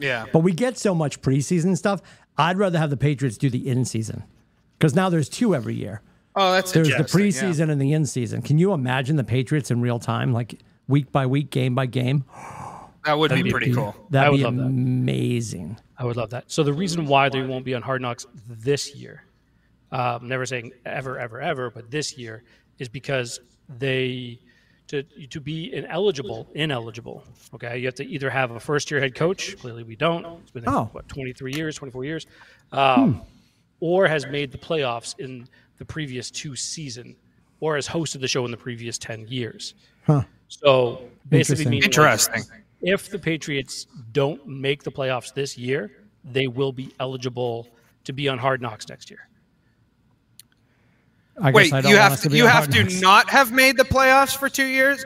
Yeah. 0.00 0.26
But 0.32 0.40
we 0.40 0.52
get 0.52 0.76
so 0.78 0.94
much 0.94 1.20
preseason 1.22 1.76
stuff. 1.76 2.02
I'd 2.36 2.58
rather 2.58 2.78
have 2.78 2.90
the 2.90 2.96
Patriots 2.96 3.38
do 3.38 3.50
the 3.50 3.68
in 3.68 3.84
season 3.84 4.24
because 4.78 4.94
now 4.94 5.08
there's 5.08 5.28
two 5.28 5.54
every 5.54 5.74
year. 5.74 6.02
Oh, 6.36 6.52
that's 6.52 6.72
There's 6.72 6.88
the 6.88 6.96
interesting, 6.96 7.20
yeah. 7.20 7.30
preseason 7.52 7.70
and 7.70 7.80
the 7.80 7.92
in 7.92 8.06
season. 8.06 8.42
Can 8.42 8.58
you 8.58 8.72
imagine 8.72 9.14
the 9.14 9.22
Patriots 9.24 9.70
in 9.70 9.80
real 9.80 10.00
time, 10.00 10.32
like 10.32 10.60
week 10.88 11.12
by 11.12 11.26
week, 11.26 11.50
game 11.50 11.76
by 11.76 11.86
game? 11.86 12.24
That 13.04 13.18
would 13.18 13.30
be 13.30 13.42
be 13.42 13.50
pretty 13.52 13.72
cool. 13.72 13.94
That'd 14.10 14.32
would 14.32 14.38
be 14.38 14.44
love 14.44 14.56
that. 14.56 14.62
amazing. 14.64 15.78
I 15.96 16.04
would 16.04 16.16
love 16.16 16.30
that. 16.30 16.50
So 16.50 16.64
the 16.64 16.72
reason 16.72 17.06
why 17.06 17.28
they 17.28 17.42
won't 17.42 17.64
be 17.64 17.74
on 17.74 17.82
Hard 17.82 18.02
Knocks 18.02 18.26
this 18.48 18.96
year, 18.96 19.24
um, 19.92 20.26
never 20.26 20.44
saying 20.44 20.72
ever, 20.84 21.18
ever, 21.20 21.40
ever, 21.40 21.70
but 21.70 21.90
this 21.90 22.18
year 22.18 22.42
is 22.80 22.88
because 22.88 23.38
they 23.78 24.40
to 25.02 25.26
to 25.28 25.40
be 25.40 25.72
ineligible, 25.72 26.48
ineligible. 26.54 27.24
Okay, 27.54 27.78
you 27.78 27.86
have 27.86 27.94
to 27.96 28.06
either 28.06 28.30
have 28.30 28.50
a 28.52 28.60
first 28.60 28.90
year 28.90 29.00
head 29.00 29.14
coach. 29.14 29.56
Clearly, 29.58 29.82
we 29.82 29.96
don't. 29.96 30.24
It's 30.42 30.50
been 30.50 30.64
Oh. 30.66 30.88
what 30.92 31.08
23 31.08 31.52
years, 31.54 31.76
24 31.76 32.04
years, 32.04 32.26
um, 32.72 33.22
or 33.80 34.06
has 34.08 34.26
made 34.26 34.52
the 34.52 34.58
playoffs 34.58 35.18
in 35.18 35.46
the 35.78 35.84
previous 35.84 36.30
two 36.30 36.54
season, 36.56 37.16
or 37.60 37.74
has 37.76 37.88
hosted 37.88 38.20
the 38.20 38.28
show 38.28 38.44
in 38.44 38.50
the 38.50 38.56
previous 38.56 38.96
10 38.98 39.26
years. 39.28 39.74
Huh. 40.06 40.22
So 40.48 41.02
basically, 41.28 41.64
Interesting. 41.64 41.70
meaning 41.70 41.82
like, 41.82 42.40
Interesting. 42.40 42.62
if 42.82 43.10
the 43.10 43.18
Patriots 43.18 43.86
don't 44.12 44.46
make 44.46 44.82
the 44.84 44.92
playoffs 44.92 45.32
this 45.34 45.58
year, 45.58 45.90
they 46.24 46.46
will 46.46 46.72
be 46.72 46.94
eligible 47.00 47.68
to 48.04 48.12
be 48.12 48.28
on 48.28 48.38
Hard 48.38 48.60
Knocks 48.62 48.88
next 48.88 49.10
year. 49.10 49.28
I 51.40 51.50
Wait, 51.50 51.64
guess 51.64 51.72
I 51.72 51.80
don't 51.80 51.90
you 51.90 51.96
have 51.96 52.12
us 52.12 52.22
to, 52.22 52.30
you 52.30 52.46
have 52.46 52.68
to 52.70 52.82
Knocks. 52.84 53.00
not 53.00 53.30
have 53.30 53.50
made 53.52 53.76
the 53.76 53.84
playoffs 53.84 54.36
for 54.36 54.48
two 54.48 54.66
years, 54.66 55.04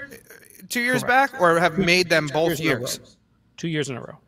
two 0.68 0.80
years 0.80 1.02
back, 1.02 1.40
or 1.40 1.58
have 1.58 1.78
made 1.78 2.08
them 2.10 2.28
both 2.32 2.58
Years 2.58 2.60
in 2.60 2.66
a 2.66 2.74
row. 2.74 2.80
years. 2.80 3.16
Two 3.56 3.68
years 3.68 3.88
in 3.90 3.96
a 3.96 4.00
row. 4.00 4.18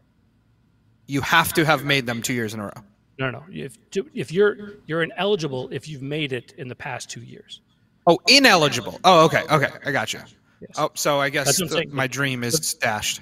You 1.06 1.20
have 1.20 1.52
to 1.54 1.64
have 1.64 1.84
made 1.84 2.06
them 2.06 2.22
two 2.22 2.32
years 2.32 2.54
in 2.54 2.60
a 2.60 2.64
row. 2.64 2.72
No, 3.18 3.30
no. 3.30 3.44
If 3.52 3.76
if 4.14 4.32
you're 4.32 4.74
you're 4.86 5.02
ineligible 5.02 5.68
if 5.70 5.88
you've 5.88 6.00
made 6.02 6.32
it 6.32 6.52
in 6.56 6.68
the 6.68 6.74
past 6.74 7.10
two 7.10 7.20
years. 7.20 7.60
Oh, 8.06 8.18
ineligible. 8.28 8.98
Oh, 9.04 9.26
okay, 9.26 9.42
okay, 9.50 9.68
I 9.84 9.92
got 9.92 10.12
you. 10.14 10.20
Yes. 10.60 10.70
Oh, 10.78 10.90
so 10.94 11.20
I 11.20 11.28
guess 11.28 11.46
That's 11.58 11.60
what 11.72 11.82
I'm 11.82 11.90
the- 11.90 11.94
my 11.94 12.06
dream 12.06 12.42
is 12.44 12.74
dashed. 12.74 13.20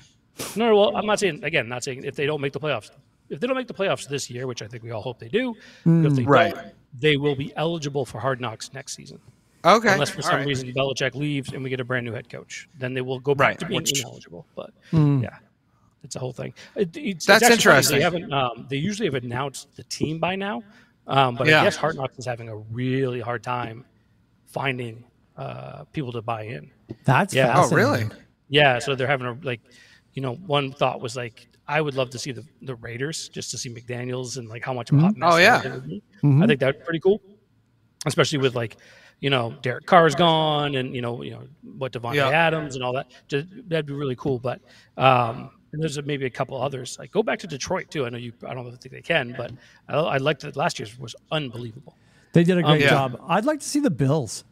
No, 0.54 0.76
well, 0.76 0.96
I'm 0.96 1.04
not 1.06 1.18
saying 1.18 1.42
again. 1.42 1.68
Not 1.68 1.82
saying 1.82 2.04
if 2.04 2.14
they 2.14 2.26
don't 2.26 2.40
make 2.40 2.52
the 2.52 2.60
playoffs. 2.60 2.90
If 3.28 3.40
they 3.40 3.46
don't 3.48 3.56
make 3.56 3.66
the 3.66 3.74
playoffs 3.74 4.08
this 4.08 4.30
year, 4.30 4.46
which 4.46 4.62
I 4.62 4.68
think 4.68 4.82
we 4.84 4.90
all 4.92 5.02
hope 5.02 5.18
they 5.18 5.28
do, 5.28 5.54
but 5.84 6.06
if 6.06 6.14
they 6.14 6.22
mm, 6.22 6.26
Right. 6.28 6.54
Don't, 6.92 7.01
they 7.01 7.16
will 7.16 7.35
be 7.37 7.53
eligible 7.57 8.05
for 8.05 8.18
Hard 8.20 8.40
Knocks 8.40 8.72
next 8.72 8.94
season, 8.96 9.20
Okay, 9.64 9.92
unless 9.92 10.11
for 10.11 10.22
some 10.22 10.37
right. 10.37 10.46
reason 10.46 10.72
Belichick 10.72 11.14
leaves 11.14 11.53
and 11.53 11.62
we 11.62 11.70
get 11.70 11.81
a 11.81 11.85
brand 11.85 12.07
new 12.07 12.12
head 12.12 12.29
coach. 12.29 12.68
Then 12.79 12.94
they 12.94 13.01
will 13.01 13.20
go 13.20 13.35
back 13.35 13.46
Right, 13.48 13.59
to 13.61 13.66
being 13.66 13.81
which- 13.83 14.01
ineligible. 14.01 14.46
But 14.55 14.70
yeah, 14.92 15.38
it's 16.05 16.16
a 16.16 16.18
whole 16.18 16.33
thing. 16.33 16.55
It- 16.77 16.96
it's- 16.96 17.27
That's 17.27 17.42
it's 17.44 17.53
interesting. 17.55 17.98
They 17.98 18.03
haven't. 18.03 18.33
Um, 18.33 18.66
they 18.68 18.77
usually 18.77 19.07
have 19.09 19.14
announced 19.22 19.74
the 19.77 19.83
team 19.85 20.18
by 20.18 20.37
now, 20.37 20.62
um, 21.07 21.35
but 21.37 21.46
Yeah. 21.46 21.61
I 21.61 21.64
guess 21.64 21.77
Hard 21.77 21.96
Knocks 21.96 22.18
is 22.18 22.27
having 22.27 22.48
a 22.48 22.57
really 22.57 23.20
hard 23.20 23.42
time 23.42 23.85
finding 24.46 25.05
uh, 25.37 25.85
people 25.92 26.11
to 26.12 26.20
buy 26.22 26.42
in. 26.42 26.70
That's 27.05 27.33
Yeah. 27.35 27.53
Oh, 27.57 27.68
really? 27.70 28.07
Yeah, 28.48 28.79
so 28.81 28.94
they're 28.94 29.07
having 29.07 29.27
a 29.27 29.38
like, 29.42 29.61
you 30.14 30.22
know, 30.22 30.35
one 30.35 30.72
thought 30.72 31.01
was 31.01 31.14
like, 31.16 31.47
I 31.70 31.81
would 31.83 31.94
love 31.94 32.09
to 32.11 32.18
see 32.18 32.33
the, 32.33 32.44
the 32.62 32.74
Raiders 32.76 33.28
just 33.28 33.50
to 33.50 33.59
see 33.59 33.68
McDaniels 33.68 34.38
and 34.38 34.48
like 34.48 34.64
how 34.64 34.72
much 34.72 34.90
of 34.90 34.98
a 34.98 35.00
hot 35.02 35.16
mess 35.16 35.35
Oh, 35.35 35.37
yeah. 35.37 35.62
would 35.74 35.87
be. 35.87 36.02
Mhm. 36.22 36.42
I 36.42 36.46
think 36.46 36.61
that'd 36.61 36.78
be 36.78 36.85
pretty 36.85 37.00
cool, 37.00 37.20
especially 38.07 38.38
with 38.38 38.54
like, 38.54 38.76
you 39.20 39.28
know, 39.31 39.54
Derek 39.62 39.85
Carr's 39.85 40.14
gone 40.14 40.76
and 40.76 40.94
you 40.94 41.02
know, 41.02 41.22
you 41.22 41.33
know 41.33 41.42
what 41.76 41.92
Davante 41.92 42.14
Yeah. 42.14 42.28
Adams 42.31 42.74
and 42.74 42.83
all 42.83 42.94
that. 42.94 43.09
Just, 43.28 43.48
that'd 43.68 43.85
be 43.87 43.92
really 43.92 44.16
cool. 44.16 44.38
But 44.38 44.61
um, 44.96 45.50
and 45.72 45.83
there's 45.83 46.02
maybe 46.04 46.24
a 46.24 46.31
couple 46.31 46.61
others 46.61 46.96
like 46.98 47.11
go 47.11 47.22
back 47.22 47.38
to 47.40 47.46
Detroit 47.46 47.90
too. 47.90 48.07
I 48.07 48.09
know 48.09 48.16
you. 48.18 48.33
I 48.46 48.54
don't 48.54 48.64
think 48.81 48.94
they 48.94 49.02
can, 49.02 49.35
but 49.37 49.52
I, 49.88 49.96
I 49.98 50.16
liked 50.16 50.40
that 50.42 50.57
last 50.57 50.78
year's 50.78 50.98
was 50.98 51.14
unbelievable. 51.31 51.94
They 52.33 52.44
did 52.44 52.57
a 52.57 52.62
great 52.62 52.81
yeah. 52.81 52.88
job. 52.90 53.20
I'd 53.28 53.44
like 53.44 53.61
to 53.61 53.66
see 53.66 53.81
the 53.81 53.90
Bills. 53.90 54.44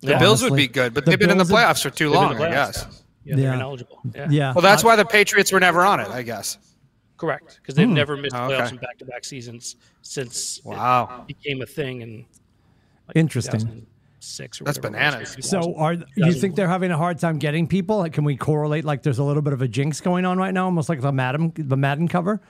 The 0.00 0.10
Yeah. 0.12 0.18
Bills 0.18 0.42
would 0.42 0.54
be 0.56 0.68
good, 0.68 0.92
but 0.92 1.04
The 1.06 1.12
they've 1.12 1.18
been 1.18 1.30
in 1.30 1.38
the 1.38 1.44
Bills 1.44 1.58
have- 1.58 1.76
playoffs 1.76 1.82
for 1.82 1.90
too 1.90 2.10
They've 2.10 2.12
been 2.14 2.22
in 2.22 2.28
long, 2.28 2.36
the 2.38 2.46
I 2.60 2.66
playoffs 2.66 3.02
guess. 3.26 3.36
now. 3.36 3.42
Yeah, 3.42 3.42
they're 3.42 3.52
Yeah. 3.52 3.54
ineligible. 3.54 4.00
Yeah. 4.14 4.26
Yeah. 4.30 4.52
Well, 4.54 4.62
that's 4.62 4.84
why 4.84 4.96
the 4.96 5.04
Patriots 5.04 5.52
were 5.52 5.60
never 5.60 5.84
on 5.84 6.00
it, 6.00 6.08
I 6.08 6.22
guess. 6.22 6.58
Correct, 7.16 7.58
because 7.62 7.74
they've 7.74 7.88
hmm. 7.88 7.94
never 7.94 8.16
missed 8.16 8.34
Oh, 8.34 8.40
playoffs 8.40 8.66
okay. 8.66 8.74
in 8.74 8.76
back-to-back 8.76 9.24
seasons 9.24 9.76
since 10.02 10.60
Wow. 10.64 11.22
it 11.22 11.26
became 11.26 11.62
a 11.62 11.66
thing 11.66 12.02
in 12.02 12.26
like 13.08 13.16
Interesting. 13.16 13.86
six. 14.20 14.60
or 14.60 14.64
That's 14.64 14.78
whatever 14.78 14.96
it 14.96 15.20
was, 15.20 15.34
bananas. 15.34 15.48
So 15.48 15.76
are 15.76 15.96
you 16.16 16.32
think 16.32 16.56
they're 16.56 16.68
having 16.68 16.90
a 16.90 16.96
hard 16.96 17.18
time 17.18 17.38
getting 17.38 17.66
people? 17.66 17.98
Like, 17.98 18.12
can 18.12 18.24
we 18.24 18.36
correlate 18.36 18.84
like 18.84 19.02
there's 19.02 19.18
a 19.18 19.24
little 19.24 19.42
bit 19.42 19.52
of 19.52 19.62
a 19.62 19.68
jinx 19.68 20.00
going 20.00 20.24
on 20.24 20.36
right 20.36 20.52
now, 20.52 20.64
almost 20.64 20.88
like 20.88 21.00
the 21.00 21.12
Madden 21.12 21.52
the 21.56 21.76
Madden 21.76 22.08
cover? 22.08 22.40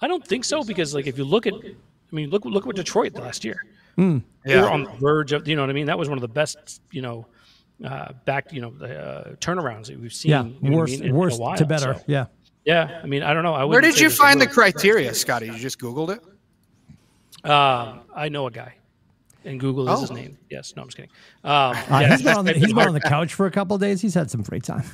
I 0.00 0.06
don't 0.06 0.26
think 0.26 0.44
so 0.44 0.62
because 0.62 0.94
like 0.94 1.06
if 1.06 1.18
you 1.18 1.24
look 1.24 1.46
at, 1.46 1.54
I 1.54 1.74
mean, 2.12 2.30
look 2.30 2.44
look 2.44 2.62
at 2.62 2.66
what 2.66 2.76
Detroit 2.76 3.14
last 3.14 3.44
year. 3.44 3.64
They 3.98 4.04
were 4.04 4.22
Yeah. 4.46 4.64
on 4.66 4.84
the 4.84 4.92
verge 4.92 5.32
of, 5.32 5.48
you 5.48 5.56
know 5.56 5.62
what 5.62 5.70
I 5.70 5.72
mean. 5.72 5.86
That 5.86 5.98
was 5.98 6.08
one 6.08 6.16
of 6.16 6.22
the 6.22 6.28
best, 6.28 6.80
you 6.92 7.02
know, 7.02 7.26
uh, 7.84 8.12
back, 8.24 8.52
you 8.52 8.60
know, 8.60 8.68
uh, 8.84 9.34
turnarounds 9.36 9.86
that 9.86 10.00
we've 10.00 10.12
seen. 10.12 10.30
Yeah, 10.30 10.42
you 10.44 10.50
know 10.50 10.58
what 10.60 10.72
I 10.72 10.76
worse 10.76 10.90
mean, 10.90 11.00
in- 11.02 11.08
in 11.10 11.14
a 11.14 11.18
worse 11.18 11.38
while. 11.38 11.56
to 11.56 11.64
better. 11.66 11.94
So, 11.94 12.02
Yeah. 12.06 12.26
yeah, 12.64 13.00
I 13.02 13.06
mean, 13.06 13.22
I 13.22 13.32
don't 13.34 13.44
know. 13.44 13.54
I 13.54 13.64
Where 13.64 13.80
did 13.80 13.98
you 14.00 14.10
find 14.10 14.40
the 14.40 14.46
real- 14.46 14.54
criteria, 14.54 15.14
Scotty? 15.14 15.46
You 15.46 15.56
just 15.58 15.78
Googled 15.78 16.10
it? 16.16 17.48
Um, 17.48 18.00
I 18.14 18.28
know 18.30 18.46
a 18.46 18.50
guy, 18.50 18.74
and 19.44 19.60
Google 19.60 19.88
is 19.88 20.00
his 20.00 20.10
Oh. 20.10 20.14
name. 20.14 20.36
Yes, 20.50 20.74
no, 20.76 20.82
I'm 20.82 20.88
just 20.88 20.96
kidding. 20.96 21.10
Um, 21.44 21.52
Uh, 21.52 21.74
yeah, 22.00 22.08
he's 22.10 22.22
been 22.22 22.36
on 22.36 22.44
the, 22.44 22.52
he's 22.54 22.72
been 22.72 22.88
on 22.88 22.94
the 22.94 23.00
couch 23.00 23.32
for 23.34 23.46
a 23.46 23.50
couple 23.50 23.74
of 23.76 23.80
days. 23.80 24.00
He's 24.00 24.14
had 24.14 24.30
some 24.30 24.42
free 24.42 24.60
time. 24.60 24.84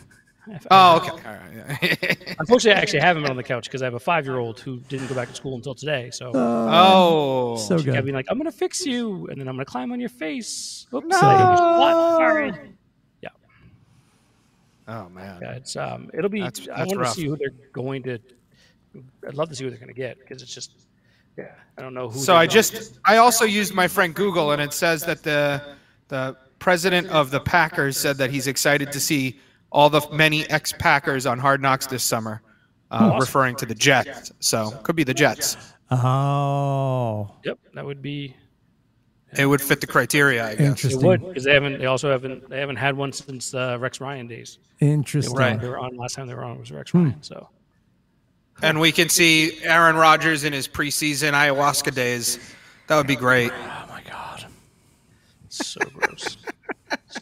Oh, 0.71 0.97
okay. 0.97 1.11
All 1.11 1.17
right. 1.17 2.37
Unfortunately, 2.39 2.79
I 2.79 2.83
actually 2.83 3.01
haven't 3.01 3.23
been 3.23 3.31
on 3.31 3.37
the 3.37 3.43
couch 3.43 3.65
because 3.65 3.83
I 3.83 3.87
have 3.87 3.95
a 3.95 4.01
five-year-old 4.01 4.61
who 4.61 4.79
didn't 4.81 5.07
go 5.07 5.15
back 5.15 5.29
to 5.29 5.35
school 5.35 5.55
until 5.55 5.75
today. 5.75 6.11
So 6.13 6.33
oh. 6.35 7.57
So 7.57 7.79
she 7.79 7.85
kept 7.85 7.97
good. 7.97 8.05
being 8.05 8.15
like, 8.15 8.27
"I'm 8.29 8.37
gonna 8.39 8.53
fix 8.53 8.85
you," 8.85 9.27
and 9.29 9.41
then 9.41 9.49
I'm 9.49 9.55
gonna 9.55 9.65
climb 9.65 9.93
on 9.93 10.01
your 10.01 10.11
face. 10.11 10.87
Oops, 10.93 11.07
No. 11.07 11.19
I 11.21 11.39
think 11.39 11.51
it's 11.51 11.61
what? 11.61 11.93
Sorry. 11.93 12.53
Yeah, 13.23 13.29
oh, 14.89 15.09
man. 15.09 15.39
yeah, 15.41 15.53
it's 15.53 15.77
um, 15.77 16.11
it'll 16.13 16.29
be. 16.31 16.41
That's- 16.41 16.69
I 16.69 16.79
that's 16.81 16.89
want 16.89 17.01
rough. 17.01 17.15
to 17.15 17.21
see 17.21 17.27
who 17.27 17.37
they're 17.37 17.55
going 17.73 18.03
to. 18.05 18.19
I'd 19.27 19.35
love 19.35 19.49
to 19.49 19.57
see 19.57 19.65
who 19.65 19.71
they're 19.71 19.79
gonna 19.79 19.93
get 19.93 20.19
because 20.19 20.43
it's 20.43 20.55
just, 20.55 20.73
yeah, 21.39 21.53
I 21.79 21.83
don't 21.83 21.95
know 21.95 22.11
who. 22.11 22.19
So 22.19 22.35
I 22.35 22.47
going 22.47 22.51
just 22.51 22.99
I 23.05 23.17
also 23.17 23.45
used 23.45 23.75
my 23.75 23.89
friend 23.89 24.15
Google, 24.15 24.53
and 24.53 24.61
it 24.61 24.73
says 24.75 25.05
that 25.07 25.23
the 25.23 25.63
the 26.09 26.37
president 26.59 27.09
of 27.09 27.31
the 27.31 27.41
Packers 27.41 27.97
said 27.97 28.19
that 28.19 28.31
he's 28.31 28.47
excited 28.47 28.93
to 28.93 29.01
see 29.01 29.39
all 29.75 29.91
the 29.91 30.01
many 30.13 30.49
ex-Packers 30.49 31.27
on 31.27 31.39
Hard 31.39 31.61
Knocks 31.61 31.87
this 31.87 32.03
summer, 32.05 32.41
uh, 32.91 33.19
referring 33.21 33.57
to 33.57 33.67
the 33.67 33.75
Jets. 33.75 34.33
So 34.41 34.71
could 34.85 34.97
be 34.97 35.05
the 35.05 35.13
Jets. 35.13 35.57
Oh, 35.91 37.31
Yep, 37.45 37.59
that 37.75 37.85
would 37.85 38.01
be. 38.01 38.35
It 39.37 39.47
would 39.47 39.61
fit 39.61 39.81
the 39.81 39.87
criteria, 39.89 40.47
I 40.47 40.55
guess. 40.55 40.85
It 40.85 41.03
would 41.03 41.21
because 41.27 41.43
they 41.43 41.55
haven't. 41.55 41.81
They 41.81 41.87
also 41.87 42.09
haven't. 42.09 42.49
They 42.49 42.61
haven't 42.61 42.77
had 42.77 42.97
one 42.97 43.13
since 43.13 43.53
uh, 43.53 43.77
Rex 43.81 44.01
Ryan 44.01 44.29
days. 44.29 44.59
Interesting. 44.79 45.37
Right. 45.37 45.61
They 45.61 45.69
were 45.69 45.79
on 45.79 45.97
last 45.97 46.15
time 46.15 46.29
they 46.29 46.35
were 46.35 46.45
on 46.45 46.59
was 46.61 46.71
Rex 46.71 46.93
Hmm. 46.93 47.03
Ryan. 47.07 47.23
So 47.23 47.49
And 48.63 48.79
we 48.79 48.93
can 48.93 49.09
see 49.09 49.61
Aaron 49.65 49.97
Rodgers 49.97 50.45
in 50.45 50.53
his 50.53 50.69
preseason 50.69 51.33
ayahuasca 51.33 51.93
days. 51.95 52.39
That 52.87 52.97
would 52.97 53.09
be 53.09 53.17
great. 53.17 53.51
Oh 53.53 53.85
my 53.91 54.03
God. 54.09 54.47
so 55.49 55.81
gross. 55.93 56.37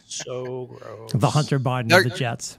So 0.05 0.65
gross. 0.65 1.11
The 1.13 1.29
Hunter 1.29 1.59
Biden 1.59 1.89
They're- 1.89 2.03
of 2.03 2.11
the 2.11 2.17
Jets. 2.17 2.57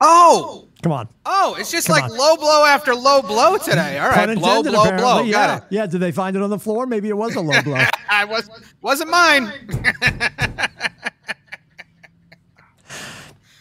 Oh, 0.00 0.66
Come 0.82 0.92
on. 0.92 1.08
oh, 1.24 1.56
it's 1.58 1.70
just 1.70 1.86
Come 1.86 1.94
like 1.94 2.04
on. 2.10 2.16
low 2.18 2.36
blow 2.36 2.64
after 2.66 2.94
low 2.94 3.22
blow 3.22 3.56
today. 3.56 3.98
All 3.98 4.08
right, 4.10 4.26
Pun 4.28 4.34
blow, 4.38 4.62
blow, 4.62 4.82
apparently. 4.82 4.98
blow. 5.00 5.22
Yeah. 5.22 5.32
Got 5.32 5.58
it. 5.58 5.64
Yeah. 5.70 5.86
Did 5.86 6.00
they 6.00 6.12
find 6.12 6.36
it 6.36 6.42
on 6.42 6.50
the 6.50 6.58
floor? 6.58 6.84
Maybe 6.86 7.08
it 7.08 7.16
was 7.16 7.34
a 7.36 7.40
low 7.40 7.62
blow. 7.62 7.80
I 8.10 8.24
was 8.26 8.50
wasn't 8.82 9.10
mine. 9.10 9.50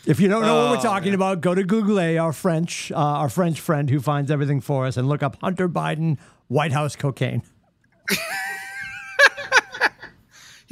If 0.06 0.20
you 0.20 0.28
don't 0.28 0.42
know 0.42 0.56
what 0.56 0.64
Oh, 0.68 0.72
we're 0.72 0.82
talking 0.82 1.14
about, 1.14 1.40
go 1.40 1.56
to 1.56 1.64
Google, 1.64 1.98
our 2.20 2.34
French, 2.34 2.92
uh, 2.92 2.96
our 2.96 3.30
French 3.30 3.62
friend 3.62 3.90
who 3.90 4.02
finds 4.02 4.30
everything 4.32 4.60
for 4.60 4.86
us, 4.86 4.98
and 4.98 5.08
look 5.08 5.24
up 5.24 5.38
Hunter 5.40 5.70
Biden 5.70 6.18
White 6.50 6.74
House 6.74 6.98
cocaine. 6.98 7.42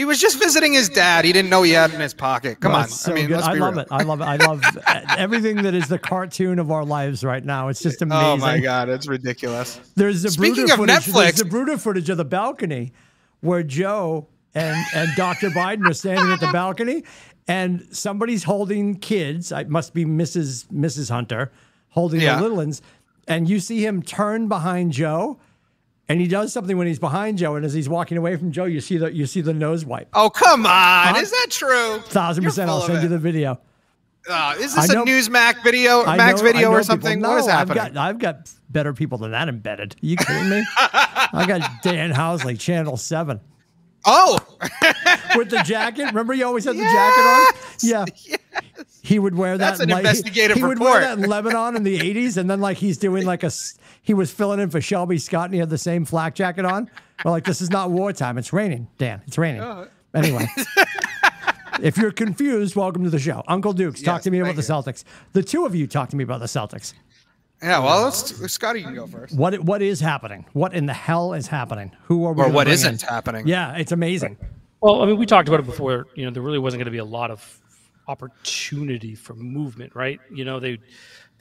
He 0.01 0.05
was 0.05 0.19
just 0.19 0.39
visiting 0.39 0.73
his 0.73 0.89
dad. 0.89 1.25
He 1.25 1.31
didn't 1.31 1.51
know 1.51 1.61
he 1.61 1.73
had 1.73 1.91
it 1.91 1.93
in 1.93 1.99
his 1.99 2.15
pocket. 2.15 2.59
Come 2.59 2.73
on. 2.73 2.87
So 2.89 3.11
I 3.11 3.13
mean, 3.13 3.31
I 3.31 3.53
love 3.53 3.75
real. 3.75 3.79
it. 3.83 3.87
I 3.91 4.01
love 4.01 4.19
it. 4.19 4.23
I 4.23 4.35
love 4.37 4.63
everything 5.15 5.57
that 5.57 5.75
is 5.75 5.87
the 5.89 5.99
cartoon 5.99 6.57
of 6.57 6.71
our 6.71 6.83
lives 6.83 7.23
right 7.23 7.45
now. 7.45 7.67
It's 7.67 7.83
just 7.83 8.01
amazing. 8.01 8.25
Oh 8.25 8.37
my 8.37 8.59
god, 8.59 8.89
it's 8.89 9.07
ridiculous. 9.07 9.79
There's 9.95 10.23
the 10.23 10.31
Speaking 10.31 10.65
Bruder 10.65 10.73
of 10.73 10.79
footage, 10.79 10.95
Netflix- 10.95 11.13
there's 11.13 11.35
the 11.35 11.45
Bruder 11.45 11.77
footage 11.77 12.09
of 12.09 12.17
the 12.17 12.25
balcony 12.25 12.93
where 13.41 13.61
Joe 13.61 14.27
and, 14.55 14.83
and 14.95 15.15
Dr. 15.15 15.51
Biden 15.51 15.87
are 15.87 15.93
standing 15.93 16.31
at 16.31 16.39
the 16.39 16.51
balcony 16.51 17.03
and 17.47 17.85
somebody's 17.91 18.43
holding 18.45 18.95
kids. 18.95 19.51
It 19.51 19.69
must 19.69 19.93
be 19.93 20.03
Mrs. 20.03 20.65
Mrs. 20.69 21.11
Hunter 21.11 21.51
holding 21.89 22.21
Yeah. 22.21 22.37
the 22.37 22.41
little 22.41 22.57
ones. 22.57 22.81
And 23.27 23.47
you 23.47 23.59
see 23.59 23.85
him 23.85 24.01
turn 24.01 24.47
behind 24.47 24.93
Joe 24.93 25.39
and 26.09 26.19
he 26.19 26.27
does 26.27 26.51
something 26.53 26.77
when 26.77 26.87
he's 26.87 26.99
behind 26.99 27.37
Joe. 27.37 27.55
And 27.55 27.65
as 27.65 27.73
he's 27.73 27.87
walking 27.89 28.17
away 28.17 28.35
from 28.35 28.51
Joe, 28.51 28.65
you 28.65 28.81
see 28.81 28.97
the 28.97 29.13
you 29.13 29.25
see 29.25 29.41
the 29.41 29.53
nose 29.53 29.85
wipe. 29.85 30.09
Oh 30.13 30.29
come 30.29 30.65
on, 30.65 31.15
is 31.17 31.31
that 31.31 31.47
true? 31.49 31.99
Thousand 32.05 32.43
percent. 32.43 32.69
I'll 32.69 32.81
send 32.81 33.03
you 33.03 33.09
the 33.09 33.17
video. 33.19 33.59
Uh, 34.29 34.53
is 34.59 34.75
this 34.75 34.89
know- 34.93 35.01
a 35.01 35.05
Newsmax 35.05 35.63
video, 35.63 36.03
I 36.03 36.15
Max 36.15 36.41
video 36.41 36.69
or 36.69 36.73
people- 36.81 36.83
something? 36.83 37.21
No, 37.21 37.29
what 37.29 37.37
is 37.39 37.47
I've 37.47 37.69
happening? 37.69 37.93
got 37.95 37.97
I've 37.97 38.19
got 38.19 38.51
better 38.69 38.93
people 38.93 39.17
than 39.17 39.31
that 39.31 39.49
embedded. 39.49 39.95
you 40.01 40.15
kidding 40.15 40.47
me? 40.49 40.63
I 40.77 41.45
got 41.47 41.81
Dan 41.81 42.11
Housley, 42.13 42.59
Channel 42.59 42.97
Seven. 42.97 43.39
oh, 44.05 44.37
with 45.35 45.49
the 45.49 45.61
jacket. 45.65 46.05
Remember, 46.05 46.33
you 46.33 46.45
always 46.45 46.65
had 46.65 46.75
the 46.75 46.83
jacket 46.83 47.21
on. 47.21 47.53
Yeah, 47.81 48.05
he 49.01 49.17
would 49.17 49.35
wear 49.35 49.57
that. 49.57 49.69
That's 49.71 49.79
an 49.79 49.89
like, 49.89 49.99
investigative 49.99 50.57
He 50.57 50.63
would 50.63 50.79
wear 50.79 51.01
that 51.01 51.17
in 51.17 51.27
Lebanon 51.27 51.75
in 51.75 51.83
the 51.83 51.97
'80s, 51.99 52.37
and 52.37 52.47
then 52.49 52.61
like 52.61 52.77
he's 52.77 52.97
doing 52.99 53.25
like 53.25 53.43
a. 53.43 53.51
s- 54.01 54.07
He 54.07 54.13
was 54.13 54.31
filling 54.31 54.59
in 54.59 54.69
for 54.69 54.81
Shelby 54.81 55.17
Scott, 55.17 55.45
and 55.45 55.53
he 55.53 55.59
had 55.59 55.69
the 55.69 55.77
same 55.77 56.05
flak 56.05 56.35
jacket 56.35 56.65
on. 56.65 56.89
We're 57.23 57.31
like, 57.31 57.43
this 57.45 57.61
is 57.61 57.69
not 57.69 57.91
wartime. 57.91 58.37
It's 58.37 58.51
raining, 58.53 58.87
Dan. 58.97 59.21
It's 59.27 59.37
raining. 59.37 59.61
Oh. 59.61 59.87
Anyway. 60.13 60.47
If 61.81 61.97
you're 61.97 62.11
confused, 62.11 62.75
welcome 62.75 63.03
to 63.05 63.09
the 63.09 63.17
show. 63.17 63.43
Uncle 63.47 63.73
Dukes, 63.73 64.03
talk 64.03 64.21
to 64.23 64.29
me 64.29 64.37
about 64.39 64.53
thank 64.55 64.67
the 64.67 64.73
Celtics. 64.73 65.03
The 65.33 65.41
two 65.41 65.65
of 65.65 65.73
you 65.73 65.87
talk 65.87 66.09
to 66.09 66.15
me 66.15 66.23
about 66.23 66.39
the 66.39 66.45
Celtics. 66.45 66.93
yeah. 67.63 67.79
Well, 67.79 68.03
let's, 68.03 68.53
Scotty, 68.53 68.81
you 68.81 68.85
can 68.85 68.93
go 68.93 69.07
first. 69.07 69.35
What 69.35 69.57
what 69.61 69.81
is 69.81 69.99
happening? 69.99 70.45
What 70.53 70.75
in 70.75 70.85
the 70.85 70.93
hell 70.93 71.33
is 71.33 71.47
happening? 71.47 71.91
Who 72.03 72.25
are 72.25 72.33
we? 72.33 72.41
Or 72.41 72.45
gonna 72.45 72.53
what 72.53 72.65
bring 72.65 72.73
isn't 72.73 73.01
in? 73.01 73.09
happening? 73.09 73.47
Yeah, 73.47 73.77
it's 73.77 73.91
amazing. 73.91 74.37
Well, 74.81 75.01
I 75.01 75.07
mean, 75.07 75.17
we 75.17 75.25
talked 75.25 75.47
about 75.47 75.61
it 75.61 75.65
before. 75.65 76.05
You 76.13 76.25
know, 76.25 76.31
there 76.31 76.43
really 76.43 76.59
wasn't 76.59 76.79
going 76.81 76.85
to 76.85 76.91
be 76.91 76.97
a 76.99 77.05
lot 77.05 77.31
of 77.31 77.59
opportunity 78.07 79.15
for 79.15 79.33
movement, 79.33 79.95
right? 79.95 80.19
You 80.31 80.45
know, 80.45 80.59
they 80.59 80.77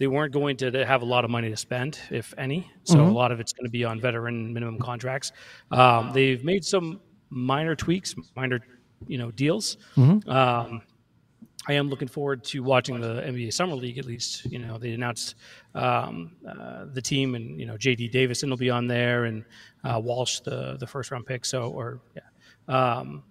they 0.00 0.06
weren't 0.06 0.32
going 0.32 0.56
to 0.56 0.84
have 0.86 1.02
a 1.02 1.04
lot 1.04 1.26
of 1.26 1.30
money 1.30 1.50
to 1.50 1.56
spend, 1.56 2.00
if 2.10 2.32
any. 2.38 2.68
So 2.84 2.96
a 3.10 3.12
lot 3.12 3.30
of 3.32 3.38
it's 3.38 3.52
going 3.52 3.66
to 3.66 3.70
be 3.70 3.84
on 3.84 4.00
veteran 4.00 4.52
minimum 4.52 4.78
contracts. 4.78 5.30
Um, 5.70 6.10
they've 6.14 6.42
made 6.42 6.64
some 6.64 7.00
minor 7.28 7.76
tweaks, 7.76 8.14
minor 8.34 8.60
you 9.06 9.18
know 9.18 9.30
deals. 9.30 9.76
Um, 10.26 10.80
I 11.68 11.74
am 11.74 11.90
looking 11.90 12.08
forward 12.08 12.42
to 12.44 12.62
watching 12.62 12.98
the 12.98 13.20
NBA 13.20 13.52
Summer 13.52 13.74
League. 13.74 13.98
At 13.98 14.06
least, 14.06 14.46
you 14.46 14.58
know, 14.58 14.78
they 14.78 14.92
announced 14.92 15.34
um, 15.74 16.32
uh, 16.48 16.86
the 16.94 17.02
team, 17.02 17.34
and 17.34 17.60
you 17.60 17.66
know, 17.66 17.74
JD 17.74 18.10
Davison 18.10 18.48
will 18.48 18.56
be 18.56 18.70
on 18.70 18.86
there, 18.86 19.26
and 19.26 19.44
uh, 19.84 20.00
Walsh, 20.02 20.40
the 20.40 20.78
the 20.80 20.86
first 20.86 21.10
round 21.10 21.26
pick. 21.26 21.44
So, 21.44 21.68
or 21.68 22.00
yeah, 22.16 22.22
um, 22.74 23.22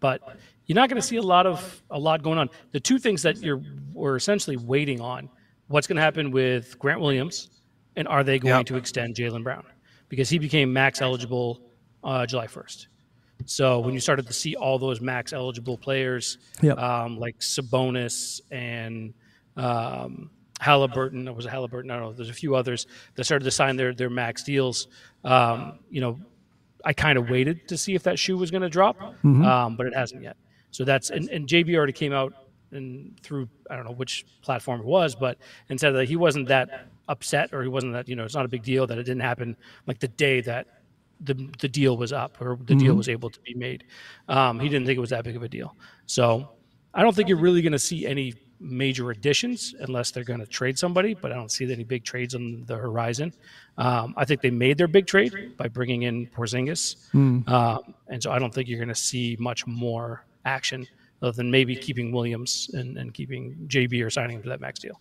but 0.00 0.38
you're 0.64 0.76
not 0.76 0.88
going 0.88 1.00
to 1.00 1.06
see 1.06 1.16
a 1.16 1.22
lot 1.22 1.46
of 1.46 1.82
a 1.90 1.98
lot 1.98 2.22
going 2.22 2.38
on. 2.38 2.48
The 2.72 2.80
two 2.80 2.98
things 2.98 3.20
that 3.22 3.36
you're 3.42 3.60
we're 3.92 4.16
essentially 4.16 4.56
waiting 4.56 5.02
on: 5.02 5.28
what's 5.68 5.86
going 5.86 5.96
to 5.96 6.02
happen 6.02 6.30
with 6.30 6.78
Grant 6.78 7.00
Williams, 7.00 7.48
and 7.96 8.06
are 8.08 8.22
they 8.24 8.38
going 8.38 8.54
Yep. 8.58 8.66
to 8.66 8.76
extend 8.76 9.14
Jaylen 9.14 9.42
Brown 9.42 9.64
because 10.08 10.28
he 10.28 10.38
became 10.38 10.72
max 10.72 11.00
eligible 11.02 11.60
uh, 12.02 12.26
July 12.26 12.46
1st. 12.46 12.86
So 13.46 13.80
when 13.80 13.94
you 13.94 14.00
started 14.00 14.26
to 14.28 14.32
see 14.32 14.54
all 14.54 14.78
those 14.78 15.00
max 15.00 15.32
eligible 15.32 15.76
players, 15.76 16.38
Yep. 16.62 16.78
um, 16.78 17.18
like 17.18 17.38
Sabonis 17.40 18.40
and 18.50 19.12
um, 19.56 20.30
Halliburton, 20.60 21.26
it 21.28 21.34
was 21.34 21.44
Halliburton. 21.46 21.90
I 21.90 21.94
don't 21.96 22.04
know. 22.04 22.12
There's 22.12 22.30
a 22.30 22.34
few 22.34 22.54
others 22.54 22.86
that 23.16 23.24
started 23.24 23.44
to 23.44 23.50
sign 23.50 23.76
their 23.76 23.92
their 23.92 24.10
max 24.10 24.42
deals. 24.44 24.88
Um, 25.24 25.78
you 25.90 26.00
know, 26.00 26.18
I 26.84 26.92
kind 26.92 27.18
of 27.18 27.28
waited 27.28 27.66
to 27.68 27.76
see 27.76 27.94
if 27.94 28.02
that 28.04 28.18
shoe 28.18 28.36
was 28.38 28.50
going 28.50 28.62
to 28.62 28.68
drop, 28.68 29.00
um, 29.24 29.76
but 29.76 29.86
it 29.86 29.94
hasn't 29.94 30.22
yet. 30.22 30.36
So 30.70 30.84
that's 30.84 31.10
and, 31.10 31.28
and 31.30 31.46
JB 31.48 31.74
already 31.74 31.92
came 31.92 32.12
out 32.12 32.32
and 32.74 33.18
through 33.20 33.48
I 33.70 33.76
don't 33.76 33.84
know 33.84 33.92
which 33.92 34.24
platform 34.42 34.80
it 34.80 34.86
was, 34.86 35.14
but 35.14 35.38
and 35.68 35.78
said 35.78 35.92
that 35.92 36.08
he 36.08 36.16
wasn't 36.16 36.48
that 36.48 36.88
upset 37.08 37.52
or 37.52 37.62
he 37.62 37.68
wasn't 37.68 37.92
that 37.92 38.08
you 38.08 38.16
know 38.16 38.24
it's 38.24 38.34
not 38.34 38.44
a 38.44 38.48
big 38.48 38.62
deal 38.62 38.86
that 38.86 38.98
it 38.98 39.04
didn't 39.04 39.22
happen 39.22 39.56
like 39.86 40.00
the 40.00 40.08
day 40.08 40.40
that 40.40 40.66
the 41.20 41.34
the 41.60 41.68
deal 41.68 41.96
was 41.96 42.12
up 42.12 42.40
or 42.40 42.58
the 42.64 42.74
deal 42.74 42.94
was 42.94 43.08
able 43.08 43.30
to 43.30 43.40
be 43.40 43.54
made. 43.54 43.84
Um, 44.28 44.58
he 44.60 44.68
didn't 44.68 44.86
think 44.86 44.96
it 44.96 45.00
was 45.00 45.10
that 45.10 45.24
big 45.24 45.36
of 45.36 45.42
a 45.42 45.48
deal. 45.48 45.76
So 46.06 46.50
I 46.92 47.02
don't 47.02 47.14
think 47.14 47.28
you're 47.28 47.38
really 47.38 47.62
going 47.62 47.72
to 47.72 47.78
see 47.78 48.06
any 48.06 48.34
major 48.60 49.10
additions 49.10 49.74
unless 49.80 50.10
they're 50.10 50.24
going 50.24 50.40
to 50.40 50.46
trade 50.46 50.78
somebody, 50.78 51.12
but 51.14 51.32
I 51.32 51.34
don't 51.34 51.50
see 51.50 51.70
any 51.70 51.84
big 51.84 52.04
trades 52.04 52.34
on 52.34 52.64
the 52.66 52.76
horizon. 52.76 53.32
Um, 53.76 54.14
I 54.16 54.24
think 54.24 54.40
they 54.40 54.50
made 54.50 54.78
their 54.78 54.88
big 54.88 55.06
trade 55.06 55.56
by 55.56 55.68
bringing 55.68 56.02
in 56.02 56.26
Porzingis, 56.28 56.96
um, 57.48 57.94
and 58.08 58.22
so 58.22 58.30
I 58.30 58.38
don't 58.38 58.54
think 58.54 58.68
you're 58.68 58.78
going 58.78 58.88
to 58.88 58.94
see 58.94 59.36
much 59.38 59.66
more 59.66 60.24
action 60.44 60.86
other 61.24 61.32
than 61.32 61.50
maybe 61.50 61.74
keeping 61.74 62.12
Williams 62.12 62.70
and, 62.74 62.98
and 62.98 63.14
keeping 63.14 63.56
JB 63.66 64.04
or 64.04 64.10
signing 64.10 64.36
him 64.36 64.42
to 64.42 64.48
that 64.50 64.60
max 64.60 64.78
deal. 64.78 65.00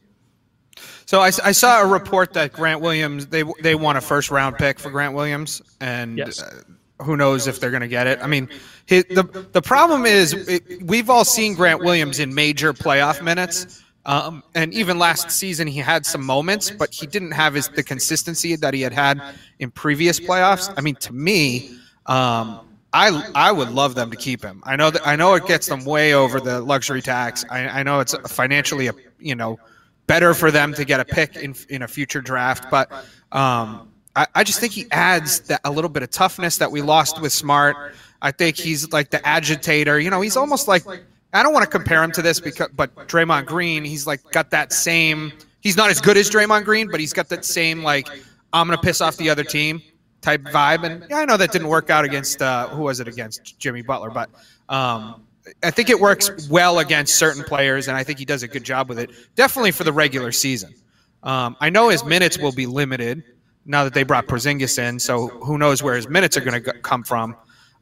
So 1.05 1.19
I, 1.19 1.27
I 1.43 1.51
saw 1.51 1.81
a 1.81 1.85
report 1.87 2.33
that 2.33 2.53
Grant 2.53 2.81
Williams 2.81 3.27
they 3.27 3.43
they 3.61 3.75
want 3.75 3.97
a 3.97 4.01
first 4.01 4.31
round 4.31 4.55
pick 4.57 4.79
for 4.79 4.89
Grant 4.89 5.13
Williams, 5.13 5.61
and 5.81 6.17
Yes. 6.17 6.41
uh, 6.41 6.63
who 7.03 7.17
knows 7.17 7.45
if 7.45 7.59
they're 7.59 7.69
going 7.71 7.81
to 7.81 7.87
get 7.87 8.07
it. 8.07 8.19
I 8.21 8.27
mean, 8.27 8.47
his, 8.85 9.03
the 9.09 9.23
the 9.51 9.61
problem 9.61 10.05
is 10.05 10.33
it, 10.33 10.81
we've 10.83 11.09
all 11.09 11.25
seen 11.25 11.53
Grant 11.53 11.81
Williams 11.81 12.19
in 12.19 12.33
major 12.33 12.73
playoff 12.73 13.21
minutes, 13.21 13.83
um, 14.05 14.41
and 14.55 14.73
even 14.73 14.97
last 14.97 15.29
season 15.29 15.67
he 15.67 15.79
had 15.79 16.05
some 16.05 16.25
moments, 16.25 16.71
but 16.71 16.91
he 16.93 17.05
didn't 17.05 17.31
have 17.31 17.53
his 17.53 17.67
the 17.67 17.83
consistency 17.83 18.55
that 18.55 18.73
he 18.73 18.81
had 18.81 18.93
had 18.93 19.21
in 19.59 19.69
previous 19.69 20.19
playoffs. 20.19 20.73
I 20.77 20.81
mean, 20.81 20.95
to 20.95 21.13
me. 21.13 21.77
Um, 22.05 22.61
I, 22.93 23.31
I 23.33 23.51
would 23.51 23.71
love 23.71 23.95
them 23.95 24.11
to 24.11 24.17
keep 24.17 24.43
him. 24.43 24.61
I 24.65 24.75
know 24.75 24.91
that 24.91 25.05
I 25.05 25.15
know 25.15 25.33
it 25.33 25.47
gets 25.47 25.67
them 25.67 25.83
way 25.83 26.13
over 26.13 26.39
the 26.39 26.61
luxury 26.61 27.01
tax. 27.01 27.43
I, 27.49 27.79
I 27.79 27.83
know 27.83 27.99
it's 27.99 28.13
financially, 28.27 28.87
a, 28.87 28.93
you 29.19 29.33
know, 29.33 29.59
better 30.05 30.35
for 30.35 30.51
them 30.51 30.73
to 30.75 30.85
get 30.85 30.99
a 30.99 31.05
pick 31.05 31.35
in 31.35 31.55
in 31.69 31.81
a 31.81 31.87
future 31.87 32.21
draft. 32.21 32.69
But 32.69 32.91
um, 33.31 33.91
I, 34.15 34.27
I 34.35 34.43
just 34.43 34.59
think 34.59 34.73
he 34.73 34.85
adds 34.91 35.39
that 35.41 35.61
a 35.63 35.71
little 35.71 35.89
bit 35.89 36.03
of 36.03 36.11
toughness 36.11 36.57
that 36.57 36.71
we 36.71 36.83
lost 36.83 37.19
with 37.19 37.33
Smart. 37.33 37.75
I 38.21 38.31
think 38.31 38.57
he's 38.57 38.91
like 38.91 39.09
the 39.09 39.25
agitator. 39.27 39.99
You 39.99 40.11
know, 40.11 40.21
he's 40.21 40.37
almost 40.37 40.67
like 40.67 40.85
I 41.33 41.41
don't 41.41 41.53
want 41.53 41.63
to 41.63 41.69
compare 41.69 42.03
him 42.03 42.11
to 42.11 42.21
this 42.21 42.39
because, 42.39 42.69
but 42.75 42.95
Draymond 43.07 43.47
Green, 43.47 43.83
he's 43.83 44.05
like 44.05 44.21
got 44.31 44.51
that 44.51 44.71
same. 44.71 45.33
He's 45.61 45.75
not 45.75 45.89
as 45.89 45.99
good 45.99 46.15
as 46.15 46.29
Draymond 46.29 46.65
Green, 46.65 46.89
but 46.91 46.99
he's 46.99 47.13
got 47.13 47.29
that 47.29 47.43
same 47.43 47.81
like 47.81 48.07
I'm 48.53 48.67
gonna 48.67 48.79
piss 48.79 49.01
off 49.01 49.17
the 49.17 49.31
other 49.31 49.43
team 49.43 49.81
type 50.23 50.41
vibe. 50.41 50.83
And 50.83 51.05
yeah, 51.09 51.19
I 51.19 51.25
know 51.25 51.37
that 51.37 51.51
didn't 51.51 51.67
work 51.67 51.89
out 51.91 52.05
against 52.05 52.41
uh, 52.41 52.67
who 52.69 52.83
was 52.83 52.99
it 52.99 53.07
against 53.07 53.59
Jimmy 53.59 53.83
Butler, 53.83 54.09
but 54.09 54.29
um, 54.69 55.23
I 55.61 55.69
think 55.69 55.89
it 55.89 55.99
works 55.99 56.49
well 56.49 56.79
against 56.79 57.15
certain 57.15 57.43
players, 57.43 57.87
and 57.87 57.95
I 57.95 58.03
think 58.03 58.17
he 58.17 58.25
does 58.25 58.41
a 58.41 58.47
good 58.47 58.63
job 58.63 58.89
with 58.89 58.97
it. 58.97 59.11
Definitely 59.35 59.71
for 59.71 59.83
the 59.83 59.93
regular 59.93 60.31
season. 60.31 60.73
Um, 61.21 61.55
I 61.59 61.69
know 61.69 61.89
his 61.89 62.03
minutes 62.03 62.37
will 62.37 62.51
be 62.51 62.65
limited 62.65 63.23
now 63.65 63.83
that 63.83 63.93
they 63.93 64.03
brought 64.03 64.27
Porzingis 64.27 64.79
in, 64.79 64.99
so 64.99 65.27
who 65.27 65.57
knows 65.57 65.83
where 65.83 65.95
his 65.95 66.09
minutes 66.09 66.35
are 66.37 66.41
going 66.41 66.63
to 66.63 66.73
come 66.79 67.03
from. 67.03 67.35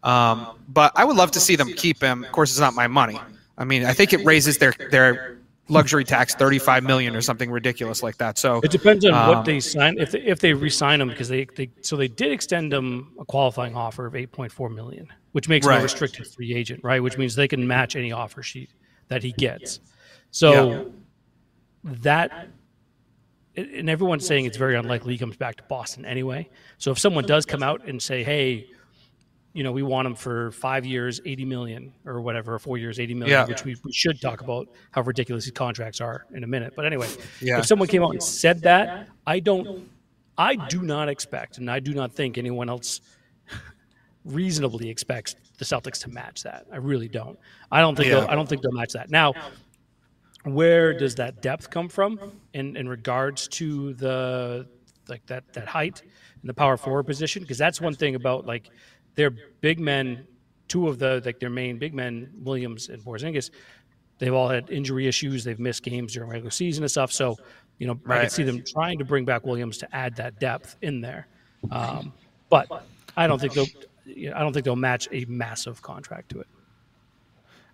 Um, 0.03 0.47
but 0.67 0.91
I 0.95 1.05
would 1.05 1.15
love 1.15 1.31
to 1.31 1.39
see 1.39 1.55
them 1.55 1.71
keep 1.73 2.01
him. 2.01 2.23
Of 2.23 2.31
course, 2.31 2.51
it's 2.51 2.59
not 2.59 2.73
my 2.73 2.87
money. 2.87 3.19
I 3.57 3.63
mean, 3.63 3.85
I 3.85 3.93
think 3.93 4.13
it 4.13 4.25
raises 4.25 4.57
their 4.57 4.73
their 4.89 5.37
luxury 5.69 6.03
tax 6.03 6.35
35 6.35 6.83
million 6.83 7.15
or 7.15 7.21
something 7.21 7.49
ridiculous 7.49 8.03
like 8.03 8.17
that. 8.17 8.37
So 8.37 8.59
It 8.63 8.71
depends 8.71 9.05
on 9.05 9.13
Um, 9.13 9.35
what 9.35 9.45
they 9.45 9.59
sign. 9.59 9.97
If 9.97 10.11
they, 10.11 10.21
if 10.21 10.39
they 10.39 10.53
re-sign 10.53 10.99
him, 11.01 11.07
because 11.07 11.29
they, 11.29 11.45
they 11.55 11.69
so 11.81 11.95
they 11.95 12.07
did 12.07 12.31
extend 12.31 12.71
them 12.71 13.13
a 13.19 13.25
qualifying 13.25 13.75
offer 13.75 14.05
of 14.05 14.15
eight 14.15 14.31
point 14.31 14.51
four 14.51 14.69
million, 14.69 15.07
which 15.31 15.47
makes 15.47 15.65
him 15.65 15.73
a 15.73 15.81
restricted 15.81 16.27
free 16.27 16.53
agent, 16.53 16.83
right? 16.83 17.01
Which 17.01 17.17
means 17.17 17.35
they 17.35 17.47
can 17.47 17.65
match 17.65 17.95
any 17.95 18.11
offer 18.11 18.43
sheet 18.43 18.69
that 19.07 19.23
he 19.23 19.31
gets. 19.33 19.79
So 20.31 20.91
that 21.83 22.47
and 23.55 23.89
everyone's 23.89 24.25
saying 24.25 24.45
it's 24.45 24.57
very 24.57 24.77
unlikely 24.77 25.13
he 25.13 25.19
comes 25.19 25.35
back 25.35 25.57
to 25.57 25.63
Boston 25.63 26.05
anyway. 26.05 26.49
So 26.77 26.91
if 26.91 26.99
someone 26.99 27.25
does 27.25 27.45
come 27.45 27.63
out 27.63 27.85
and 27.85 28.01
say, 28.01 28.23
"Hey, 28.23 28.67
you 29.53 29.63
know, 29.63 29.71
we 29.71 29.83
want 29.83 30.05
him 30.07 30.15
for 30.15 30.51
five 30.51 30.85
years, 30.85 31.19
eighty 31.25 31.43
million, 31.45 31.91
or 32.05 32.21
whatever, 32.21 32.53
or 32.55 32.59
four 32.59 32.77
years, 32.77 32.99
eighty 32.99 33.13
million, 33.13 33.39
Yeah. 33.39 33.45
which 33.45 33.65
we, 33.65 33.75
we 33.83 33.91
should 33.91 34.21
talk 34.21 34.41
about 34.41 34.69
how 34.91 35.01
ridiculous 35.01 35.43
these 35.45 35.51
contracts 35.51 35.99
are 35.99 36.25
in 36.33 36.43
a 36.43 36.47
minute. 36.47 36.73
But 36.75 36.85
anyway, 36.85 37.09
Yeah. 37.41 37.59
if 37.59 37.65
someone 37.65 37.87
came 37.89 38.03
out 38.03 38.11
and 38.11 38.23
said 38.23 38.61
that, 38.61 39.07
I 39.27 39.39
don't, 39.39 39.89
I 40.37 40.55
do 40.55 40.81
not 40.83 41.09
expect, 41.09 41.57
and 41.57 41.69
I 41.69 41.79
do 41.79 41.93
not 41.93 42.13
think 42.13 42.37
anyone 42.37 42.69
else 42.69 43.01
reasonably 44.25 44.89
expects 44.89 45.35
the 45.57 45.65
Celtics 45.65 45.99
to 46.03 46.09
match 46.09 46.43
that. 46.43 46.65
I 46.71 46.77
really 46.77 47.07
don't. 47.07 47.37
I 47.71 47.81
don't 47.81 47.95
think 47.95 48.09
Yeah. 48.09 48.21
they'll, 48.21 48.29
I 48.29 48.35
don't 48.35 48.47
think 48.47 48.61
they'll 48.61 48.71
match 48.71 48.93
that. 48.93 49.09
Now, 49.09 49.33
where 50.43 50.93
does 50.97 51.15
that 51.15 51.41
depth 51.41 51.69
come 51.69 51.89
from 51.89 52.19
in, 52.53 52.75
in 52.77 52.87
regards 52.87 53.47
to 53.49 53.93
the 53.93 54.67
like 55.07 55.25
that 55.27 55.51
that 55.53 55.67
height 55.67 56.01
and 56.41 56.49
the 56.49 56.53
power 56.53 56.77
forward 56.77 57.03
position? 57.03 57.41
Because 57.41 57.57
that's 57.57 57.81
one 57.81 57.93
thing 57.93 58.15
about 58.15 58.45
like 58.45 58.69
their 59.15 59.31
big 59.61 59.79
men, 59.79 60.25
two 60.67 60.87
of 60.87 60.99
the 60.99 61.21
like 61.25 61.39
their 61.39 61.49
main 61.49 61.77
big 61.77 61.93
men, 61.93 62.31
Williams 62.43 62.89
and 62.89 63.03
Porzingis, 63.03 63.49
they've 64.19 64.33
all 64.33 64.47
had 64.47 64.69
injury 64.69 65.07
issues. 65.07 65.43
They've 65.43 65.59
missed 65.59 65.83
games 65.83 66.13
during 66.13 66.29
regular 66.29 66.51
season 66.51 66.83
and 66.83 66.91
stuff. 66.91 67.11
So, 67.11 67.37
you 67.77 67.87
know, 67.87 67.99
I 68.05 68.09
Right. 68.09 68.21
can 68.21 68.29
see 68.29 68.43
them 68.43 68.63
trying 68.65 68.97
to 68.99 69.05
bring 69.05 69.25
back 69.25 69.45
Williams 69.45 69.77
to 69.79 69.95
add 69.95 70.15
that 70.17 70.39
depth 70.39 70.75
in 70.81 71.01
there. 71.01 71.27
Um, 71.71 72.13
but 72.49 72.67
I 73.17 73.27
don't 73.27 73.39
think 73.39 73.53
they'll. 73.53 73.67
I 74.35 74.39
don't 74.39 74.51
think 74.51 74.65
they'll 74.65 74.75
match 74.75 75.07
a 75.11 75.25
massive 75.25 75.81
contract 75.81 76.29
to 76.29 76.39
it. 76.41 76.47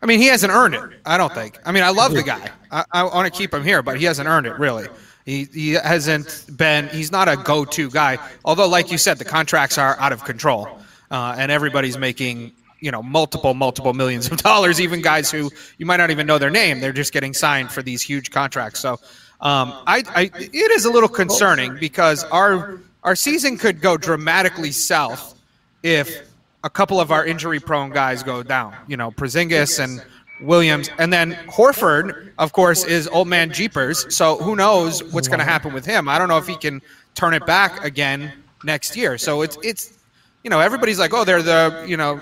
I 0.02 0.06
mean, 0.06 0.20
he 0.20 0.28
hasn't 0.28 0.52
earned 0.54 0.76
it. 0.76 0.82
I 1.06 1.18
don't 1.18 1.34
think. 1.34 1.58
I 1.66 1.72
mean, 1.72 1.84
I 1.84 1.90
love 1.90 2.14
the 2.14 2.22
guy. 2.22 2.52
I, 2.70 2.84
I 2.92 3.04
want 3.04 3.32
to 3.32 3.36
keep 3.36 3.54
him 3.54 3.64
here, 3.64 3.82
but 3.82 3.98
he 3.98 4.06
hasn't 4.06 4.28
earned 4.28 4.46
it 4.46 4.60
really. 4.60 4.88
He 5.26 5.46
he 5.54 5.72
hasn't 5.72 6.46
been. 6.56 6.88
He's 6.90 7.12
not 7.12 7.28
a 7.28 7.36
go-to 7.38 7.90
guy. 7.90 8.18
Although, 8.46 8.68
like 8.68 8.92
you 8.92 8.98
said, 8.98 9.18
the 9.18 9.26
contracts 9.26 9.78
are 9.78 9.98
out 10.00 10.12
of 10.12 10.24
control, 10.26 10.80
uh, 11.12 11.36
and 11.38 11.52
everybody's 11.52 11.98
making 11.98 12.54
you 12.80 12.92
know 12.92 13.02
multiple 13.02 13.54
multiple 13.54 13.94
millions 13.94 14.32
of 14.32 14.38
dollars. 14.42 14.80
Even 14.80 15.02
guys 15.02 15.32
who 15.32 15.52
you 15.78 15.86
might 15.86 15.98
not 15.98 16.12
even 16.12 16.28
know 16.28 16.38
their 16.38 16.50
name, 16.50 16.80
they're 16.80 16.94
just 16.94 17.14
getting 17.14 17.34
signed 17.34 17.72
for 17.72 17.82
these 17.82 18.02
huge 18.02 18.32
contracts. 18.32 18.80
So, 18.80 18.94
um, 19.42 19.74
I, 19.88 20.04
I 20.16 20.32
it 20.36 20.72
is 20.72 20.86
a 20.86 20.92
little 20.92 21.10
concerning 21.10 21.78
because 21.80 22.24
our 22.26 22.80
our 23.04 23.16
season 23.16 23.58
could 23.58 23.82
go 23.82 23.98
dramatically 23.98 24.72
south 24.72 25.40
if 25.84 26.28
a 26.64 26.70
couple 26.70 27.00
of 27.00 27.12
our 27.12 27.26
injury-prone 27.26 27.92
guys 27.92 28.24
go 28.24 28.44
down. 28.44 28.76
You 28.88 28.98
know, 28.98 29.12
Porzingis 29.12 29.80
and 29.82 30.04
Williams, 30.42 30.90
and 30.98 31.14
then 31.14 31.34
Horford, 31.48 32.32
of 32.38 32.52
course, 32.52 32.84
is 32.84 33.08
old 33.08 33.28
man 33.28 33.52
Jeepers. 33.52 34.14
So 34.14 34.38
who 34.38 34.56
knows 34.56 35.04
what's 35.14 35.28
going 35.28 35.40
to 35.40 35.46
happen 35.46 35.74
with 35.74 35.86
him? 35.86 36.10
I 36.10 36.18
don't 36.18 36.28
know 36.28 36.38
if 36.38 36.48
he 36.48 36.58
can 36.58 36.82
turn 37.16 37.34
it 37.34 37.46
back 37.46 37.84
again 37.84 38.34
next 38.64 38.96
year. 38.96 39.18
So 39.18 39.42
it's 39.42 39.58
it's 39.64 39.97
you 40.48 40.50
know 40.50 40.62
everybody's 40.62 40.98
like, 40.98 41.14
oh, 41.14 41.26
they're 41.26 41.42
the 41.42 41.84
you 41.86 41.98
know 41.98 42.22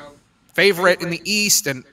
favorite 0.55 0.99
in 0.99 1.11
the 1.11 1.21
East, 1.25 1.67
and 1.67 1.83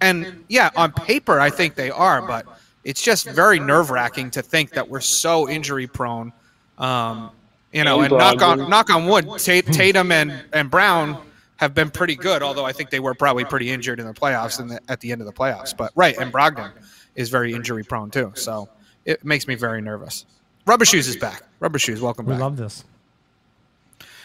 and 0.00 0.46
yeah, 0.48 0.70
on 0.76 0.92
paper 0.92 1.38
I 1.38 1.50
think 1.50 1.74
they 1.74 1.90
are, 1.90 2.26
but 2.26 2.46
it's 2.84 3.02
just 3.02 3.28
very 3.28 3.60
nerve-wracking 3.60 4.30
to 4.30 4.40
think 4.40 4.70
that 4.70 4.88
we're 4.88 5.02
so 5.02 5.50
injury-prone. 5.50 6.32
Um, 6.78 7.32
you 7.70 7.84
know, 7.84 8.00
And 8.00 8.12
and 8.12 8.18
knock 8.18 8.40
on 8.40 8.70
knock 8.70 8.88
on 8.88 9.04
wood, 9.04 9.28
Tatum 9.36 10.10
and, 10.10 10.42
and 10.54 10.70
Brown 10.70 11.18
have 11.56 11.74
been 11.74 11.90
pretty 11.90 12.16
good, 12.16 12.42
although 12.42 12.64
I 12.64 12.72
think 12.72 12.88
they 12.88 13.00
were 13.00 13.12
probably 13.12 13.44
pretty 13.44 13.68
injured 13.68 14.00
in 14.00 14.06
the 14.06 14.14
playoffs 14.14 14.58
and 14.58 14.80
at 14.88 15.00
the 15.00 15.12
end 15.12 15.20
of 15.20 15.26
the 15.26 15.34
playoffs. 15.34 15.76
But 15.76 15.92
right, 15.94 16.16
and 16.16 16.32
Brogdon 16.32 16.72
is 17.14 17.28
very 17.28 17.52
injury 17.52 17.84
prone 17.84 18.10
too, 18.10 18.32
so 18.36 18.70
it 19.04 19.22
makes 19.22 19.46
me 19.46 19.54
very 19.54 19.82
nervous. 19.82 20.24
Rubber 20.64 20.86
Shoes 20.86 21.08
is 21.08 21.16
back. 21.16 21.42
Rubber 21.60 21.78
Shoes, 21.78 22.00
welcome 22.00 22.24
back. 22.24 22.36
We 22.36 22.40
love 22.40 22.56
this. 22.56 22.84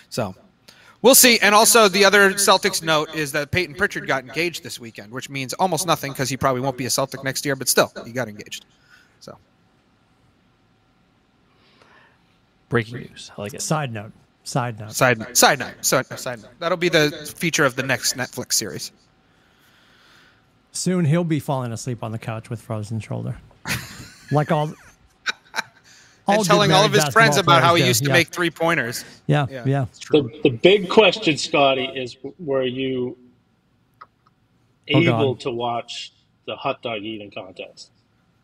So 0.07 0.33
we'll 1.01 1.15
see. 1.15 1.39
And 1.39 1.53
also, 1.55 1.87
the 1.87 2.05
other 2.05 2.33
Celtics 2.33 2.83
note 2.83 3.13
is 3.15 3.31
that 3.33 3.51
Payton 3.51 3.75
Pritchard 3.75 4.07
got 4.07 4.23
engaged 4.23 4.63
this 4.63 4.79
weekend, 4.79 5.11
which 5.11 5.29
means 5.29 5.53
almost 5.53 5.87
nothing 5.87 6.11
because 6.11 6.29
he 6.29 6.37
probably 6.37 6.61
won't 6.61 6.77
be 6.77 6.85
a 6.85 6.89
Celtic 6.89 7.23
next 7.23 7.45
year, 7.45 7.55
but 7.55 7.67
still, 7.67 7.91
he 8.05 8.11
got 8.11 8.27
engaged. 8.27 8.65
So 9.19 9.37
Breaking 12.69 12.99
news. 12.99 13.31
I 13.37 13.41
like 13.41 13.53
it. 13.53 13.61
Side 13.61 13.93
note. 13.93 14.11
Side 14.43 14.79
note. 14.79 14.93
side 14.93 15.19
note. 15.19 15.35
side 15.35 15.59
note, 15.59 15.83
side, 15.83 16.19
side 16.19 16.41
note. 16.41 16.51
That'll 16.59 16.77
be 16.77 16.87
the 16.87 17.11
feature 17.35 17.65
of 17.65 17.75
the 17.75 17.83
next 17.83 18.15
Netflix 18.15 18.53
series. 18.53 18.93
Soon 20.71 21.03
he'll 21.03 21.25
be 21.25 21.39
falling 21.39 21.73
asleep 21.73 22.01
on 22.03 22.11
the 22.11 22.19
couch 22.19 22.49
with 22.49 22.61
frozen 22.61 22.99
shoulder, 22.99 23.37
like 24.31 24.51
all. 24.51 24.71
All 26.27 26.35
and 26.35 26.43
good 26.43 26.47
telling 26.49 26.71
all 26.71 26.85
of 26.85 26.93
his 26.93 27.05
friends 27.09 27.37
about 27.37 27.61
how 27.63 27.75
he 27.75 27.81
players 27.81 27.87
used 27.87 28.03
to 28.03 28.09
yeah. 28.09 28.13
make 28.13 28.27
three 28.29 28.49
pointers. 28.49 29.05
Yeah, 29.27 29.45
Yeah. 29.49 29.63
yeah. 29.65 29.85
The, 30.11 30.29
the 30.43 30.49
big 30.49 30.89
question, 30.89 31.37
Scotty, 31.37 31.85
is 31.85 32.17
were 32.39 32.63
you 32.63 33.17
Oh, 34.93 34.99
able 35.01 35.33
God. 35.33 35.39
to 35.41 35.51
watch 35.51 36.13
the 36.45 36.55
hot 36.55 36.81
dog 36.81 37.01
eating 37.03 37.29
contest? 37.31 37.91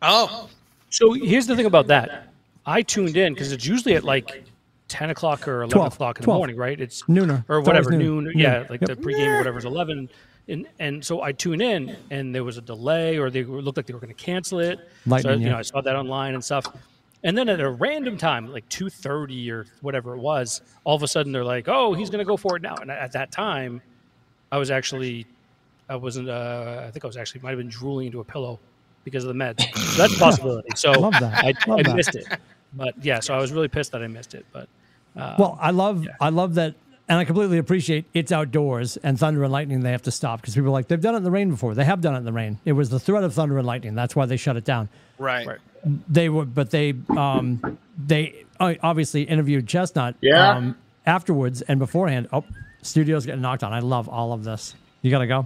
Oh, 0.01 0.49
So 0.89 1.13
here's 1.13 1.47
the 1.47 1.55
thing 1.55 1.65
about 1.65 1.87
that. 1.87 2.27
I 2.65 2.81
tuned 2.81 3.15
in 3.17 3.33
because 3.33 3.51
it's 3.51 3.65
usually 3.65 3.95
at 3.95 4.03
like 4.03 4.43
10 4.89 5.09
o'clock 5.09 5.47
or 5.47 5.61
11 5.63 5.69
12, 5.71 5.93
o'clock 5.93 6.19
in 6.19 6.23
12. 6.23 6.35
the 6.35 6.37
morning, 6.39 6.55
right? 6.57 6.79
It's 6.79 7.03
Nooner. 7.03 7.45
or 7.49 7.61
whatever 7.61 7.91
always 7.93 7.99
noon. 8.05 8.23
noon. 8.25 8.37
Yeah, 8.37 8.65
like 8.69 8.81
Yep. 8.81 8.89
the 8.89 8.95
pregame 8.97 9.27
or 9.35 9.37
whatever's 9.37 9.65
11. 9.65 10.09
And 10.49 10.67
and 10.79 11.03
so 11.05 11.21
I 11.21 11.31
tune 11.31 11.61
in, 11.61 11.95
and 12.11 12.35
there 12.35 12.43
was 12.43 12.57
a 12.57 12.61
delay, 12.61 13.17
or 13.17 13.29
they 13.29 13.45
looked 13.45 13.77
like 13.77 13.85
they 13.85 13.93
were 13.93 14.01
going 14.01 14.13
to 14.13 14.21
cancel 14.21 14.59
it. 14.59 14.77
so 14.77 15.09
Lightning, 15.09 15.39
you 15.39 15.45
yeah. 15.45 15.53
know, 15.53 15.57
I 15.59 15.61
saw 15.61 15.79
that 15.79 15.95
online 15.95 16.33
and 16.33 16.43
stuff. 16.43 16.67
And 17.23 17.37
then 17.37 17.47
at 17.47 17.59
a 17.61 17.69
random 17.69 18.17
time, 18.17 18.51
like 18.51 18.67
2:30 18.69 19.49
or 19.51 19.65
whatever 19.81 20.13
it 20.15 20.19
was, 20.19 20.61
all 20.83 20.95
of 20.95 21.03
a 21.03 21.07
sudden 21.07 21.31
they're 21.31 21.45
like, 21.45 21.67
"Oh, 21.67 21.93
he's 21.93 22.09
going 22.09 22.19
to 22.19 22.25
go 22.25 22.35
for 22.37 22.57
it 22.57 22.61
now." 22.61 22.75
And 22.75 22.91
at 22.91 23.13
that 23.13 23.31
time, 23.31 23.81
I 24.51 24.57
was 24.57 24.69
actually, 24.71 25.25
I 25.89 25.95
wasn't. 25.95 26.29
Uh, 26.29 26.83
I 26.85 26.91
think 26.91 27.03
I 27.05 27.07
was 27.07 27.17
actually 27.17 27.41
might 27.41 27.51
have 27.51 27.59
been 27.59 27.69
drooling 27.69 28.07
into 28.07 28.19
a 28.19 28.23
pillow 28.25 28.59
because 29.05 29.23
of 29.23 29.35
the 29.35 29.41
meds. 29.41 29.61
So 29.75 30.01
that's 30.01 30.15
a 30.15 30.19
possibility. 30.19 30.69
So 30.75 30.91
Love 30.91 31.13
that. 31.19 31.43
I, 31.45 31.53
I 31.71 31.83
that. 31.83 31.95
missed 31.95 32.15
it. 32.15 32.25
But 32.73 32.93
yeah, 33.03 33.19
so 33.19 33.33
I 33.33 33.37
was 33.37 33.51
really 33.51 33.67
pissed 33.67 33.91
that 33.93 34.01
I 34.03 34.07
missed 34.07 34.33
it. 34.33 34.45
But 34.51 34.67
Well, 35.15 35.57
I 35.61 35.71
love 35.71 36.05
I 36.19 36.29
love 36.29 36.55
that, 36.55 36.75
and 37.07 37.19
I 37.19 37.25
completely 37.25 37.57
appreciate 37.57 38.05
it's 38.13 38.31
outdoors 38.31 38.97
and 38.97 39.17
thunder 39.17 39.43
and 39.43 39.51
lightning. 39.51 39.81
They 39.81 39.91
have 39.91 40.01
to 40.03 40.11
stop 40.11 40.41
because 40.41 40.55
people 40.55 40.69
are 40.69 40.71
like 40.71 40.87
they've 40.89 40.99
done 40.99 41.13
it 41.13 41.17
in 41.19 41.23
the 41.23 41.31
rain 41.31 41.51
before. 41.51 41.73
They 41.73 41.85
have 41.85 42.01
done 42.01 42.15
it 42.15 42.19
in 42.19 42.25
the 42.25 42.33
rain. 42.33 42.59
It 42.65 42.73
was 42.73 42.89
the 42.89 42.99
threat 42.99 43.23
of 43.23 43.33
thunder 43.33 43.57
and 43.57 43.65
lightning. 43.67 43.95
That's 43.95 44.15
why 44.15 44.25
they 44.25 44.37
shut 44.37 44.57
it 44.57 44.65
down. 44.65 44.89
Right. 45.17 45.45
Right. 45.47 45.59
They 46.07 46.29
were, 46.29 46.45
but 46.45 46.71
they 46.71 46.93
um 47.09 47.77
they 47.97 48.45
uh, 48.59 48.75
obviously 48.81 49.23
interviewed 49.23 49.67
Chestnut 49.67 50.15
Yeah. 50.21 50.51
um, 50.57 50.77
afterwards 51.05 51.61
and 51.61 51.79
beforehand. 51.79 52.29
Oh, 52.31 52.45
studio's 52.81 53.25
getting 53.25 53.41
knocked 53.41 53.63
on. 53.63 53.73
I 53.73 53.79
love 53.79 54.07
all 54.07 54.31
of 54.33 54.43
this. 54.43 54.75
You 55.01 55.11
gotta 55.11 55.27
go. 55.27 55.45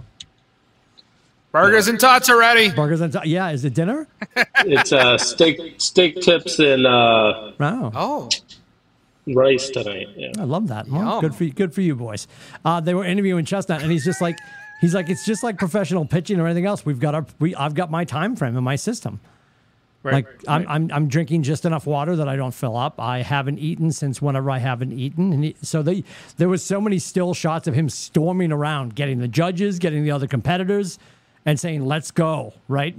Burgers 1.50 1.88
and 1.88 1.98
tots 1.98 2.28
are 2.28 2.38
ready. 2.38 2.70
Burgers 2.70 3.00
and 3.00 3.12
t- 3.12 3.18
yeah, 3.24 3.50
is 3.50 3.64
it 3.64 3.74
dinner? 3.74 4.06
It's 4.66 4.92
uh, 4.92 5.16
steak 5.18 5.74
steak 5.78 6.20
tips 6.20 6.58
and 6.58 6.86
uh, 6.86 7.52
Wow. 7.58 7.90
Oh, 7.94 8.28
rice 9.26 9.70
tonight. 9.70 10.08
Yeah. 10.16 10.32
I 10.38 10.44
love 10.44 10.68
that. 10.68 10.88
Well, 10.88 11.20
good 11.20 11.34
for 11.34 11.44
you, 11.44 11.52
good 11.52 11.72
for 11.74 11.80
you 11.80 11.94
boys. 11.96 12.26
Uh, 12.64 12.80
they 12.80 12.92
were 12.94 13.04
interviewing 13.04 13.44
Chestnut, 13.44 13.82
and 13.82 13.90
he's 13.90 14.04
just 14.04 14.20
like, 14.20 14.38
he's 14.80 14.94
like, 14.94 15.08
it's 15.08 15.24
just 15.24 15.42
like 15.42 15.58
professional 15.58 16.04
pitching 16.04 16.38
or 16.40 16.46
anything 16.46 16.66
else. 16.66 16.84
We've 16.84 16.98
got 17.00 17.14
our, 17.14 17.26
we, 17.38 17.54
I've 17.54 17.74
got 17.74 17.90
my 17.90 18.04
time 18.04 18.36
frame 18.36 18.56
in 18.56 18.64
my 18.64 18.76
system. 18.76 19.20
Right, 20.02 20.14
Like 20.14 20.26
right. 20.26 20.36
I'm, 20.48 20.66
I'm, 20.68 20.90
I'm 20.92 21.08
drinking 21.08 21.42
just 21.42 21.64
enough 21.64 21.86
water 21.86 22.16
that 22.16 22.28
I 22.28 22.36
don't 22.36 22.54
fill 22.54 22.76
up. 22.76 23.00
I 23.00 23.22
haven't 23.22 23.58
eaten 23.58 23.92
since 23.92 24.20
whenever 24.22 24.50
I 24.50 24.58
haven't 24.58 24.92
eaten, 24.92 25.32
and 25.32 25.44
he, 25.44 25.56
so 25.62 25.82
they, 25.82 26.04
there 26.36 26.48
was 26.48 26.62
so 26.62 26.80
many 26.80 26.98
still 26.98 27.34
shots 27.34 27.66
of 27.66 27.74
him 27.74 27.88
storming 27.88 28.52
around, 28.52 28.94
getting 28.94 29.18
the 29.18 29.28
judges, 29.28 29.78
getting 29.78 30.04
the 30.04 30.10
other 30.10 30.26
competitors, 30.26 30.98
and 31.44 31.58
saying, 31.58 31.84
"Let's 31.84 32.10
go!" 32.10 32.54
Right. 32.68 32.96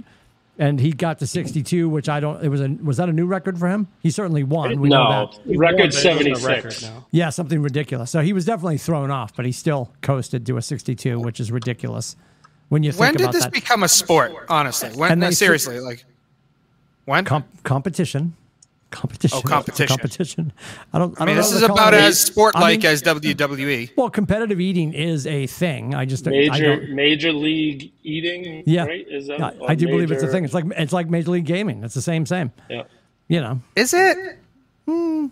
And 0.58 0.78
he 0.78 0.92
got 0.92 1.20
to 1.20 1.26
62, 1.26 1.88
which 1.88 2.10
I 2.10 2.20
don't. 2.20 2.44
It 2.44 2.50
was 2.50 2.60
a 2.60 2.68
was 2.82 2.98
that 2.98 3.08
a 3.08 3.14
new 3.14 3.24
record 3.24 3.58
for 3.58 3.66
him? 3.66 3.88
He 4.02 4.10
certainly 4.10 4.42
won. 4.44 4.78
We 4.78 4.90
know 4.90 5.04
No, 5.08 5.30
that. 5.46 5.56
Record 5.56 5.78
but 5.78 5.94
seventy 5.94 6.32
record 6.34 6.72
six. 6.74 6.90
Yeah, 7.12 7.30
something 7.30 7.62
ridiculous. 7.62 8.10
So 8.10 8.20
he 8.20 8.34
was 8.34 8.44
definitely 8.44 8.76
thrown 8.76 9.10
off, 9.10 9.34
but 9.34 9.46
he 9.46 9.52
still 9.52 9.90
coasted 10.02 10.44
to 10.46 10.58
a 10.58 10.62
62, 10.62 11.18
which 11.18 11.40
is 11.40 11.50
ridiculous. 11.50 12.14
When 12.68 12.82
you 12.82 12.92
think 12.92 13.00
when 13.00 13.12
did 13.14 13.20
about 13.22 13.32
this 13.32 13.44
that 13.44 13.52
become 13.52 13.82
a 13.84 13.88
sport? 13.88 14.32
Honestly, 14.50 14.90
when? 14.90 15.12
And 15.12 15.20
No, 15.22 15.30
seriously, 15.30 15.80
like 15.80 16.04
when? 17.10 17.24
Com- 17.24 17.44
competition, 17.64 18.34
competition, 18.90 19.38
Oh, 19.38 19.48
competition. 19.48 19.86
competition. 19.88 20.52
I 20.92 20.98
don't. 20.98 21.18
I, 21.20 21.22
I 21.22 21.26
mean, 21.26 21.36
don't 21.36 21.42
this 21.44 21.50
know 21.50 21.56
is 21.58 21.62
what 21.62 21.68
to 21.68 21.74
call 21.74 21.88
about 21.88 21.94
as 21.94 22.18
sport-like 22.20 22.62
I 22.64 22.76
mean, 22.76 22.86
as. 22.86 23.02
WWE. 23.02 23.90
Well, 23.96 24.10
competitive 24.10 24.60
eating 24.60 24.92
is 24.94 25.26
a 25.26 25.46
thing. 25.46 25.94
I 25.94 26.04
just 26.06 26.26
I 26.26 26.30
Major 26.30 26.76
don't. 26.76 26.90
major 26.90 27.32
league 27.32 27.92
eating. 28.02 28.62
Yeah, 28.66 28.86
right? 28.86 29.06
Is 29.08 29.26
that 29.28 29.38
Yeah, 29.38 29.50
or 29.60 29.70
I 29.70 29.74
do 29.74 29.86
believe 29.86 30.10
it's 30.10 30.22
a 30.22 30.28
thing. 30.28 30.44
It's 30.44 30.54
like 30.54 30.64
it's 30.76 30.92
like 30.92 31.08
Major 31.08 31.30
League 31.32 31.44
Gaming. 31.46 31.84
It's 31.84 31.94
the 31.94 32.02
same, 32.02 32.24
same. 32.26 32.50
Yeah. 32.68 32.84
You 33.28 33.40
know, 33.40 33.60
Is 33.76 33.94
it? 33.94 34.16
Hmm. 34.86 35.26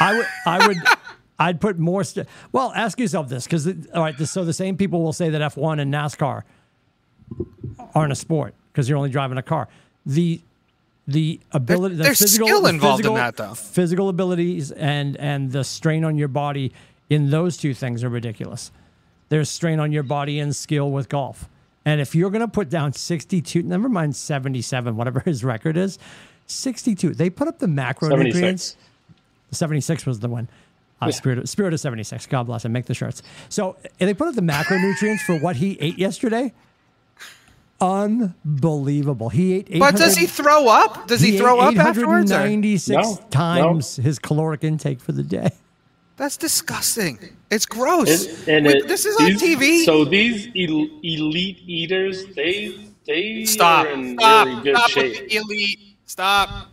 I 0.00 0.14
would, 0.16 0.26
I 0.46 0.66
would, 0.66 0.76
I'd 1.38 1.60
put 1.60 1.78
more. 1.78 2.02
St- 2.04 2.26
well, 2.52 2.72
ask 2.74 2.98
yourself 2.98 3.28
this, 3.28 3.44
because 3.44 3.66
all 3.94 4.02
right, 4.02 4.16
this, 4.18 4.30
so 4.32 4.44
the 4.44 4.52
same 4.52 4.76
people 4.76 5.02
will 5.02 5.12
say 5.12 5.30
that 5.30 5.40
F1 5.54 5.80
and 5.80 5.92
NASCAR 5.94 6.42
aren't 7.94 8.12
a 8.12 8.16
sport 8.16 8.54
because 8.72 8.88
you're 8.88 8.98
only 8.98 9.10
driving 9.10 9.38
a 9.38 9.42
car. 9.42 9.68
The 10.06 10.40
the 11.08 11.40
ability, 11.52 11.96
the 11.96 12.04
there's 12.04 12.18
physical, 12.18 12.48
skill 12.48 12.62
the 12.62 12.68
involved 12.70 13.04
in 13.04 13.14
that, 13.14 13.36
though. 13.36 13.54
Physical 13.54 14.08
abilities 14.08 14.70
and 14.72 15.16
and 15.16 15.52
the 15.52 15.64
strain 15.64 16.04
on 16.04 16.16
your 16.16 16.28
body 16.28 16.72
in 17.10 17.30
those 17.30 17.56
two 17.56 17.74
things 17.74 18.02
are 18.02 18.08
ridiculous. 18.08 18.70
There's 19.28 19.50
strain 19.50 19.80
on 19.80 19.92
your 19.92 20.02
body 20.02 20.38
and 20.38 20.54
skill 20.54 20.90
with 20.90 21.08
golf. 21.08 21.48
And 21.84 22.00
if 22.00 22.14
you're 22.14 22.30
going 22.30 22.40
to 22.40 22.48
put 22.48 22.68
down 22.68 22.92
62, 22.92 23.62
never 23.62 23.88
mind 23.88 24.16
77, 24.16 24.96
whatever 24.96 25.20
his 25.24 25.44
record 25.44 25.76
is, 25.76 25.98
62. 26.46 27.14
They 27.14 27.30
put 27.30 27.48
up 27.48 27.58
the 27.58 27.66
macronutrients. 27.66 28.74
76. 28.74 28.76
76 29.52 30.06
was 30.06 30.20
the 30.20 30.28
one. 30.28 30.48
Uh, 31.00 31.10
Spirit, 31.10 31.38
of, 31.38 31.48
Spirit 31.48 31.74
of 31.74 31.80
76. 31.80 32.26
God 32.26 32.44
bless 32.44 32.64
him. 32.64 32.72
Make 32.72 32.86
the 32.86 32.94
shirts. 32.94 33.22
So 33.48 33.76
and 34.00 34.08
they 34.08 34.14
put 34.14 34.28
up 34.28 34.34
the 34.34 34.40
macronutrients 34.40 35.20
for 35.20 35.38
what 35.38 35.56
he 35.56 35.76
ate 35.80 35.98
yesterday. 35.98 36.52
Unbelievable. 37.80 39.28
He 39.28 39.54
ate 39.54 39.78
But 39.78 39.96
does 39.96 40.16
he 40.16 40.26
throw 40.26 40.68
up? 40.68 41.06
Does 41.08 41.20
he, 41.20 41.34
ate 41.34 41.38
throw 41.38 41.60
up 41.60 41.76
afterwards? 41.76 42.32
or- 42.32 42.36
896 42.40 42.88
No, 42.96 43.18
times 43.30 43.96
his 43.96 44.18
caloric 44.18 44.64
intake 44.64 45.00
for 45.00 45.12
the 45.12 45.22
day. 45.22 45.50
That's 46.16 46.36
disgusting. 46.38 47.18
It's 47.50 47.66
gross. 47.66 48.24
It- 48.24 48.48
and 48.48 48.66
Wait, 48.66 48.76
it- 48.76 48.88
this 48.88 49.04
is 49.04 49.16
on 49.20 49.32
TV. 49.32 49.84
So 49.84 50.04
these 50.06 50.46
el- 50.56 50.88
elite 51.02 51.58
eaters, 51.66 52.24
they 52.34 52.74
they 53.06 53.44
stop. 53.44 53.86
are 53.86 53.90
in 53.92 54.18
Stop. 54.18 54.46
really 54.46 54.62
good 54.62 54.76
Stop 54.76 54.90
shape. 54.90 55.12
with 55.20 55.28
the 55.30 55.36
elite. 55.36 55.78
Stop. 56.06 56.68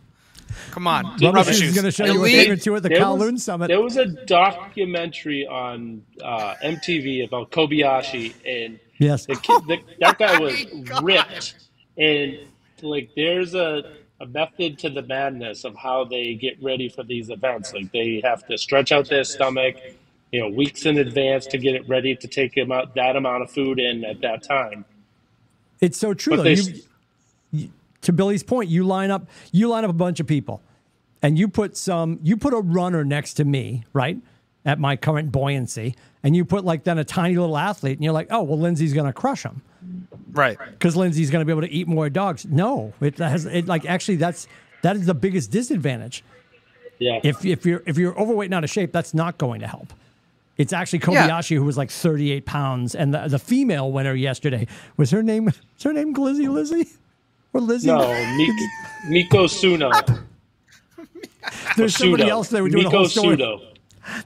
Come 0.71 0.87
on. 0.87 1.03
Rubber 1.21 1.31
Rubber 1.37 1.53
Shoes 1.53 1.69
is 1.69 1.75
gonna 1.75 1.91
show 1.91 2.05
you 2.05 2.19
what 2.21 2.29
Elite- 2.29 2.45
they 2.47 2.49
were 2.49 2.55
to 2.55 2.75
at 2.77 2.83
the 2.83 2.89
There 2.89 2.99
Kowloon 3.01 3.33
was- 3.33 3.43
Summit. 3.43 3.67
There 3.67 3.81
was 3.81 3.97
a 3.97 4.05
documentary 4.05 5.45
on 5.45 6.01
uh, 6.23 6.55
MTV 6.63 7.25
about 7.27 7.51
Kobayashi, 7.51 8.33
and 8.47 8.79
Yes. 8.97 9.25
the, 9.25 9.35
kid, 9.35 9.61
the, 9.67 9.79
that 9.99 10.17
guy 10.17 10.39
was 10.39 10.65
Oh 10.91 11.01
ripped. 11.01 11.55
And 11.97 12.37
like, 12.81 13.09
there's 13.15 13.55
a, 13.55 13.93
a 14.19 14.25
method 14.25 14.79
to 14.79 14.89
the 14.89 15.01
madness 15.01 15.63
of 15.63 15.75
how 15.75 16.05
they 16.05 16.35
get 16.35 16.61
ready 16.61 16.89
for 16.89 17.03
these 17.03 17.29
events. 17.29 17.73
Like, 17.73 17.91
they 17.91 18.21
have 18.23 18.45
to 18.47 18.57
stretch 18.57 18.91
out 18.91 19.09
their 19.09 19.23
stomach, 19.23 19.75
you 20.31 20.39
know, 20.39 20.49
weeks 20.49 20.85
in 20.85 20.97
advance 20.97 21.45
to 21.47 21.57
get 21.57 21.75
it 21.75 21.87
ready 21.87 22.15
to 22.15 22.27
take 22.27 22.55
them 22.55 22.71
out 22.71 22.95
that 22.95 23.15
amount 23.15 23.43
of 23.43 23.51
food 23.51 23.79
in 23.79 24.03
at 24.03 24.21
that 24.21 24.43
time. 24.43 24.85
It's 25.81 25.97
so 25.97 26.13
true. 26.13 26.37
But 26.37 26.43
Though. 26.43 26.55
they, 26.55 26.81
You, 27.51 27.69
to 28.01 28.13
Billy's 28.13 28.43
point, 28.43 28.69
you 28.69 28.83
line 28.85 29.11
up 29.11 29.27
you 29.51 29.67
line 29.69 29.83
up 29.83 29.89
a 29.89 29.93
bunch 29.93 30.19
of 30.19 30.27
people 30.27 30.61
and 31.21 31.37
you 31.39 31.47
put 31.47 31.75
some 31.75 32.19
you 32.21 32.37
put 32.37 32.53
a 32.53 32.59
runner 32.59 33.03
next 33.03 33.35
to 33.35 33.45
me, 33.45 33.83
right? 33.93 34.17
At 34.65 34.79
my 34.79 34.95
current 34.95 35.31
buoyancy, 35.31 35.95
and 36.23 36.35
you 36.35 36.45
put 36.45 36.63
like 36.63 36.85
then 36.85 36.97
a 36.97 37.03
tiny 37.03 37.35
little 37.35 37.57
athlete, 37.57 37.97
and 37.97 38.03
you're 38.03 38.13
like, 38.13 38.27
oh 38.31 38.43
well, 38.43 38.57
Lindsay's 38.57 38.93
gonna 38.93 39.11
crush 39.11 39.43
him 39.43 39.61
Right. 40.31 40.57
because 40.71 40.95
Lindsay's 40.95 41.29
gonna 41.29 41.43
be 41.43 41.51
able 41.51 41.63
to 41.63 41.71
eat 41.71 41.85
more 41.87 42.09
dogs. 42.09 42.45
No, 42.45 42.93
it 43.01 43.17
has 43.17 43.45
it 43.45 43.67
like 43.67 43.85
actually 43.85 44.15
that's 44.15 44.47
that 44.81 44.95
is 44.95 45.05
the 45.05 45.13
biggest 45.13 45.51
disadvantage. 45.51 46.23
yeah. 46.97 47.19
If 47.23 47.43
if 47.43 47.65
you're 47.65 47.83
if 47.85 47.97
you're 47.97 48.17
overweight 48.17 48.47
and 48.47 48.53
out 48.53 48.63
of 48.63 48.69
shape, 48.69 48.93
that's 48.93 49.13
not 49.13 49.37
going 49.37 49.59
to 49.59 49.67
help. 49.67 49.91
It's 50.57 50.71
actually 50.71 50.99
Yeah. 50.99 51.27
Kobayashi 51.27 51.57
who 51.57 51.63
was 51.65 51.75
like 51.77 51.91
38 51.91 52.45
pounds, 52.45 52.95
and 52.95 53.13
the, 53.13 53.27
the 53.27 53.39
female 53.39 53.91
winner 53.91 54.13
yesterday 54.13 54.67
was 54.95 55.11
her 55.11 55.23
name. 55.23 55.45
Was 55.45 55.83
her 55.83 55.91
name 55.91 56.13
Glizzy 56.13 56.47
Lizzy 56.49 56.89
or 57.51 57.59
Lizzie? 57.59 57.87
no, 57.87 58.07
Mik- 58.37 58.69
Miko 59.09 59.47
Suno. 59.47 59.91
There's 61.75 61.95
somebody 61.97 62.23
Sudo. 62.23 62.29
else 62.29 62.49
they 62.49 62.61
were 62.61 62.69
doing 62.69 62.85
Miko 62.85 62.95
a 62.95 62.99
whole 62.99 63.09
story. 63.09 63.35
Sudo. 63.37 63.61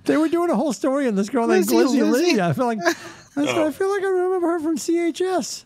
They 0.06 0.18
were 0.18 0.28
doing 0.30 0.50
a 0.50 0.56
whole 0.56 0.74
story 0.74 1.08
on 1.08 1.16
this 1.16 1.30
girl 1.30 1.48
named 1.48 1.70
Lizzie, 1.72 1.98
Glizzy 2.00 2.12
Lizzie. 2.12 2.26
Lizzy. 2.28 2.42
I 2.42 2.54
feel 2.54 2.66
like 2.66 2.80
I, 2.86 2.94
Oh. 3.40 3.68
I 3.68 3.72
feel 3.72 3.90
like 3.90 4.02
I 4.04 4.08
remember 4.08 4.48
her 4.48 4.60
from 4.60 4.78
CHS. 4.78 5.66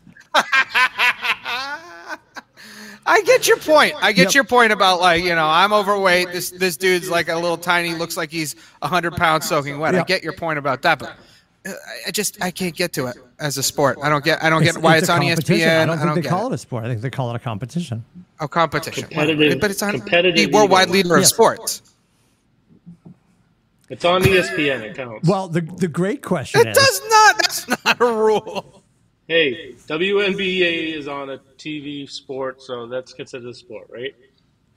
I 3.05 3.21
get 3.25 3.47
your 3.47 3.57
point. 3.57 3.93
I 4.01 4.11
get 4.11 4.25
Yep. 4.27 4.33
your 4.35 4.43
point 4.43 4.71
about 4.73 4.99
like 4.99 5.23
you 5.23 5.33
know 5.33 5.47
I'm 5.47 5.73
overweight. 5.73 6.31
This 6.31 6.51
this 6.51 6.77
dude's 6.77 7.09
like 7.09 7.29
a 7.29 7.35
little 7.35 7.57
tiny, 7.57 7.93
looks 7.95 8.15
like 8.17 8.29
he's 8.29 8.55
hundred 8.83 9.15
pounds 9.15 9.47
soaking 9.47 9.79
wet. 9.79 9.95
I 9.95 10.03
get 10.03 10.21
your 10.23 10.33
point 10.33 10.59
about 10.59 10.81
that, 10.83 10.99
but 10.99 11.15
uh, 11.65 11.71
I 12.07 12.11
just 12.11 12.41
I 12.43 12.51
can't 12.51 12.75
get 12.75 12.93
to 12.93 13.07
it 13.07 13.17
as 13.39 13.57
a 13.57 13.63
sport. 13.63 13.97
I 14.03 14.09
don't 14.09 14.23
get 14.23 14.43
I 14.43 14.49
don't 14.49 14.63
get 14.63 14.77
why 14.77 14.97
it's, 14.97 15.09
a 15.09 15.13
on. 15.13 15.21
ESPN. 15.21 15.67
I 15.79 15.85
don't 15.85 15.97
think 15.99 16.15
they 16.15 16.21
get 16.21 16.29
call 16.29 16.47
it. 16.47 16.51
it 16.51 16.55
a 16.55 16.57
sport. 16.59 16.83
I 16.83 16.89
think 16.89 17.01
they 17.01 17.09
call 17.09 17.29
it 17.31 17.35
a 17.35 17.39
competition. 17.39 18.05
Oh, 18.39 18.47
competition. 18.47 19.03
Competitive- 19.07 19.59
but 19.59 19.71
it's 19.71 19.81
on 19.81 19.93
competitive 19.93 20.35
the 20.51 20.55
worldwide 20.55 20.89
leader 20.89 21.15
of 21.15 21.21
Yes. 21.21 21.29
sports. 21.29 21.81
It's 23.91 24.05
on 24.05 24.23
ESPN. 24.23 24.81
It 24.83 24.95
counts. 24.95 25.27
Well, 25.27 25.49
the 25.49 25.59
the 25.59 25.89
great 25.89 26.21
question 26.21 26.61
It 26.61 26.69
is 26.69 26.77
does 26.77 27.01
not. 27.09 27.37
That's 27.37 27.67
not 27.67 28.01
a 28.01 28.05
rule. 28.05 28.83
Hey, 29.27 29.75
WNBA 29.87 30.95
is 30.95 31.09
on 31.09 31.29
a 31.29 31.37
TV 31.57 32.09
sport, 32.09 32.61
so 32.61 32.87
that's 32.87 33.13
considered 33.13 33.49
a 33.49 33.53
sport, 33.53 33.87
right? 33.89 34.15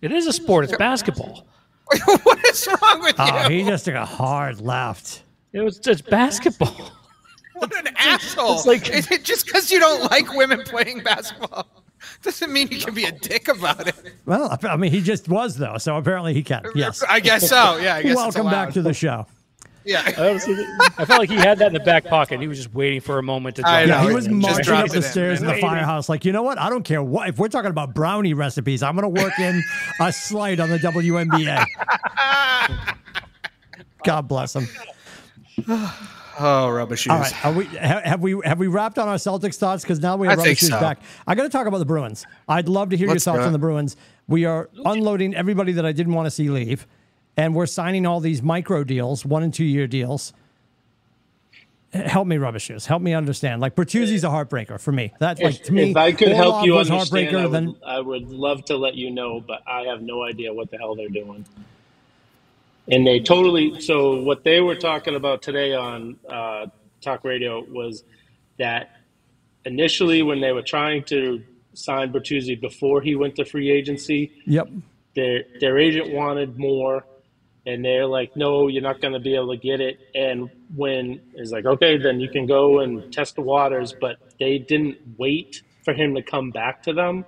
It 0.02 0.10
is 0.10 0.26
a 0.26 0.32
sport. 0.32 0.64
It's 0.64 0.76
basketball. 0.76 1.46
what 2.24 2.44
is 2.46 2.66
wrong 2.66 3.02
with 3.02 3.14
ah, 3.18 3.42
you? 3.42 3.46
Oh, 3.46 3.48
he 3.50 3.64
just 3.64 3.84
took 3.84 3.94
a 3.94 4.04
hard 4.04 4.60
left. 4.60 5.22
It 5.52 5.60
was 5.60 5.78
just 5.78 6.08
basketball. 6.10 6.74
what 7.54 7.74
an 7.76 7.94
asshole! 7.96 8.54
It's 8.54 8.66
like- 8.66 8.90
Is 8.90 9.10
it 9.10 9.22
just 9.22 9.46
because 9.46 9.70
you 9.70 9.78
don't 9.78 10.10
like 10.10 10.32
women 10.34 10.62
playing 10.62 11.04
basketball 11.04 11.83
doesn't 12.22 12.52
mean 12.52 12.68
you 12.70 12.80
can 12.80 12.94
be 12.94 13.04
a 13.04 13.12
dick 13.12 13.48
about 13.48 13.86
it. 13.88 13.94
Well, 14.26 14.58
I 14.62 14.76
mean, 14.76 14.90
he 14.90 15.00
just 15.00 15.28
was 15.28 15.56
though, 15.56 15.78
so 15.78 15.96
apparently 15.96 16.34
he 16.34 16.42
can. 16.42 16.64
Yes. 16.74 17.02
I 17.02 17.20
guess 17.20 17.48
so. 17.48 17.76
Yeah. 17.76 17.96
I 17.96 18.02
guess 18.02 18.16
Welcome 18.16 18.46
back 18.46 18.72
to 18.74 18.82
the 18.82 18.94
show. 18.94 19.26
Yeah. 19.84 20.02
I 20.06 21.04
felt 21.04 21.20
like 21.20 21.28
he 21.28 21.36
had 21.36 21.58
that 21.58 21.68
in 21.68 21.72
the 21.74 21.80
back 21.80 22.04
pocket. 22.06 22.40
He 22.40 22.48
was 22.48 22.56
just 22.56 22.74
waiting 22.74 23.00
for 23.00 23.18
a 23.18 23.22
moment 23.22 23.56
to 23.56 23.62
drop 23.62 23.74
I 23.74 23.84
Yeah, 23.84 24.06
he 24.06 24.14
was 24.14 24.28
marching 24.28 24.72
up 24.72 24.88
the 24.88 24.94
it 24.94 24.96
in, 24.96 25.02
stairs 25.02 25.40
in 25.42 25.46
the 25.46 25.58
firehouse, 25.58 26.08
like, 26.08 26.24
you 26.24 26.32
know 26.32 26.42
what? 26.42 26.58
I 26.58 26.70
don't 26.70 26.84
care 26.84 27.02
what. 27.02 27.28
If 27.28 27.38
we're 27.38 27.48
talking 27.48 27.70
about 27.70 27.94
brownie 27.94 28.34
recipes, 28.34 28.82
I'm 28.82 28.96
going 28.96 29.14
to 29.14 29.22
work 29.22 29.38
in 29.38 29.62
a 30.00 30.12
slight 30.12 30.58
on 30.60 30.70
the 30.70 30.78
WNBA. 30.78 31.66
God 34.04 34.28
bless 34.28 34.56
him. 34.56 34.68
Oh, 36.38 36.68
rubber 36.70 36.96
shoes. 36.96 37.10
All 37.12 37.18
right, 37.18 37.44
are 37.44 37.52
we 37.52 37.66
have 37.66 38.20
we 38.20 38.40
have 38.44 38.58
we 38.58 38.66
wrapped 38.66 38.98
on 38.98 39.08
our 39.08 39.16
Celtics 39.16 39.56
thoughts? 39.56 39.82
Because 39.84 40.00
now 40.00 40.16
we 40.16 40.26
have 40.26 40.38
I 40.38 40.42
rubber 40.42 40.54
shoes 40.54 40.70
so. 40.70 40.80
back. 40.80 41.00
I 41.26 41.34
got 41.34 41.44
to 41.44 41.48
talk 41.48 41.66
about 41.66 41.78
the 41.78 41.84
Bruins. 41.84 42.26
I'd 42.48 42.68
love 42.68 42.90
to 42.90 42.96
hear 42.96 43.08
Let's 43.08 43.24
your 43.24 43.34
thoughts 43.34 43.46
on 43.46 43.52
the 43.52 43.58
Bruins. 43.58 43.96
We 44.26 44.44
are 44.44 44.68
unloading 44.84 45.34
everybody 45.34 45.72
that 45.72 45.86
I 45.86 45.92
didn't 45.92 46.14
want 46.14 46.26
to 46.26 46.30
see 46.30 46.48
leave, 46.48 46.86
and 47.36 47.54
we're 47.54 47.66
signing 47.66 48.06
all 48.06 48.20
these 48.20 48.42
micro 48.42 48.84
deals, 48.84 49.24
one 49.24 49.42
and 49.42 49.52
two 49.54 49.64
year 49.64 49.86
deals. 49.86 50.32
Help 51.92 52.26
me, 52.26 52.38
rubber 52.38 52.58
shoes. 52.58 52.86
Help 52.86 53.02
me 53.02 53.14
understand. 53.14 53.60
Like 53.60 53.76
Bertuzzi's 53.76 54.24
a 54.24 54.28
heartbreaker 54.28 54.80
for 54.80 54.90
me. 54.90 55.12
That's 55.20 55.40
like 55.40 55.54
If, 55.60 55.62
to 55.66 55.72
me. 55.72 55.90
if 55.90 55.96
I 55.96 56.10
could 56.10 56.32
help 56.32 56.66
you 56.66 56.72
was 56.74 56.90
understand, 56.90 57.28
I 57.28 57.30
heartbreaker, 57.30 57.42
would, 57.44 57.52
then 57.52 57.76
I 57.86 58.00
would 58.00 58.30
love 58.30 58.64
to 58.64 58.76
let 58.76 58.96
you 58.96 59.12
know, 59.12 59.40
but 59.40 59.62
I 59.64 59.82
have 59.82 60.02
no 60.02 60.24
idea 60.24 60.52
what 60.52 60.72
the 60.72 60.78
hell 60.78 60.96
they're 60.96 61.08
doing. 61.08 61.44
And 62.90 63.06
they 63.06 63.20
totally. 63.20 63.80
So 63.80 64.20
what 64.20 64.44
they 64.44 64.60
were 64.60 64.74
talking 64.76 65.14
about 65.14 65.42
today 65.42 65.74
on 65.74 66.16
uh, 66.28 66.66
talk 67.00 67.24
radio 67.24 67.64
was 67.64 68.04
that 68.58 68.90
initially 69.64 70.22
when 70.22 70.40
they 70.40 70.52
were 70.52 70.62
trying 70.62 71.04
to 71.04 71.42
sign 71.72 72.12
Bertuzzi 72.12 72.60
before 72.60 73.00
he 73.00 73.14
went 73.16 73.36
to 73.36 73.44
free 73.44 73.70
agency, 73.70 74.32
yep. 74.46 74.68
their 75.14 75.44
their 75.60 75.78
agent 75.78 76.12
wanted 76.12 76.58
more 76.58 77.04
and 77.66 77.84
they're 77.84 78.06
like 78.06 78.36
no 78.36 78.68
you're 78.68 78.82
not 78.82 79.00
going 79.00 79.12
to 79.12 79.20
be 79.20 79.34
able 79.34 79.50
to 79.50 79.56
get 79.56 79.80
it 79.80 79.98
and 80.14 80.50
when 80.74 81.20
it's 81.34 81.50
like 81.50 81.64
okay 81.64 81.96
then 81.96 82.20
you 82.20 82.28
can 82.28 82.46
go 82.46 82.80
and 82.80 83.12
test 83.12 83.34
the 83.36 83.40
waters 83.40 83.94
but 84.00 84.16
they 84.38 84.58
didn't 84.58 84.98
wait 85.18 85.62
for 85.84 85.94
him 85.94 86.14
to 86.14 86.22
come 86.22 86.50
back 86.50 86.82
to 86.82 86.92
them 86.92 87.24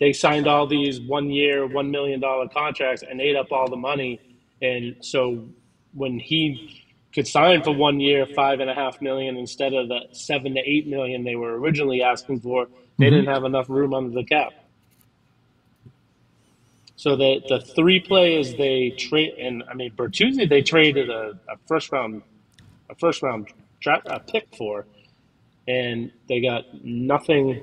they 0.00 0.12
signed 0.12 0.46
all 0.46 0.66
these 0.66 1.00
one 1.00 1.30
year 1.30 1.66
one 1.66 1.90
million 1.90 2.20
dollar 2.20 2.48
contracts 2.48 3.02
and 3.08 3.20
ate 3.20 3.36
up 3.36 3.52
all 3.52 3.68
the 3.68 3.76
money 3.76 4.20
and 4.62 4.96
so 5.00 5.46
when 5.94 6.18
he 6.18 6.84
could 7.14 7.26
sign 7.26 7.62
for 7.62 7.72
one 7.74 8.00
year 8.00 8.26
five 8.26 8.60
and 8.60 8.70
a 8.70 8.74
half 8.74 9.00
million 9.00 9.36
instead 9.36 9.74
of 9.74 9.88
the 9.88 10.00
seven 10.12 10.54
to 10.54 10.60
eight 10.60 10.86
million 10.86 11.24
they 11.24 11.36
were 11.36 11.58
originally 11.58 12.02
asking 12.02 12.40
for 12.40 12.68
they 12.98 13.10
didn't 13.10 13.26
have 13.26 13.44
enough 13.44 13.68
room 13.68 13.94
under 13.94 14.10
the 14.10 14.24
cap 14.24 14.52
so 16.98 17.14
the 17.14 17.40
the 17.48 17.60
three 17.60 18.00
players 18.00 18.56
they 18.56 18.90
trade, 18.90 19.34
and 19.38 19.62
I 19.70 19.74
mean 19.74 19.92
Bertuzzi, 19.92 20.48
they 20.48 20.62
traded 20.62 21.10
a, 21.10 21.38
a 21.48 21.56
first 21.68 21.92
round, 21.92 22.22
a 22.90 22.96
first 22.96 23.22
round 23.22 23.48
draft 23.80 24.08
a 24.10 24.18
pick 24.18 24.48
for, 24.56 24.84
and 25.68 26.10
they 26.28 26.40
got 26.40 26.64
nothing, 26.84 27.62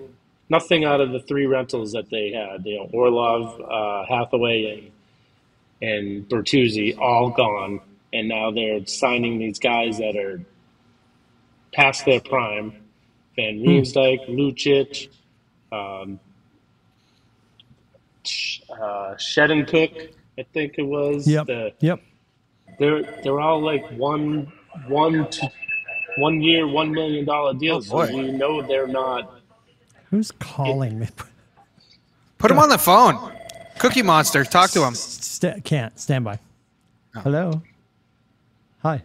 nothing 0.50 0.86
out 0.86 1.02
of 1.02 1.12
the 1.12 1.20
three 1.20 1.48
rentals 1.48 1.92
that 1.92 2.10
they 2.10 2.32
had. 2.32 2.66
You 2.66 2.78
know, 2.78 2.90
Orlov, 2.94 3.60
uh, 3.60 4.06
Hathaway, 4.08 4.80
and 4.80 4.92
and 5.82 6.28
Bertuzzi 6.30 6.98
all 6.98 7.30
gone, 7.30 7.82
and 8.14 8.28
now 8.30 8.52
they're 8.52 8.86
signing 8.86 9.40
these 9.40 9.60
guys 9.60 9.98
that 9.98 10.16
are 10.16 10.42
past 11.74 12.06
their 12.06 12.22
prime. 12.22 12.82
Van 13.36 13.60
Riemsdyk, 13.60 14.30
Lucic, 14.30 15.10
um, 15.72 16.20
uh, 18.72 19.16
Shattenkirk, 19.16 20.14
I 20.40 20.44
think 20.54 20.76
it 20.78 20.84
was. 20.84 21.28
Yep. 21.28 21.48
The, 21.48 21.74
Yep. 21.80 22.00
they're 22.80 23.04
they're 23.24 23.40
all 23.42 23.62
like 23.62 23.86
one 23.92 24.52
one 24.88 25.30
to 25.30 25.52
one 26.18 26.42
year, 26.42 26.68
one 26.68 26.92
million 26.92 27.26
dollar 27.26 27.54
deals. 27.54 27.92
Oh, 27.92 28.06
so 28.06 28.12
boy. 28.12 28.18
we 28.24 28.32
know 28.32 28.62
they're 28.62 28.88
not. 28.88 29.42
Who's 30.10 30.32
calling 30.32 31.00
me? 31.00 31.08
Put 32.38 32.52
him 32.52 32.60
on 32.60 32.70
the 32.70 32.78
phone. 32.78 33.34
Cookie 33.86 34.02
Monster, 34.02 34.44
talk 34.44 34.72
to 34.72 34.84
him. 34.84 34.96
Sta 34.96 35.60
can't 35.64 35.98
stand 36.00 36.26
by. 36.26 36.40
Oh. 37.16 37.20
Hello. 37.20 37.62
Hi. 38.82 39.04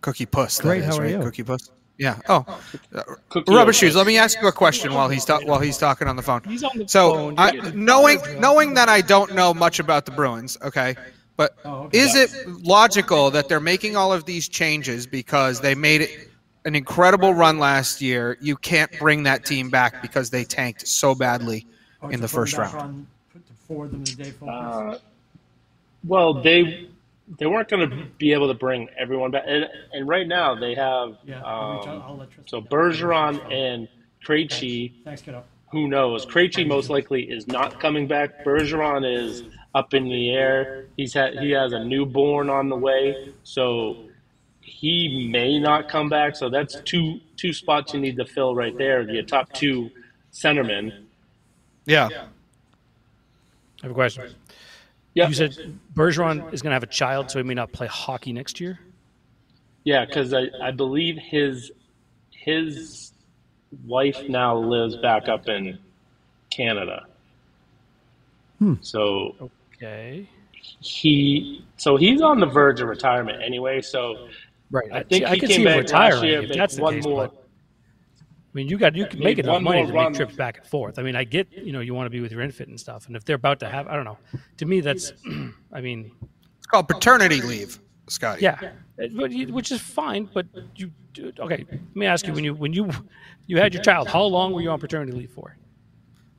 Cookie 0.00 0.26
Puss. 0.26 0.60
Great, 0.60 0.80
is, 0.80 0.86
how 0.86 0.96
are 0.96 1.02
right? 1.02 1.12
you? 1.12 1.20
Cookie 1.20 1.44
Puss. 1.44 1.70
Yeah. 1.96 2.18
Oh, 2.28 2.44
Cookie 3.28 3.54
rubber 3.54 3.72
shoes. 3.72 3.94
Let 3.94 4.08
me 4.08 4.18
ask 4.18 4.40
you 4.42 4.48
a 4.48 4.52
question 4.52 4.92
while 4.92 5.08
he's 5.08 5.24
ta- 5.24 5.42
while 5.44 5.60
he's 5.60 5.78
talking 5.78 6.08
on 6.08 6.16
the 6.16 6.22
phone. 6.22 6.42
He's 6.42 6.64
on 6.64 6.76
the 6.76 6.88
So, 6.88 7.12
phone. 7.12 7.34
I, 7.38 7.52
knowing 7.72 8.18
knowing 8.40 8.74
that 8.74 8.88
I 8.88 9.00
don't 9.00 9.36
know 9.36 9.54
much 9.54 9.78
about 9.78 10.06
the 10.06 10.10
Bruins, 10.10 10.58
okay, 10.60 10.96
but 11.36 11.54
oh, 11.64 11.88
is 11.92 12.16
it 12.16 12.30
logical 12.64 13.30
that 13.30 13.48
they're 13.48 13.60
making 13.60 13.94
all 13.94 14.12
of 14.12 14.24
these 14.24 14.48
changes 14.48 15.06
because 15.06 15.60
they 15.60 15.76
made 15.76 16.00
it 16.00 16.30
an 16.64 16.74
incredible 16.74 17.32
run 17.32 17.60
last 17.60 18.02
year? 18.02 18.38
You 18.40 18.56
can't 18.56 18.90
bring 18.98 19.22
that 19.22 19.44
team 19.44 19.70
back 19.70 20.02
because 20.02 20.30
they 20.30 20.42
tanked 20.42 20.88
so 20.88 21.14
badly 21.14 21.64
oh, 22.02 22.08
in 22.08 22.20
the 22.20 22.28
first 22.28 22.58
round. 22.58 23.06
Uh, 24.48 24.98
well, 26.04 26.34
they 26.42 26.88
they 27.38 27.46
weren't 27.46 27.68
going 27.68 27.88
to 27.88 28.06
be 28.16 28.32
able 28.32 28.48
to 28.48 28.54
bring 28.54 28.88
everyone 28.98 29.30
back, 29.30 29.44
and, 29.46 29.68
and 29.92 30.08
right 30.08 30.26
now 30.26 30.54
they 30.54 30.74
have 30.74 31.10
um, 31.44 32.26
so 32.46 32.60
Bergeron 32.62 33.52
and 33.52 33.88
Krejci. 34.26 34.92
Thanks, 35.04 35.22
kiddo. 35.22 35.44
Who 35.70 35.88
knows? 35.88 36.24
Krejci 36.24 36.66
most 36.66 36.88
likely 36.88 37.24
is 37.24 37.46
not 37.46 37.78
coming 37.78 38.06
back. 38.06 38.44
Bergeron 38.44 39.04
is 39.04 39.42
up 39.74 39.92
in 39.92 40.04
the 40.04 40.30
air. 40.30 40.86
He's 40.96 41.12
had 41.12 41.38
he 41.38 41.50
has 41.50 41.72
a 41.72 41.84
newborn 41.84 42.48
on 42.48 42.70
the 42.70 42.76
way, 42.76 43.34
so 43.42 44.08
he 44.62 45.28
may 45.30 45.58
not 45.58 45.88
come 45.90 46.08
back. 46.08 46.36
So 46.36 46.48
that's 46.48 46.80
two 46.82 47.20
two 47.36 47.52
spots 47.52 47.92
you 47.92 48.00
need 48.00 48.16
to 48.16 48.24
fill 48.24 48.54
right 48.54 48.76
there. 48.78 49.02
Your 49.02 49.22
top 49.24 49.52
two 49.52 49.90
centermen. 50.32 51.04
Yeah. 51.84 52.08
I 53.82 53.86
have 53.86 53.90
a 53.90 53.94
question. 53.94 54.34
Yeah, 55.14 55.28
You 55.28 55.34
said 55.34 55.56
Bergeron 55.94 56.52
is 56.52 56.62
going 56.62 56.70
to 56.70 56.74
have 56.74 56.82
a 56.82 56.86
child, 56.86 57.30
so 57.30 57.38
he 57.38 57.42
may 57.42 57.54
not 57.54 57.72
play 57.72 57.86
hockey 57.86 58.32
next 58.32 58.60
year. 58.60 58.78
yeah, 59.84 60.04
because 60.04 60.32
I, 60.34 60.48
I 60.62 60.70
believe 60.70 61.16
his 61.16 61.70
his 62.30 63.12
wife 63.84 64.18
now 64.28 64.56
lives 64.56 64.96
back 64.96 65.28
up 65.28 65.48
in 65.48 65.78
Canada. 66.50 67.06
Hmm. 68.58 68.74
So 68.80 69.34
Okay. 69.76 70.26
he 70.80 71.64
so 71.76 71.96
he's 71.96 72.20
on 72.20 72.40
the 72.40 72.46
verge 72.46 72.80
of 72.80 72.88
retirement 72.88 73.42
anyway. 73.42 73.80
So 73.80 74.28
Right. 74.70 74.92
I 74.92 75.02
think 75.02 75.24
I 75.24 75.34
he 75.34 75.40
can 75.40 75.48
came 75.48 75.64
back 75.64 75.90
last 75.90 76.22
year, 76.22 76.46
that's 76.46 76.76
the 76.76 76.82
one 76.82 76.94
case. 76.94 77.04
more- 77.04 77.24
I 77.24 77.30
mean, 78.58 78.68
you 78.68 78.76
got 78.78 78.94
you 78.94 79.06
can 79.06 79.20
make 79.20 79.38
enough 79.38 79.62
money 79.62 79.86
to 79.86 79.92
run. 79.92 80.12
make 80.12 80.16
trips 80.16 80.34
back 80.36 80.58
and 80.58 80.66
forth. 80.66 80.98
I 80.98 81.02
mean, 81.02 81.16
I 81.16 81.24
get 81.24 81.50
you 81.52 81.72
know 81.72 81.80
you 81.80 81.94
want 81.94 82.06
to 82.06 82.10
be 82.10 82.20
with 82.20 82.32
your 82.32 82.40
infant 82.42 82.68
and 82.68 82.78
stuff, 82.78 83.06
and 83.06 83.16
if 83.16 83.24
they're 83.24 83.36
about 83.36 83.60
to 83.60 83.68
have, 83.68 83.86
I 83.88 83.94
don't 83.96 84.04
know. 84.04 84.18
To 84.58 84.66
me, 84.66 84.80
that's, 84.80 85.12
I 85.72 85.80
mean, 85.80 86.12
It's 86.58 86.66
called 86.66 86.88
paternity 86.88 87.40
leave, 87.40 87.78
Scotty. 88.08 88.42
yeah, 88.42 88.70
It- 88.98 89.16
but 89.16 89.30
you- 89.32 89.52
which 89.52 89.70
is 89.72 89.80
fine. 89.80 90.28
But 90.32 90.46
you 90.76 90.90
okay? 91.40 91.64
Let 91.70 91.96
me 91.96 92.06
ask 92.06 92.26
you: 92.26 92.32
when 92.32 92.44
you 92.44 92.54
when 92.54 92.72
you 92.72 92.90
you 93.46 93.58
had 93.58 93.72
your 93.74 93.82
child, 93.82 94.08
how 94.08 94.22
long 94.24 94.52
were 94.52 94.60
you 94.60 94.70
on 94.70 94.80
paternity 94.80 95.12
leave 95.12 95.30
for? 95.30 95.56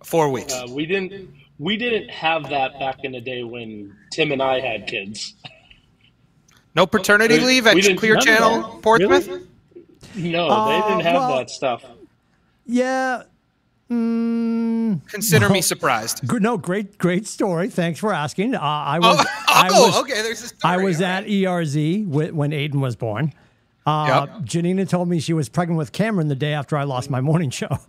Four 0.03 0.30
weeks. 0.30 0.53
uh, 0.53 0.65
we 0.70 0.86
didn't 0.86 1.30
we 1.57 1.76
didn't 1.78 2.09
have 2.09 2.43
that 2.49 2.80
back 2.80 3.03
in 3.03 3.11
the 3.11 3.22
day 3.22 3.43
when 3.43 3.93
Tim 4.11 4.32
and 4.32 4.41
I 4.41 4.59
had 4.61 4.88
kids. 4.88 5.36
no 6.76 6.86
paternity 6.88 7.39
we- 7.39 7.45
leave 7.45 7.67
at 7.67 7.76
Clear 7.97 8.13
no, 8.15 8.20
no, 8.20 8.26
Channel. 8.26 8.80
Portsmouth? 8.82 9.28
Really? 9.28 9.45
No, 10.15 10.47
Uh, 10.47 10.67
they 10.82 10.88
didn't 10.89 11.03
have 11.05 11.15
well- 11.15 11.38
that 11.38 11.49
stuff. 11.49 11.84
Yeah. 12.72 13.24
Mm, 13.89 15.07
Consider 15.09 15.49
me 15.49 15.61
surprised. 15.61 16.22
good, 16.28 16.43
no, 16.43 16.57
great, 16.57 16.99
great 16.99 17.26
story. 17.26 17.70
Thanks 17.70 17.99
for 17.99 18.13
asking. 18.13 18.53
Uh, 18.53 18.59
I 18.61 18.99
was, 18.99 19.17
Oh, 19.20 19.26
I 19.47 19.70
oh, 19.72 19.88
was, 19.88 19.97
okay. 20.01 20.22
There's 20.22 20.43
a 20.43 20.47
story. 20.49 20.74
I 20.74 20.78
was 20.78 20.99
All 21.01 21.07
at 21.07 21.24
right. 21.24 21.30
ERZ 21.32 22.05
wh- 22.05 22.36
when 22.36 22.51
Aiden 22.51 22.76
was 22.82 22.95
born. 22.95 23.34
Uh, 23.88 24.28
Yep. 24.36 24.43
Janina 24.45 24.86
told 24.86 25.09
me 25.09 25.20
she 25.20 25.34
was 25.34 25.49
pregnant 25.49 25.80
with 25.80 25.91
Cameron 25.91 26.28
the 26.28 26.36
day 26.36 26.53
after 26.53 26.78
I 26.78 26.84
lost 26.84 27.09
my 27.09 27.22
morning 27.22 27.49
show. 27.49 27.80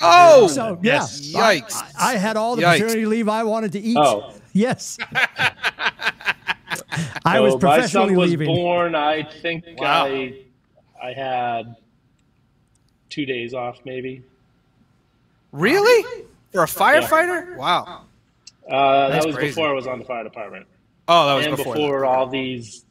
Oh, 0.00 0.48
So 0.48 0.78
yeah, 0.82 0.94
Yes. 1.00 1.34
I- 1.34 1.60
Yikes. 1.60 1.82
I, 1.98 2.12
I 2.14 2.16
had 2.16 2.36
all 2.36 2.56
the 2.56 2.62
Yikes. 2.62 2.72
paternity 2.80 3.06
leave 3.06 3.28
I 3.28 3.44
wanted 3.44 3.72
to 3.72 3.80
eat. 3.80 3.96
Oh. 3.96 4.34
Yes. 4.52 4.98
I 7.24 7.36
So 7.36 7.42
was 7.44 7.54
my 7.54 7.60
professionally 7.60 8.08
son 8.08 8.16
was 8.16 8.30
leaving. 8.30 8.46
born. 8.48 8.94
I 8.94 9.22
think 9.22 9.64
Wow. 9.78 10.06
I 10.06 10.34
I 11.02 11.12
had 11.12 11.76
two 13.14 13.24
days 13.26 13.54
off, 13.54 13.78
maybe. 13.84 14.22
Really? 15.52 16.24
For 16.52 16.64
a 16.64 16.66
firefighter? 16.66 17.56
Wow. 17.56 18.02
Uh, 18.68 19.08
That's 19.08 19.24
that 19.24 19.26
was 19.28 19.36
crazy. 19.36 19.50
before 19.50 19.68
I 19.68 19.72
was 19.72 19.86
on 19.86 19.98
the 19.98 20.04
fire 20.04 20.24
department. 20.24 20.66
Oh, 21.06 21.26
that 21.28 21.34
was 21.34 21.46
and 21.46 21.56
before. 21.56 21.74
before, 21.74 22.04
all 22.06 22.26
these 22.26 22.84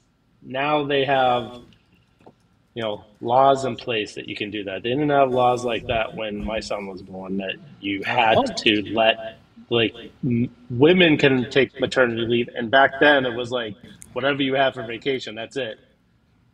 now 0.43 0.84
they 0.86 1.03
have 1.05 1.59
you 2.76 2.84
know 2.84 3.03
laws 3.21 3.65
in 3.65 3.76
place 3.76 4.13
that 4.15 4.28
you 4.28 4.36
can 4.36 4.51
do 4.51 4.63
that 4.65 4.84
they 4.84 4.89
didn't 4.89 5.09
have 5.09 5.32
laws 5.32 5.63
like 5.63 5.86
that 5.88 6.13
when 6.15 6.43
my 6.43 6.59
son 6.59 6.86
was 6.88 7.01
born 7.01 7.38
that 7.38 7.53
you 7.80 8.03
had 8.03 8.36
to 8.57 8.82
let 8.93 9.38
like 9.69 9.93
m- 10.24 10.49
women 10.69 11.17
can 11.17 11.49
take 11.49 11.80
maternity 11.80 12.26
leave 12.26 12.49
and 12.55 12.69
back 12.69 12.91
then 12.99 13.26
it 13.26 13.34
was 13.34 13.51
like 13.51 13.74
whatever 14.11 14.41
you 14.41 14.53
have 14.55 14.74
for 14.74 14.86
vacation 14.86 15.34
that's 15.34 15.55
it 15.55 15.80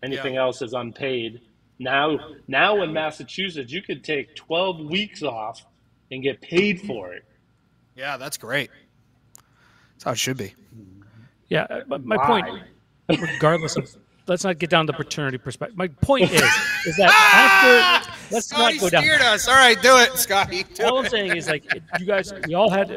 anything 0.03 0.35
Yeah. 0.35 0.41
else 0.41 0.61
is 0.61 0.73
unpaid 0.73 1.41
now 1.79 2.19
now 2.47 2.81
in 2.83 2.91
massachusetts 2.93 3.71
you 3.71 3.81
could 3.81 4.03
take 4.03 4.35
12 4.35 4.81
weeks 4.81 5.23
off 5.23 5.65
and 6.11 6.21
get 6.23 6.41
paid 6.41 6.81
for 6.81 7.13
it 7.13 7.25
Yeah, 7.95 8.17
that's 8.17 8.37
great. 8.37 8.69
That's 9.93 10.03
how 10.05 10.11
it 10.11 10.17
should 10.17 10.37
be. 10.37 10.53
Yeah, 11.49 11.67
but 11.87 12.05
my 12.05 12.15
Why? 12.15 12.41
point, 12.41 13.21
regardless 13.21 13.75
of, 13.75 13.93
let's 14.27 14.45
not 14.45 14.57
get 14.57 14.69
down 14.69 14.85
the 14.85 14.93
paternity 14.93 15.37
perspective. 15.37 15.77
My 15.77 15.87
point 15.87 16.31
is, 16.31 16.41
is 16.85 16.95
that 16.95 17.09
ah! 17.11 17.97
after, 17.97 18.33
let's 18.33 18.49
not 18.51 18.79
go 18.79 18.89
down. 18.89 19.03
steered 19.03 19.21
us. 19.21 19.47
All 19.49 19.55
right, 19.55 19.81
do 19.81 19.97
it, 19.97 20.15
Scotty. 20.15 20.63
Do 20.75 20.85
All 20.85 20.99
I'm 20.99 21.09
saying 21.09 21.35
is, 21.35 21.49
like, 21.49 21.65
you 21.99 22.05
guys, 22.05 22.31
we 22.47 22.53
all 22.53 22.69
had, 22.69 22.87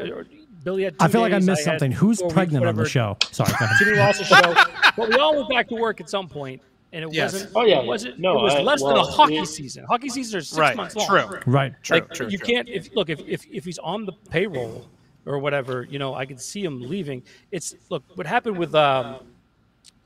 Billy 0.63 0.83
had. 0.83 0.97
Two 0.97 1.05
I 1.05 1.09
feel 1.09 1.19
like 1.19 1.33
I 1.33 1.39
missed 1.39 1.65
had 1.65 1.73
something. 1.73 1.91
Who's 1.91 2.19
four 2.19 2.27
weeks, 2.27 2.33
pregnant 2.35 2.65
on 2.65 2.75
the 2.75 2.87
show? 2.87 3.17
Sorry. 3.31 3.51
go 3.59 3.65
ahead. 3.65 3.77
Timmy 3.79 3.97
lost 3.97 4.19
the 4.19 4.25
show, 4.25 4.53
but 4.95 5.09
we 5.09 5.15
all 5.15 5.35
went 5.35 5.49
back 5.49 5.67
to 5.67 5.75
work 5.75 5.99
at 5.99 6.09
some 6.09 6.29
point, 6.29 6.61
and 6.93 7.03
it 7.05 7.13
Yes. 7.13 7.33
wasn't. 7.33 7.51
Oh, 7.55 7.65
yeah, 7.65 7.79
it 7.79 7.85
wasn't. 7.85 8.19
no, 8.19 8.39
it 8.39 8.43
was 8.43 8.53
I- 8.53 8.61
less 8.61 8.81
than 8.81 8.95
a 8.95 9.03
hockey 9.03 9.37
it- 9.37 9.45
season. 9.47 9.83
Hockey 9.85 10.07
seasons 10.09 10.35
are 10.35 10.41
six 10.41 10.57
Right. 10.57 10.77
months 10.77 10.95
long. 10.95 11.07
True. 11.07 11.39
Right. 11.45 11.73
True. 11.83 11.95
like 11.97 12.13
true, 12.13 12.27
you 12.29 12.37
true. 12.37 12.47
can't 12.47 12.69
if 12.69 12.95
look 12.95 13.09
if, 13.09 13.19
if 13.27 13.45
if 13.51 13.65
he's 13.65 13.79
on 13.79 14.05
the 14.05 14.13
payroll 14.29 14.87
or 15.25 15.39
whatever 15.39 15.83
you 15.89 15.97
know 15.99 16.13
i 16.13 16.25
could 16.25 16.39
see 16.41 16.61
him 16.63 16.81
leaving 16.81 17.23
it's 17.51 17.73
look 17.89 18.03
what 18.15 18.27
happened 18.27 18.57
with 18.57 18.75
um 18.75 19.15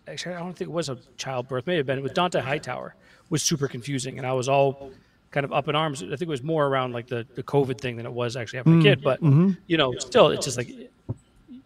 actually 0.07 0.35
i 0.35 0.39
don't 0.39 0.53
think 0.55 0.69
it 0.69 0.71
was 0.71 0.89
a 0.89 0.97
childbirth 1.17 1.65
may 1.65 1.75
have 1.75 1.87
been 1.87 2.03
with 2.03 2.13
dante 2.13 2.39
hightower 2.39 2.93
was 3.31 3.41
super 3.41 3.67
confusing 3.67 4.19
and 4.19 4.27
i 4.27 4.31
was 4.31 4.47
all 4.47 4.91
kind 5.31 5.43
of 5.43 5.51
up 5.51 5.67
in 5.67 5.75
arms 5.75 6.03
i 6.03 6.05
think 6.09 6.21
it 6.21 6.27
was 6.27 6.43
more 6.43 6.67
around 6.67 6.93
like 6.93 7.07
the, 7.07 7.25
the 7.33 7.41
covid 7.41 7.79
thing 7.81 7.97
than 7.97 8.05
it 8.05 8.11
was 8.13 8.35
actually 8.37 8.57
having 8.57 8.79
a 8.79 8.83
kid 8.83 9.01
but 9.01 9.19
you 9.65 9.75
know 9.77 9.91
still 9.97 10.27
it's 10.29 10.45
just 10.45 10.55
like 10.57 10.69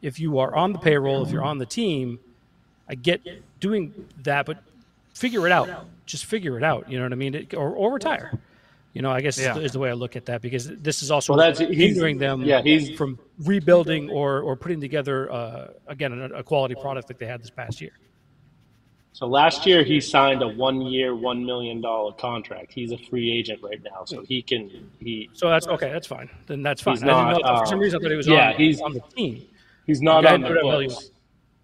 if 0.01 0.17
you 0.17 0.39
are 0.39 0.55
on 0.55 0.71
the 0.71 0.79
payroll 0.79 1.21
if 1.21 1.29
you're 1.29 1.43
on 1.43 1.57
the 1.57 1.65
team 1.65 2.19
i 2.87 2.95
get 2.95 3.19
doing 3.59 3.93
that 4.23 4.45
but 4.45 4.63
figure 5.13 5.45
it 5.45 5.51
out 5.51 5.69
just 6.05 6.25
figure 6.25 6.57
it 6.57 6.63
out 6.63 6.89
you 6.89 6.97
know 6.97 7.03
what 7.05 7.11
i 7.13 7.15
mean 7.15 7.35
it, 7.35 7.53
or, 7.53 7.71
or 7.71 7.93
retire 7.93 8.31
you 8.93 9.01
know, 9.01 9.09
I 9.09 9.21
guess 9.21 9.39
Yeah. 9.39 9.57
is, 9.57 9.71
the, 9.71 9.79
way 9.79 9.89
I 9.89 9.93
look 9.93 10.17
at 10.17 10.25
that 10.25 10.41
because 10.41 10.67
this 10.67 11.01
is 11.01 11.11
also 11.11 11.31
Well, 11.31 11.39
that's- 11.47 11.59
he's- 11.59 11.73
hindering 11.93 12.17
them 12.17 12.41
yeah, 12.41 12.61
he's- 12.61 12.89
from 12.97 13.17
rebuilding 13.39 14.09
or, 14.09 14.41
or 14.41 14.57
putting 14.57 14.81
together, 14.81 15.31
uh, 15.31 15.67
again, 15.87 16.11
a, 16.11 16.39
a 16.39 16.43
quality 16.43 16.75
product 16.75 17.09
like 17.09 17.17
they 17.17 17.25
had 17.25 17.41
this 17.41 17.49
past 17.49 17.79
year. 17.79 17.93
So 19.13 19.27
last 19.27 19.65
year 19.65 19.85
he 19.85 20.01
signed 20.01 20.41
a 20.41 20.47
one-year, 20.49 21.15
one 21.15 21.45
million 21.45 21.79
dollar 21.79 22.11
contract. 22.11 22.73
He's 22.73 22.91
a 22.91 22.97
free 22.97 23.31
agent 23.31 23.61
right 23.63 23.81
now, 23.81 24.03
so 24.03 24.23
he 24.23 24.41
can 24.41 24.69
he 24.99 25.29
So 25.31 25.47
that's 25.49 25.67
okay. 25.67 25.89
That's 25.89 26.07
fine. 26.07 26.29
Then 26.47 26.61
that's 26.61 26.81
fine. 26.81 26.95
He's 26.95 27.03
I 27.03 27.05
didn't 27.07 27.41
not, 27.43 27.53
know, 27.53 27.59
for 27.61 27.65
some 27.67 27.79
uh, 27.79 27.83
reason, 27.83 27.99
I 27.99 28.03
thought 28.03 28.11
he 28.11 28.17
was 28.17 28.27
yeah, 28.27 28.49
on, 28.51 28.55
he's- 28.57 28.81
on 28.81 28.91
the 28.91 28.99
team. 29.15 29.47
he's 29.87 30.01
not 30.01 30.25
Okay, 30.25 30.33
on 30.33 30.41
the 30.41 30.47
put 30.47 30.57
it 30.57 30.63
on 30.65 30.85
books, 30.87 31.11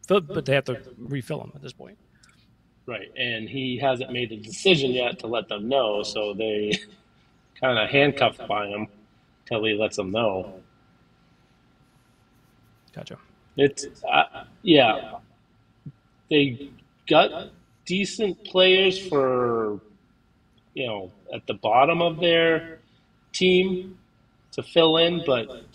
Fill- 0.07 0.21
But 0.21 0.45
they 0.45 0.53
have 0.55 0.63
to 0.65 0.79
refill 0.97 1.41
him 1.41 1.51
at 1.55 1.61
this 1.61 1.73
point. 1.73 1.97
Right? 2.87 3.11
And 3.15 3.47
he 3.47 3.77
hasn't 3.77 4.11
made 4.11 4.31
a 4.31 4.37
decision 4.37 4.91
yet 4.91 5.19
to 5.19 5.27
let 5.27 5.47
them 5.49 5.67
know, 5.67 6.01
so 6.03 6.33
they 6.33 6.71
kind 7.61 7.77
of 7.77 7.89
handcuffed 7.89 8.47
by 8.47 8.67
him 8.67 8.87
till 9.45 9.63
he 9.63 9.73
lets 9.73 9.97
them 9.97 10.11
know. 10.11 10.61
Gotcha. 12.95 13.17
It's 13.57 13.85
uh, 14.09 14.45
yeah, 14.63 15.15
they 16.29 16.69
got 17.07 17.49
decent 17.85 18.43
players 18.45 18.97
for 18.97 19.79
you 20.73 20.87
know 20.87 21.11
at 21.33 21.45
the 21.47 21.55
bottom 21.55 22.01
of 22.01 22.19
their 22.19 22.79
team 23.33 23.97
to 24.51 24.63
fill 24.63 24.97
in, 24.97 25.23
but 25.25 25.65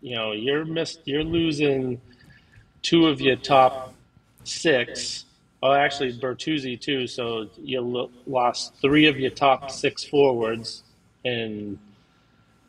you 0.00 0.14
know 0.16 0.32
you're 0.32 0.64
missed. 0.64 1.00
You're 1.04 1.24
losing 1.24 2.00
two 2.82 3.06
of 3.08 3.20
your 3.20 3.36
top 3.36 3.94
six. 4.44 5.24
Oh, 5.62 5.72
actually 5.72 6.18
Bertuzzi 6.18 6.80
too. 6.80 7.06
So 7.06 7.48
you 7.58 8.10
lost 8.26 8.74
three 8.80 9.06
of 9.06 9.18
your 9.18 9.30
top 9.30 9.70
six 9.70 10.04
forwards, 10.04 10.84
and 11.24 11.78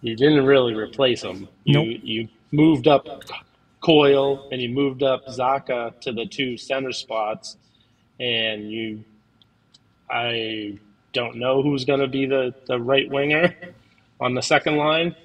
you 0.01 0.15
didn't 0.15 0.45
really 0.45 0.73
replace 0.73 1.21
them. 1.21 1.47
You 1.63 1.73
Nope. 1.73 1.99
you 2.03 2.27
moved 2.51 2.87
up 2.87 3.07
Coyle 3.81 4.47
and 4.51 4.61
you 4.61 4.69
moved 4.69 5.03
up 5.03 5.25
Zacha 5.27 5.99
to 6.01 6.11
the 6.11 6.25
two 6.25 6.57
center 6.57 6.91
spots, 6.91 7.57
and 8.19 8.71
you, 8.71 9.03
I 10.09 10.77
don't 11.13 11.37
know 11.37 11.61
who's 11.61 11.85
going 11.85 11.99
to 11.99 12.07
be 12.07 12.25
the, 12.25 12.53
the 12.67 12.79
right 12.79 13.09
winger 13.09 13.55
on 14.19 14.35
the 14.35 14.41
second 14.41 14.77
line. 14.77 15.15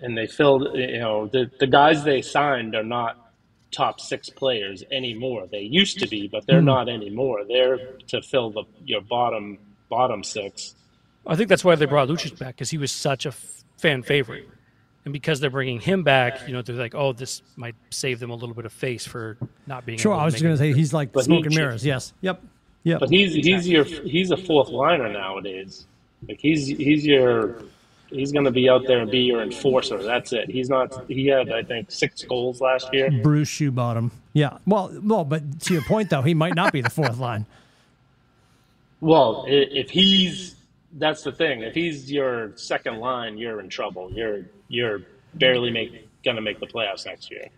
And 0.00 0.18
they 0.18 0.26
filled, 0.26 0.76
you 0.76 0.98
know, 0.98 1.26
the, 1.28 1.48
the 1.60 1.66
guys 1.68 2.02
they 2.02 2.22
signed 2.22 2.74
are 2.74 2.82
not 2.82 3.21
top 3.72 4.00
six 4.00 4.28
players 4.30 4.84
anymore. 4.92 5.48
They 5.50 5.62
used 5.62 5.98
to 5.98 6.06
be, 6.06 6.28
but 6.28 6.46
they're 6.46 6.60
hmm. 6.60 6.66
not 6.66 6.88
anymore. 6.88 7.40
They're 7.48 7.96
to 8.08 8.22
fill 8.22 8.50
the 8.50 8.64
your 8.84 9.00
bottom 9.00 9.58
bottom 9.88 10.22
six. 10.22 10.74
I 11.26 11.36
think 11.36 11.48
that's 11.48 11.64
why 11.64 11.74
they 11.74 11.86
brought 11.86 12.08
Lucic 12.08 12.38
back 12.38 12.56
because 12.56 12.70
he 12.70 12.78
was 12.78 12.92
such 12.92 13.26
a 13.26 13.30
f- 13.30 13.64
fan 13.78 14.02
favorite. 14.02 14.48
And 15.04 15.12
because 15.12 15.40
they're 15.40 15.50
bringing 15.50 15.80
him 15.80 16.04
back, 16.04 16.46
you 16.46 16.52
know, 16.52 16.62
they're 16.62 16.76
like, 16.76 16.94
oh, 16.94 17.12
this 17.12 17.42
might 17.56 17.74
save 17.90 18.20
them 18.20 18.30
a 18.30 18.34
little 18.34 18.54
bit 18.54 18.64
of 18.64 18.72
face 18.72 19.04
for 19.04 19.36
not 19.66 19.84
being. 19.84 19.98
Sure. 19.98 20.12
able 20.12 20.20
I 20.20 20.24
was 20.24 20.34
just 20.34 20.44
going 20.44 20.54
to 20.54 20.58
say 20.58 20.72
he's 20.72 20.92
like 20.92 21.12
But 21.12 21.24
smoke 21.24 21.40
he- 21.40 21.46
and 21.46 21.54
mirrors. 21.56 21.84
Yes. 21.84 22.12
Yep. 22.20 22.42
Yep. 22.84 23.00
But 23.00 23.10
he's 23.10 23.34
he's 23.34 23.68
your 23.68 23.84
he's 23.84 24.30
a 24.30 24.36
fourth 24.36 24.68
liner 24.68 25.08
nowadays. 25.08 25.86
Like 26.28 26.40
he's 26.40 26.66
he's 26.66 27.06
your 27.06 27.62
he's 28.12 28.32
going 28.32 28.44
to 28.44 28.50
be 28.50 28.68
out 28.68 28.86
there 28.86 29.00
and 29.00 29.10
be 29.10 29.20
your 29.20 29.42
enforcer. 29.42 30.02
That's 30.02 30.32
it. 30.32 30.50
He's 30.50 30.68
not. 30.68 31.08
He 31.08 31.26
had 31.26 31.50
I 31.50 31.62
think 31.62 31.90
six 31.90 32.22
goals 32.22 32.60
last 32.60 32.92
year. 32.92 33.10
Bruce 33.22 33.50
Shoebottom. 33.50 34.10
Yeah. 34.32 34.58
Well, 34.66 34.96
well, 35.02 35.24
but 35.24 35.60
to 35.62 35.74
your 35.74 35.82
point 35.82 36.10
though, 36.10 36.22
he 36.22 36.34
might 36.34 36.54
not 36.54 36.72
be 36.72 36.80
the 36.80 36.90
fourth 36.90 37.18
line. 37.18 37.46
Well, 39.00 39.44
if 39.48 39.90
he's 39.90 40.56
that's 40.94 41.22
the 41.22 41.32
thing. 41.32 41.62
If 41.62 41.74
he's 41.74 42.10
your 42.10 42.52
second 42.56 42.98
line, 42.98 43.38
you're 43.38 43.60
in 43.60 43.68
trouble. 43.68 44.10
You're 44.12 44.44
you're 44.68 45.02
barely 45.34 45.70
make 45.70 46.08
going 46.22 46.36
to 46.36 46.42
make 46.42 46.60
the 46.60 46.66
playoffs 46.66 47.06
next 47.06 47.30
year. 47.30 47.48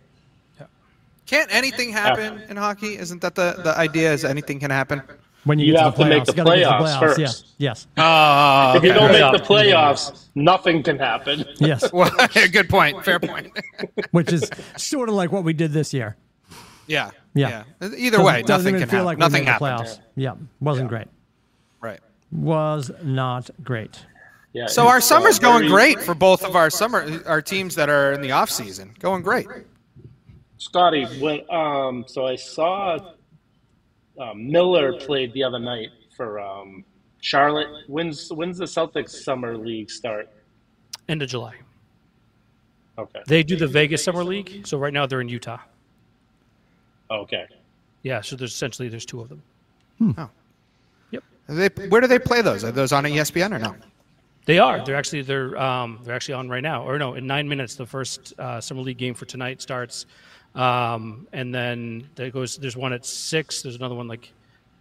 Can't 1.25 1.53
anything 1.53 1.91
happen 1.91 2.41
in 2.49 2.57
hockey? 2.57 2.97
Isn't 2.97 3.21
that 3.21 3.33
the, 3.33 3.59
the 3.63 3.75
idea? 3.75 4.13
Is 4.13 4.23
anything 4.23 4.59
can 4.59 4.69
happen? 4.69 5.01
When 5.45 5.59
you, 5.59 5.67
You 5.67 5.73
get 5.73 5.83
have 5.83 5.93
to 5.95 5.97
the 5.99 6.03
to 6.05 6.09
make 6.09 6.23
playoffs, 6.23 6.25
the 6.25 6.31
you 6.31 6.43
gotta 6.43 6.59
get 6.59 6.65
to 6.65 6.71
playoffs 6.83 6.99
first. 6.99 7.19
Yes. 7.19 7.43
Yes. 7.57 7.87
Uh, 7.95 8.73
If 8.77 8.83
you 8.83 8.93
don't 8.93 9.11
make 9.11 9.31
the 9.41 9.47
playoffs, 9.47 10.25
nothing 10.35 10.81
can 10.83 10.97
happen. 10.99 11.45
Yes. 11.59 11.89
well, 11.93 12.09
good 12.51 12.67
point. 12.69 13.05
Fair 13.05 13.19
point. 13.19 13.51
Which 14.11 14.33
is 14.33 14.49
sort 14.75 15.07
of 15.09 15.15
like 15.15 15.31
what 15.31 15.43
we 15.43 15.53
did 15.53 15.71
this 15.71 15.93
year. 15.93 16.15
Yeah. 16.87 17.11
Yeah. 17.35 17.63
Either 17.81 18.23
way, 18.23 18.41
Doesn't 18.41 18.47
nothing 18.47 18.67
even 18.75 18.79
can 18.81 18.89
feel 18.89 18.97
happen. 18.99 19.05
like 19.05 19.17
nothing 19.19 19.45
made 19.45 19.47
the 19.47 19.51
happened. 19.51 19.87
playoffs. 19.87 19.99
Yeah. 20.15 20.33
Wasn't 20.61 20.89
great. 20.89 21.07
Right. 21.79 21.99
Was 22.31 22.89
not 23.03 23.49
great. 23.63 23.99
Yeah, 24.53 24.67
So 24.67 24.87
our 24.87 25.01
summer's 25.01 25.37
going 25.37 25.69
very- 25.69 25.93
great 25.93 26.01
for 26.01 26.15
both 26.15 26.43
of 26.43 26.55
our 26.55 26.69
summer 26.69 27.21
our 27.27 27.41
teams 27.41 27.75
that 27.75 27.89
are 27.89 28.13
in 28.13 28.21
the 28.21 28.31
off 28.31 28.49
season. 28.49 28.95
Going 28.99 29.21
great. 29.21 29.47
Scotty, 30.57 31.05
when 31.19 31.41
um, 31.49 32.05
so 32.07 32.25
I 32.25 32.35
saw 32.37 32.97
uh, 34.19 34.33
Miller 34.35 34.93
played 34.93 35.33
the 35.33 35.43
other 35.43 35.59
night 35.59 35.89
for 36.15 36.39
um, 36.39 36.83
Charlotte. 37.21 37.67
When's 37.87 38.29
when's 38.31 38.57
the 38.57 38.65
Celtics 38.65 39.09
summer 39.23 39.57
league 39.57 39.89
start? 39.89 40.29
End 41.09 41.21
of 41.21 41.29
July. 41.29 41.55
Okay, 42.97 43.21
They 43.27 43.43
do 43.43 43.57
the 43.57 43.67
Vegas 43.67 44.03
Summer 44.03 44.23
League. 44.23 44.65
So 44.65 44.77
right 44.77 44.93
now 44.93 45.05
they're 45.05 45.19
in 45.19 45.27
Utah. 45.27 45.59
okay. 47.11 47.45
Yeah. 48.03 48.21
So 48.21 48.35
there's 48.35 48.53
essentially 48.53 48.87
there's 48.87 49.05
two 49.05 49.19
of 49.19 49.27
them. 49.29 49.41
Oh. 50.17 50.29
Yep. 51.11 51.23
They, 51.47 51.67
where 51.87 51.99
do 52.01 52.07
they 52.07 52.19
play 52.19 52.41
those? 52.41 52.63
Are 52.63 52.71
those 52.71 52.91
on 52.93 53.03
ESPN 53.03 53.51
or 53.53 53.59
no? 53.59 53.75
They 54.45 54.59
are. 54.59 54.83
They're 54.85 54.95
actually 54.95 55.23
they're 55.23 55.57
um, 55.59 55.99
they're 56.03 56.15
actually 56.15 56.35
on 56.35 56.47
right 56.49 56.61
now. 56.63 56.83
Or 56.87 56.97
no, 56.99 57.15
in 57.15 57.25
nine 57.27 57.49
minutes, 57.49 57.75
the 57.75 57.85
first 57.85 58.33
uh, 58.39 58.61
summer 58.61 58.81
league 58.81 58.97
game 58.97 59.13
for 59.15 59.25
tonight 59.25 59.61
starts, 59.61 60.05
um, 60.55 61.27
and 61.33 61.53
then 61.53 62.09
there 62.15 62.29
goes. 62.31 62.57
There's 62.57 62.77
one 62.77 62.93
at 62.93 63.05
six. 63.05 63.61
There's 63.61 63.75
another 63.75 63.95
one 63.95 64.07
like 64.07 64.31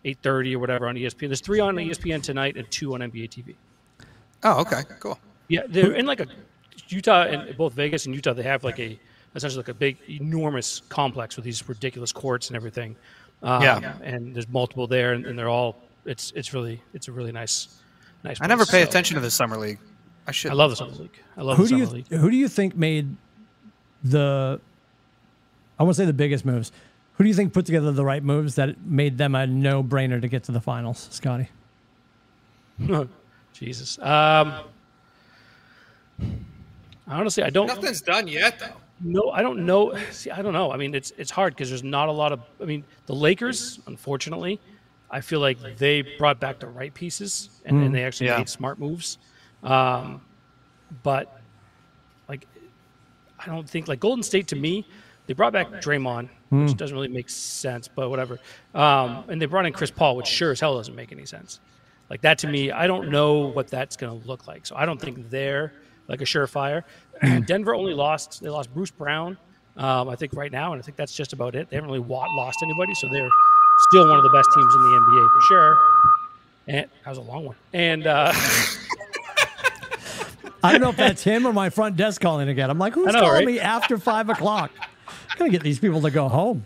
eight 0.05 0.19
thirty 0.23 0.55
or 0.55 0.59
whatever 0.59 0.87
on 0.89 0.95
ESPN. 0.97 1.29
There's 1.29 1.41
three 1.41 1.61
on 1.61 1.75
ESPN 1.77 2.23
tonight 2.23 2.57
and 2.57 2.71
two 2.71 2.95
on 2.95 3.01
NBA 3.01 3.31
TV. 3.31 3.55
Oh, 4.43 4.61
okay, 4.61 4.83
cool. 5.01 5.19
Yeah, 5.49 5.63
they're 5.69 5.93
in 5.93 6.07
like 6.07 6.21
a 6.21 6.27
Utah 6.89 7.23
and 7.25 7.57
both 7.57 7.73
Vegas 7.73 8.07
and 8.07 8.15
Utah. 8.15 8.33
They 8.35 8.43
have 8.43 8.63
like 8.65 8.79
a 8.79 8.99
essentially 9.35 9.59
like 9.63 9.69
a 9.69 9.75
big, 9.75 9.97
enormous 10.09 10.81
complex 10.89 11.37
with 11.37 11.45
these 11.45 11.67
ridiculous 11.69 12.13
courts 12.13 12.49
and 12.49 12.57
everything. 12.57 12.95
Um, 13.43 13.63
Yeah. 13.63 13.95
and 14.03 14.35
there's 14.35 14.49
multiple 14.49 14.87
there, 14.87 15.13
and, 15.13 15.27
and 15.27 15.39
they're 15.39 15.49
all. 15.49 15.77
It's 16.07 16.33
it's 16.37 16.53
really 16.55 16.81
it's 16.93 17.09
a 17.09 17.13
really 17.13 17.33
nice 17.33 17.81
Nice. 18.23 18.39
I 18.41 18.47
never 18.47 18.65
pay 18.65 18.83
so- 18.83 18.89
attention 18.89 19.17
to 19.17 19.21
the 19.21 19.31
summer 19.31 19.57
league. 19.57 19.79
I 20.27 20.33
should. 20.33 20.51
I 20.51 20.55
love 20.55 20.71
the 20.71 20.77
summer 20.77 20.93
league. 20.93 21.19
I 21.37 21.43
love 21.43 21.57
Who 21.59 21.65
the 21.65 21.69
do 21.71 21.77
you 21.77 21.87
league. 21.87 22.09
who 22.09 22.31
do 22.31 22.37
you 22.37 22.49
think 22.49 22.75
made 22.77 23.15
the 24.03 24.61
I 25.85 25.87
want 25.87 25.97
to 25.97 26.03
say 26.03 26.07
the 26.07 26.15
biggest 26.15 26.47
moves? 26.47 26.73
Who 27.15 27.25
do 27.25 27.29
you 27.29 27.35
think 27.35 27.53
put 27.53 27.67
together 27.67 27.93
the 27.93 28.05
right 28.07 28.23
moves 28.23 28.55
that 28.55 28.81
made 28.87 29.19
them 29.19 29.35
a 29.35 29.47
no 29.47 29.85
brainer 29.85 30.19
to 30.19 30.29
get 30.29 30.45
to 30.45 30.53
the 30.53 30.61
finals, 30.63 31.09
Scotty? 31.13 31.49
Jesus. 33.53 33.99
Um, 33.99 34.55
honestly, 37.07 37.43
I 37.43 37.51
don't. 37.51 37.67
Nothing's 37.67 38.01
done 38.01 38.27
yet, 38.29 38.59
though. 38.59 38.81
No, 39.01 39.31
I 39.31 39.43
don't 39.43 39.67
know. 39.67 39.95
See, 40.11 40.31
I 40.31 40.41
don't 40.41 40.55
know. 40.55 40.73
I 40.73 40.79
mean, 40.79 40.95
it's 40.95 41.13
it's 41.19 41.31
hard 41.31 41.55
because 41.55 41.69
there's 41.69 41.85
not 41.85 42.09
a 42.09 42.13
lot 42.13 42.33
of. 42.33 42.41
I 42.63 42.65
mean, 42.65 42.83
the 43.05 43.15
Lakers, 43.15 43.79
unfortunately, 43.87 44.59
I 45.11 45.21
feel 45.21 45.41
like 45.41 45.59
they 45.77 46.01
brought 46.19 46.41
back 46.41 46.61
the 46.61 46.67
right 46.67 46.95
pieces 46.95 47.51
and, 47.67 47.83
and 47.85 47.95
they 47.95 48.05
actually 48.05 48.29
Yeah. 48.29 48.39
made 48.39 48.49
smart 48.49 48.79
moves. 48.79 49.19
Um, 49.63 50.23
but 51.03 51.41
like, 52.29 52.47
I 53.39 53.47
don't 53.47 53.69
think 53.69 53.87
like 53.87 54.01
Golden 54.01 54.23
State 54.23 54.49
to 54.49 54.57
me, 54.57 54.87
they 55.27 55.35
brought 55.35 55.53
back 55.53 55.69
Draymond, 55.83 56.29
which 56.51 56.77
doesn't 56.77 56.95
really 56.95 57.09
make 57.09 57.31
sense, 57.31 57.89
but 57.89 58.11
whatever. 58.11 58.39
Um, 58.75 59.25
and 59.29 59.41
they 59.41 59.47
brought 59.47 59.67
in 59.67 59.73
Chris 59.73 59.91
Paul, 59.91 60.17
which 60.17 60.27
sure 60.27 60.53
as 60.53 60.61
hell 60.61 60.77
doesn't 60.77 60.95
make 60.95 61.13
any 61.13 61.27
sense. 61.27 61.61
Like 62.11 62.21
that 62.23 62.39
to 62.39 62.47
me, 62.47 62.71
I 62.71 62.87
don't 62.87 63.11
know 63.11 63.49
what 63.49 63.69
that's 63.69 63.97
going 63.97 64.21
to 64.21 64.29
look 64.29 64.47
like. 64.47 64.67
So 64.67 64.77
I 64.77 64.85
don't 64.85 65.01
think 65.01 65.31
they're 65.31 65.73
like 66.09 66.21
a 66.21 66.25
surefire. 66.25 66.85
Denver 67.47 67.75
only 67.75 67.95
lost. 67.95 68.43
They 68.43 68.51
lost 68.51 68.73
Bruce 68.75 68.91
Brown, 68.91 69.39
um, 69.77 70.09
I 70.09 70.17
think 70.17 70.35
right 70.35 70.53
now, 70.53 70.73
and 70.73 70.81
I 70.81 70.85
think 70.85 70.97
that's 70.97 71.15
just 71.15 71.33
about 71.33 71.55
it. 71.55 71.71
They 71.71 71.77
haven't 71.77 71.91
really 71.91 72.07
lost 72.07 72.59
anybody, 72.63 72.95
so 72.95 73.09
they're 73.09 73.31
still 73.89 74.09
one 74.09 74.19
of 74.19 74.23
the 74.23 74.31
best 74.31 74.49
teams 74.55 74.75
in 74.75 74.83
the 74.83 74.89
NBA 74.89 75.29
for 75.33 75.41
sure. 75.41 75.79
And 76.69 76.87
that 77.05 77.11
was 77.11 77.19
a 77.19 77.23
long 77.23 77.45
one. 77.47 77.57
And 77.73 78.07
uh, 78.07 78.33
I 80.63 80.73
don't 80.73 80.81
know 80.81 80.91
if 80.91 80.97
that's 80.97 81.23
him 81.23 81.47
or 81.47 81.53
my 81.53 81.71
front 81.71 81.97
desk 81.97 82.21
calling 82.21 82.49
again. 82.49 82.71
I'm 82.71 82.79
like, 82.79 82.95
who's 82.95 83.09
I 83.09 83.13
know, 83.13 83.21
calling 83.21 83.35
right? 83.35 83.47
me 83.47 83.61
after 83.61 83.99
five 83.99 84.29
o'clock? 84.29 84.71
I 85.09 85.37
gotta 85.39 85.51
get 85.51 85.63
these 85.63 85.79
people 85.79 86.01
to 86.03 86.11
go 86.11 86.29
home. 86.29 86.65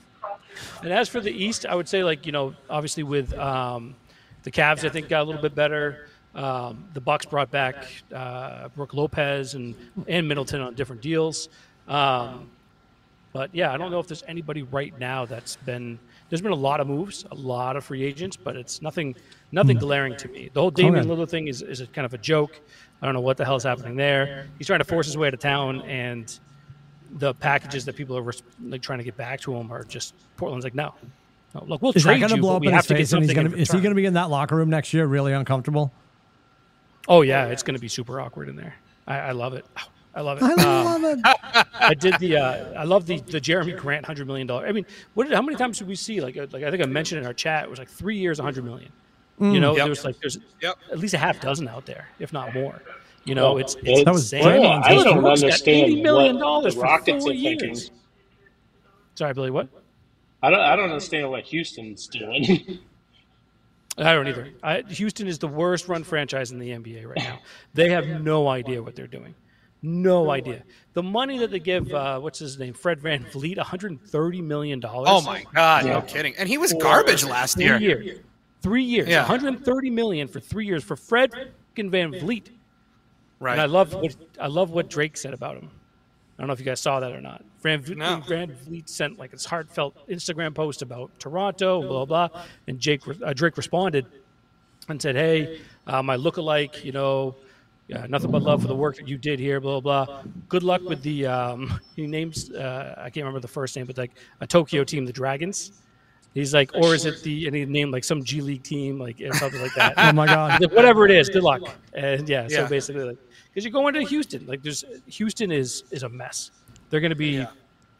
And 0.82 0.93
as 0.93 1.09
for 1.09 1.20
the 1.20 1.30
East, 1.30 1.66
I 1.66 1.74
would 1.74 1.89
say 1.89 2.05
like 2.05 2.26
you 2.26 2.32
know 2.32 2.55
obviously 2.68 3.03
with 3.03 3.36
um, 3.39 3.95
the 4.43 4.51
Cavs, 4.51 4.84
I 4.84 4.89
think 4.89 5.09
got 5.09 5.22
a 5.22 5.24
little 5.24 5.43
bit 5.43 5.55
better. 5.55 6.09
Um, 6.34 6.84
the 6.95 7.01
Bucks 7.01 7.26
brought 7.26 7.51
back 7.51 7.86
uh, 8.14 8.68
Brook 8.68 8.95
Lopez 8.95 9.55
and 9.55 9.74
and 10.07 10.28
Middleton 10.28 10.61
on 10.61 10.74
different 10.74 11.03
deals. 11.03 11.49
Um, 11.86 12.51
but 13.32 13.55
yeah, 13.55 13.72
I 13.72 13.76
don't 13.76 13.91
know 13.91 14.01
if 14.01 14.07
there's 14.07 14.24
anybody 14.26 14.62
right 14.62 14.99
now 14.99 15.24
that's 15.24 15.57
been. 15.57 15.99
There's 16.28 16.43
been 16.43 16.53
a 16.53 16.57
lot 16.57 16.80
of 16.80 16.86
moves, 16.86 17.24
a 17.30 17.34
lot 17.34 17.76
of 17.76 17.84
free 17.84 18.05
agents, 18.05 18.36
but 18.36 18.57
it's 18.57 18.82
nothing 18.82 19.16
nothing 19.53 19.78
glaring 19.78 20.16
to 20.16 20.28
me. 20.28 20.51
The 20.53 20.61
whole 20.61 20.70
Damian. 20.70 21.07
Lillard 21.07 21.30
thing 21.30 21.49
is, 21.49 21.62
is 21.62 21.80
a 21.80 21.86
kind 21.86 22.05
of 22.05 22.12
a 22.12 22.18
joke. 22.18 22.61
I 23.01 23.07
don't 23.07 23.14
know 23.14 23.20
what 23.20 23.36
the 23.36 23.45
hell 23.45 23.57
is 23.57 23.62
happening 23.62 23.97
there. 23.97 24.49
He's 24.59 24.66
trying 24.66 24.80
to 24.80 24.84
force 24.84 25.07
his 25.07 25.16
way 25.16 25.28
out 25.28 25.34
of 25.34 25.41
town, 25.41 25.82
and 25.82 26.39
the 27.12 27.34
packages 27.34 27.84
that 27.86 27.96
people 27.96 28.16
are 28.16 28.22
res- 28.22 28.42
like 28.62 28.82
trying 28.82 28.98
to 28.98 29.04
get 29.04 29.16
back 29.16 29.40
to 29.40 29.54
him 29.54 29.70
are 29.72 29.84
just 29.84 30.14
Portland's 30.36 30.64
like 30.64 30.74
no, 30.74 30.94
no 31.54 31.64
look 31.66 31.80
we'll 31.82 31.92
Is 31.92 32.02
trade 32.02 32.18
going 32.20 32.30
to 32.30 32.36
you, 32.36 32.40
blow 32.42 32.52
but 32.52 32.56
up 32.56 32.61
we 32.62 32.68
in 32.68 32.74
have 32.74 32.86
to 32.86 32.94
get? 32.94 32.94
And 32.94 32.98
he's 33.00 33.11
something. 33.11 33.34
going 33.34 33.46
in 33.46 33.52
to 33.52 33.59
is 33.59 33.70
he 33.70 33.78
going 33.80 33.90
to 33.90 33.94
be 33.94 34.04
in 34.06 34.14
that 34.14 34.30
locker 34.30 34.56
room 34.56 34.70
next 34.70 34.92
year, 34.92 35.06
really 35.06 35.32
uncomfortable? 35.32 35.92
Oh 37.09 37.22
yeah, 37.22 37.46
it's 37.46 37.62
going 37.62 37.74
to 37.74 37.80
be 37.80 37.88
super 37.88 38.20
awkward 38.20 38.48
in 38.48 38.56
there. 38.56 38.74
I, 39.06 39.18
I 39.18 39.32
love 39.32 39.54
it. 39.54 39.64
I 40.14 40.20
love 40.20 40.38
it. 40.38 40.44
I 40.44 40.52
Um, 40.94 41.02
love 41.02 41.18
it. 41.18 41.66
I 41.80 41.94
did 41.94 42.18
the. 42.18 42.36
Uh, 42.36 42.72
I 42.80 42.84
love 42.84 43.06
the 43.06 43.20
the 43.20 43.40
Jerami 43.40 43.76
Grant 43.76 44.04
hundred 44.04 44.26
million 44.26 44.46
dollar. 44.46 44.66
I 44.66 44.72
mean, 44.72 44.84
what? 45.14 45.28
Did, 45.28 45.34
how 45.34 45.42
many 45.42 45.56
times 45.56 45.78
did 45.78 45.86
we 45.88 45.94
see? 45.94 46.20
Like, 46.20 46.36
like 46.36 46.62
I 46.64 46.70
think 46.70 46.82
I 46.82 46.86
mentioned 46.86 47.20
in 47.20 47.26
our 47.26 47.32
chat, 47.32 47.64
it 47.64 47.70
was 47.70 47.78
like 47.78 47.88
three 47.88 48.18
years, 48.18 48.38
hundred 48.38 48.64
million. 48.64 48.90
You 49.40 49.61
know, 49.61 49.70
Yep. 49.76 49.84
there 49.84 49.88
was 49.88 50.04
like 50.04 50.18
there's 50.20 50.38
Yep. 50.61 50.74
at 50.90 50.98
least 50.98 51.14
a 51.14 51.18
half 51.18 51.40
dozen 51.40 51.68
out 51.68 51.86
there, 51.86 52.09
if 52.18 52.32
not 52.32 52.52
more. 52.54 52.82
You 53.29 53.35
know, 53.35 53.53
Well, 53.55 53.59
it's 53.59 53.74
it- 53.76 53.81
it's 53.85 54.05
That 54.05 54.12
was 54.14 54.33
insane. 54.33 54.45
Draymond's 54.62 54.87
I 54.87 54.95
don't 54.95 55.20
Brooks 55.20 55.41
got 55.41 55.45
understand 55.47 55.93
$80 55.93 56.03
million 56.03 56.39
what 56.39 56.62
the 56.64 56.70
for 56.72 56.81
Rockets 56.81 57.24
four 57.24 57.33
are 57.33 57.37
thinking. 57.37 57.68
years. 57.68 57.91
Sorry, 59.14 59.35
Billy. 59.35 59.51
What? 59.51 59.68
I 60.43 60.51
don't. 60.51 60.61
I 60.61 60.76
don't 60.76 60.91
understand 60.91 61.31
what 61.31 61.45
Houston's 61.45 62.07
doing. 62.07 62.79
I 63.99 64.12
don't 64.14 64.29
either. 64.29 64.51
I, 64.62 64.83
Houston 64.83 65.26
is 65.26 65.41
the 65.41 65.49
worst 65.49 65.89
run 65.89 66.05
franchise 66.05 66.53
in 66.53 66.61
the 66.61 66.70
NBA 66.70 67.05
right 67.07 67.16
now. 67.18 67.41
They 67.74 67.91
have 67.91 68.07
no 68.22 68.47
idea 68.47 68.81
what 68.81 68.95
they're 68.95 69.09
doing. 69.09 69.35
No 69.83 70.31
idea. 70.31 70.62
The 70.95 71.03
money 71.03 71.39
that 71.39 71.51
they 71.51 71.59
give, 71.59 71.93
uh, 71.93 72.18
what's 72.20 72.39
his 72.39 72.59
name, 72.59 72.74
Fred 72.74 73.01
VanVleet, 73.01 73.57
130 73.57 74.43
million 74.43 74.79
dollars. 74.81 75.09
Oh 75.11 75.20
my 75.22 75.45
God! 75.55 75.85
No 75.87 76.01
kidding. 76.03 76.35
And 76.37 76.49
he 76.49 76.59
was 76.59 76.72
garbage 76.74 77.24
last 77.24 77.55
Three 77.57 77.64
year. 77.64 77.79
years. 77.81 78.18
Three 78.62 78.83
years. 78.85 79.09
Yeah. 79.09 79.20
130 79.22 79.91
million 79.91 80.29
for 80.29 80.39
three 80.41 80.66
years 80.66 80.83
for 80.85 80.95
Fred 80.97 81.33
fucking 81.33 81.91
VanVleet. 81.91 82.47
Right. 83.41 83.53
And 83.53 83.61
I 83.61 83.66
love 83.66 83.95
what 83.95 84.16
I 84.41 84.47
love 84.49 84.70
what 84.70 84.91
Drake 84.91 85.16
said 85.16 85.32
about 85.34 85.57
him. 85.57 85.70
I 86.39 86.43
don't 86.43 86.47
know 86.49 86.53
if 86.53 86.61
you 86.61 86.64
guys 86.66 86.80
saw 86.80 87.01
that 87.01 87.12
or 87.12 87.20
not. 87.20 87.45
Van, 87.62 87.80
v- 87.80 87.95
No. 87.97 88.22
Van 88.28 88.53
Vliet 88.64 88.89
sent 88.89 89.18
like 89.18 89.32
his 89.32 89.45
heartfelt 89.45 89.97
Instagram 90.09 90.55
post 90.55 90.82
about 90.82 91.11
Toronto, 91.18 91.80
blah 91.82 92.05
blah, 92.05 92.28
blah. 92.28 92.45
and 92.68 92.78
Jake 92.78 93.03
uh, 93.24 93.32
Drake 93.32 93.57
responded 93.57 94.07
and 94.89 95.01
said, 95.03 95.16
"Hey, 95.16 95.61
uh, 95.86 96.03
my 96.03 96.16
lookalike, 96.16 96.84
you 96.84 96.93
know, 96.93 97.34
uh, 97.95 98.07
nothing 98.07 98.30
but 98.30 98.43
love 98.43 98.62
for 98.62 98.68
the 98.68 98.74
work 98.76 98.97
that 98.97 99.09
you 99.09 99.18
did 99.18 99.39
here, 99.39 99.61
blah 99.61 99.80
blah. 99.80 100.05
blah. 100.05 100.22
Good 100.49 100.62
luck 100.62 100.82
with 100.82 101.03
the 101.03 101.26
um, 101.26 101.80
he 101.97 102.07
names 102.07 102.51
uh, 102.53 102.95
I 102.99 103.05
can't 103.11 103.24
remember 103.24 103.41
the 103.41 103.49
first 103.49 103.74
name, 103.76 103.86
but 103.86 103.99
like 103.99 104.12
a 104.41 104.47
Tokyo 104.47 104.84
team, 104.84 105.05
the 105.07 105.12
Dragons. 105.12 105.72
He's 106.35 106.55
like, 106.55 106.70
or 106.74 106.95
is 106.95 107.05
it 107.05 107.22
the 107.22 107.47
and 107.47 107.57
he 107.57 107.64
named 107.64 107.93
like 107.93 108.05
some 108.05 108.22
G 108.22 108.41
League 108.41 108.62
team, 108.62 108.99
like 108.99 109.20
or 109.20 109.33
something 109.35 109.61
like 109.61 109.74
that. 109.74 109.95
Oh 109.99 110.12
my 110.12 110.26
god. 110.26 110.61
Like, 110.61 110.72
whatever 110.72 111.05
it 111.05 111.11
is, 111.11 111.29
good 111.29 111.43
luck. 111.43 111.62
And 111.95 112.29
yeah, 112.29 112.47
so 112.49 112.68
basically, 112.68 113.05
like, 113.05 113.18
because 113.47 113.64
you're 113.64 113.72
going 113.72 113.95
to 113.95 114.03
Houston, 114.03 114.47
like 114.47 114.62
there's 114.62 114.85
Houston 115.07 115.51
is 115.51 115.85
is 115.91 116.03
a 116.05 116.09
mess. 116.09 116.51
They're 116.91 117.01
going 117.01 117.11
to 117.11 117.16
be 117.16 117.31
Yeah. 117.39 117.47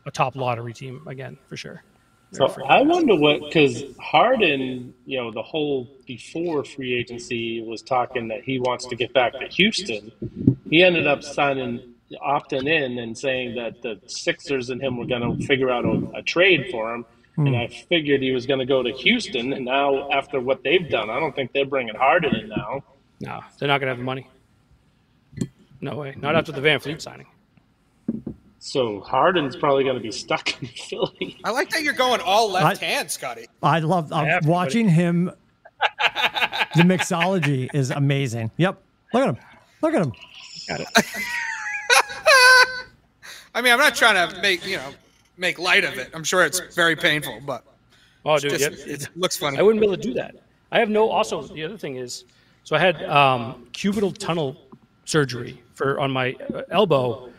a 0.07 0.11
top 0.11 0.37
lottery 0.37 0.73
team 0.73 1.03
again 1.09 1.37
for 1.49 1.57
sure. 1.57 1.83
So 2.31 2.47
I 2.69 2.83
wonder 2.83 3.17
what 3.17 3.41
because 3.41 3.85
Harden, 3.99 4.93
you 5.07 5.17
know, 5.19 5.31
the 5.33 5.43
whole 5.43 5.89
before 6.07 6.63
free 6.63 6.95
agency 6.99 7.63
was 7.63 7.81
talking 7.83 8.29
that 8.29 8.43
he 8.45 8.59
wants 8.61 8.85
to 8.87 8.97
get 8.97 9.15
back 9.15 9.33
to 9.41 9.47
Houston. 9.49 10.13
He 10.69 10.83
ended 10.83 11.07
up 11.07 11.23
signing, 11.23 11.95
opting 12.23 12.69
in, 12.69 12.99
and 12.99 13.17
saying 13.17 13.55
that 13.57 13.81
the 13.81 13.99
Sixers 14.07 14.69
and 14.69 14.79
him 14.81 14.99
were 14.99 15.07
going 15.07 15.39
to 15.39 15.47
figure 15.47 15.71
out 15.71 15.87
a, 15.87 16.19
a 16.19 16.23
trade 16.23 16.67
for 16.71 16.95
him. 16.95 17.07
And 17.39 17.49
hmm. 17.49 17.55
I 17.55 17.69
figured 17.69 18.21
he 18.21 18.33
was 18.33 18.47
going 18.47 18.59
to 18.59 18.67
go 18.67 18.83
to 18.83 18.91
Houston. 18.91 19.53
And 19.53 19.65
now, 19.65 20.11
after 20.11 20.41
what 20.41 20.65
they've 20.65 20.89
done, 20.89 21.09
I 21.09 21.21
don't 21.21 21.35
think 21.35 21.53
they're 21.53 21.65
bringing 21.65 21.95
Harden 21.95 22.35
in 22.35 22.49
now. 22.49 22.83
No, 23.21 23.41
they're 23.59 23.69
not 23.69 23.79
going 23.81 23.87
to 23.87 23.91
have 23.91 23.99
the 23.99 24.05
money. 24.05 24.29
No 25.81 25.97
way. 25.97 26.15
Not 26.21 26.35
after 26.35 26.51
the 26.51 26.61
VanVleet 26.61 27.01
signing. 27.01 27.27
So 28.59 29.01
Harden's 29.01 29.55
probably 29.55 29.85
going 29.85 29.95
to 29.95 30.03
be 30.03 30.11
stuck 30.11 30.61
in 30.61 30.69
Philly. 30.89 31.39
I 31.45 31.51
like 31.51 31.71
that 31.71 31.83
you're 31.83 31.95
going 31.95 32.21
all 32.21 32.51
left 32.51 32.83
I- 32.83 32.87
hand, 32.87 33.11
Scotty. 33.11 33.47
I 33.63 33.79
love 33.79 34.13
I'm 34.13 34.27
have 34.27 34.43
to, 34.43 34.49
watching 34.49 34.89
him. 34.89 35.31
The 36.75 36.83
mixology 36.83 37.71
is 37.73 37.91
amazing. 37.91 38.51
Yep. 38.57 38.83
Look 39.15 39.23
at 39.23 39.29
him. 39.29 39.37
Look 39.81 39.95
at 39.95 40.03
him. 40.03 40.13
I 43.55 43.63
mean, 43.63 43.73
I'm 43.73 43.79
not 43.79 43.95
trying 43.95 44.29
to 44.29 44.43
make 44.43 44.67
you 44.67 44.77
know 44.77 44.91
make 45.39 45.59
light 45.59 45.85
of 45.85 45.97
it. 45.99 46.11
I'm 46.15 46.25
sure 46.25 46.45
it's 46.45 46.61
very 46.75 46.97
painful, 46.97 47.41
but 47.47 47.65
Oh, 48.25 48.39
dude, 48.39 48.59
just, 48.59 48.87
yeah, 48.87 48.93
it 48.95 49.09
looks 49.17 49.37
funny. 49.37 49.59
I 49.59 49.63
wouldn't 49.63 49.81
be 49.81 49.87
able 49.87 49.97
to 49.97 50.03
do 50.03 50.13
that. 50.15 50.35
I 50.71 50.81
have 50.81 50.91
no. 50.91 51.09
Also, 51.09 51.43
the 51.43 51.63
other 51.65 51.79
thing 51.79 51.97
is, 51.97 52.25
so 52.65 52.77
I 52.77 52.79
had 52.79 53.03
um, 53.05 53.67
cubital 53.73 54.17
tunnel 54.17 54.61
surgery 55.07 55.63
for 55.75 55.99
on 56.01 56.11
my 56.11 56.35
uh, 56.55 56.63
elbow. 56.71 57.31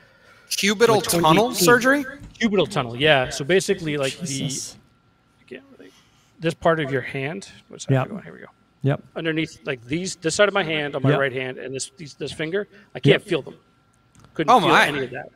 Cubital 0.50 1.04
tunnel 1.04 1.54
surgery? 1.54 2.06
Cubital 2.40 2.68
tunnel, 2.68 2.96
yeah. 2.96 3.30
So 3.30 3.44
basically, 3.46 3.98
like 3.98 4.18
Jesus. 4.20 4.74
the 4.74 4.80
I 5.42 5.44
can't 5.50 5.64
really, 5.78 5.92
this 6.40 6.56
part 6.56 6.80
of 6.80 6.92
your 6.92 7.02
hand. 7.02 7.50
What's 7.68 7.86
that? 7.86 7.94
Yeah. 7.94 8.06
going? 8.08 8.24
Here 8.24 8.34
we 8.34 8.40
go. 8.40 8.46
Yep. 8.82 9.04
Underneath, 9.16 9.60
like 9.66 9.84
these, 9.86 10.16
this 10.16 10.34
side 10.36 10.48
of 10.48 10.54
my 10.56 10.64
hand 10.64 10.96
on 10.96 11.04
my 11.04 11.12
Yep. 11.12 11.20
right 11.20 11.34
hand, 11.34 11.58
and 11.60 11.76
this 11.76 11.92
these, 11.98 12.14
this 12.16 12.32
finger, 12.32 12.68
I 12.96 13.00
can't 13.00 13.22
Yep. 13.22 13.30
feel 13.30 13.42
them. 13.44 13.56
Couldn't 14.34 14.50
Oh, 14.52 14.60
feel 14.60 14.70
my. 14.70 14.88
any 14.88 15.04
of 15.04 15.12
that. 15.12 15.30